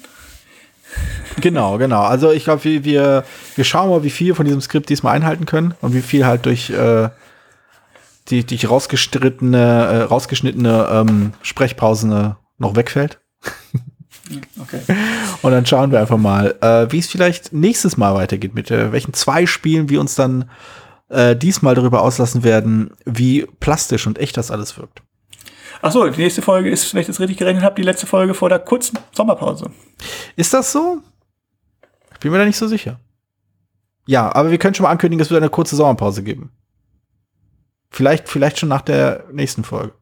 Genau, 1.40 1.78
genau. 1.78 2.02
Also 2.02 2.32
ich 2.32 2.44
glaube, 2.44 2.64
wir, 2.64 2.84
wir, 2.84 3.24
wir 3.56 3.64
schauen 3.64 3.90
mal, 3.90 4.04
wie 4.04 4.10
viel 4.10 4.36
von 4.36 4.46
diesem 4.46 4.62
Skript 4.62 4.90
diesmal 4.90 5.16
einhalten 5.16 5.46
können 5.46 5.76
und 5.82 5.94
wie 5.94 6.02
viel 6.02 6.26
halt 6.26 6.46
durch 6.46 6.70
äh, 6.72 7.10
die, 8.30 8.44
die 8.44 8.66
rausgestrittene, 8.66 9.58
äh, 9.58 10.02
rausgeschnittene 10.04 10.88
ähm, 10.92 11.34
Sprechpausen 11.42 12.36
noch 12.58 12.76
wegfällt. 12.76 13.20
Okay. 14.62 14.82
Und 15.42 15.52
dann 15.52 15.66
schauen 15.66 15.92
wir 15.92 16.00
einfach 16.00 16.18
mal, 16.18 16.56
äh, 16.62 16.92
wie 16.92 17.00
es 17.00 17.08
vielleicht 17.08 17.54
nächstes 17.54 17.98
Mal 17.98 18.16
weitergeht, 18.16 18.56
mit 18.56 18.72
äh, 18.72 18.92
welchen 18.92 19.14
zwei 19.14 19.46
Spielen 19.46 19.90
wir 19.90 20.00
uns 20.00 20.16
dann 20.16 20.50
äh, 21.10 21.36
diesmal 21.36 21.76
darüber 21.76 22.02
auslassen 22.02 22.44
werden, 22.44 22.92
wie 23.06 23.46
plastisch 23.60 24.08
und 24.08 24.18
echt 24.18 24.38
das 24.38 24.52
alles 24.52 24.78
wirkt. 24.78 25.02
Ach 25.82 25.92
so, 25.92 26.08
die 26.08 26.22
nächste 26.22 26.42
Folge 26.42 26.70
ist, 26.70 26.94
wenn 26.94 27.02
ich 27.02 27.08
das 27.08 27.20
richtig 27.20 27.38
gerechnet 27.38 27.64
habe, 27.64 27.76
die 27.76 27.84
letzte 27.84 28.08
Folge 28.08 28.34
vor 28.34 28.48
der 28.48 28.60
kurzen 28.60 28.98
Sommerpause. 29.12 29.70
Ist 30.38 30.54
das 30.54 30.72
so? 30.72 31.00
Ich 32.14 32.20
bin 32.20 32.32
mir 32.32 32.38
da 32.38 32.46
nicht 32.46 32.58
so 32.58 32.68
sicher. 32.68 33.00
Ja, 34.08 34.34
aber 34.34 34.52
wir 34.52 34.58
können 34.58 34.74
schon 34.74 34.86
mal 34.86 34.92
ankündigen, 34.92 35.22
es 35.22 35.30
wird 35.30 35.42
eine 35.42 35.50
kurze 35.50 35.76
Sommerpause 35.76 36.24
geben. 36.24 36.52
Vielleicht, 37.94 38.28
vielleicht 38.28 38.58
schon 38.58 38.70
nach 38.70 38.82
der 38.82 39.24
nächsten 39.32 39.64
Folge. 39.64 39.94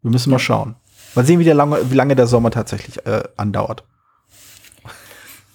Wir 0.00 0.10
müssen 0.10 0.30
mal 0.30 0.38
schauen. 0.38 0.74
Mal 1.14 1.26
sehen, 1.26 1.38
wie, 1.38 1.44
der 1.44 1.54
lange, 1.54 1.90
wie 1.90 1.94
lange 1.94 2.16
der 2.16 2.26
Sommer 2.26 2.50
tatsächlich 2.50 3.04
äh, 3.04 3.24
andauert. 3.36 3.84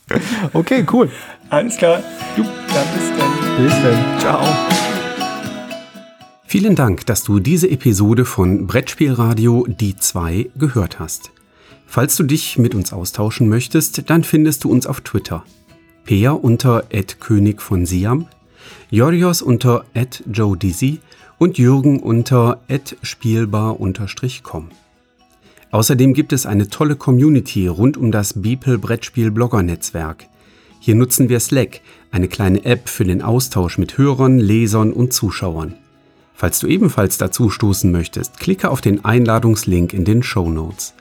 okay, 0.54 0.86
cool. 0.94 1.12
Alles 1.50 1.76
klar. 1.78 2.04
Jo. 2.38 2.44
Dann 2.44 2.88
bis 2.94 3.18
dann. 3.18 3.66
Bis 3.66 3.74
dann. 3.82 4.20
Ciao. 4.20 4.46
Vielen 6.46 6.76
Dank, 6.76 7.08
dass 7.08 7.24
du 7.24 7.40
diese 7.40 7.68
Episode 7.68 8.26
von 8.26 8.68
Brettspielradio 8.68 9.66
Die 9.68 9.96
2 9.96 10.52
gehört 10.56 11.00
hast. 11.00 11.32
Falls 11.88 12.16
du 12.16 12.26
dich 12.26 12.60
mit 12.60 12.76
uns 12.76 12.94
austauschen 12.94 13.50
möchtest, 13.50 14.08
dann 14.12 14.24
findest 14.24 14.66
du 14.66 14.72
uns 14.72 14.86
auf 14.86 15.02
Twitter. 15.02 15.44
Peer 16.04 16.44
unter 16.44 16.84
König 17.20 17.60
von 17.60 17.88
Siam, 17.88 18.28
Jorios 18.92 19.42
unter 19.42 19.86
Joe 20.32 20.56
Dizzy 20.56 21.00
und 21.38 21.58
Jürgen 21.58 22.00
unter 22.00 22.62
@spielbar_com. 23.02 24.70
Außerdem 25.72 26.14
gibt 26.14 26.34
es 26.34 26.46
eine 26.46 26.70
tolle 26.70 26.96
Community 26.96 27.68
rund 27.68 27.98
um 27.98 28.12
das 28.12 28.42
Beeple 28.42 28.78
Brettspiel 28.78 29.32
Blogger 29.32 29.64
Netzwerk. 29.64 30.28
Hier 30.80 30.96
nutzen 30.96 31.30
wir 31.30 31.40
Slack, 31.40 31.82
eine 32.12 32.28
kleine 32.28 32.66
App 32.66 32.90
für 32.90 33.06
den 33.06 33.22
Austausch 33.22 33.78
mit 33.78 33.98
Hörern, 33.98 34.38
Lesern 34.38 34.94
und 34.94 35.14
Zuschauern. 35.14 35.76
Falls 36.36 36.60
du 36.60 36.68
ebenfalls 36.68 37.18
dazu 37.18 37.50
stoßen 37.50 37.92
möchtest, 37.92 38.40
klicke 38.40 38.70
auf 38.70 38.82
den 38.82 39.06
Einladungslink 39.06 39.94
in 39.94 40.04
den 40.04 40.24
Show 40.24 40.50
Notes. 40.50 40.94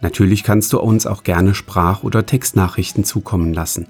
Natürlich 0.00 0.44
kannst 0.44 0.72
du 0.72 0.80
uns 0.80 1.06
auch 1.06 1.22
gerne 1.22 1.54
Sprach- 1.54 2.02
oder 2.02 2.26
Textnachrichten 2.26 3.04
zukommen 3.04 3.52
lassen. 3.52 3.86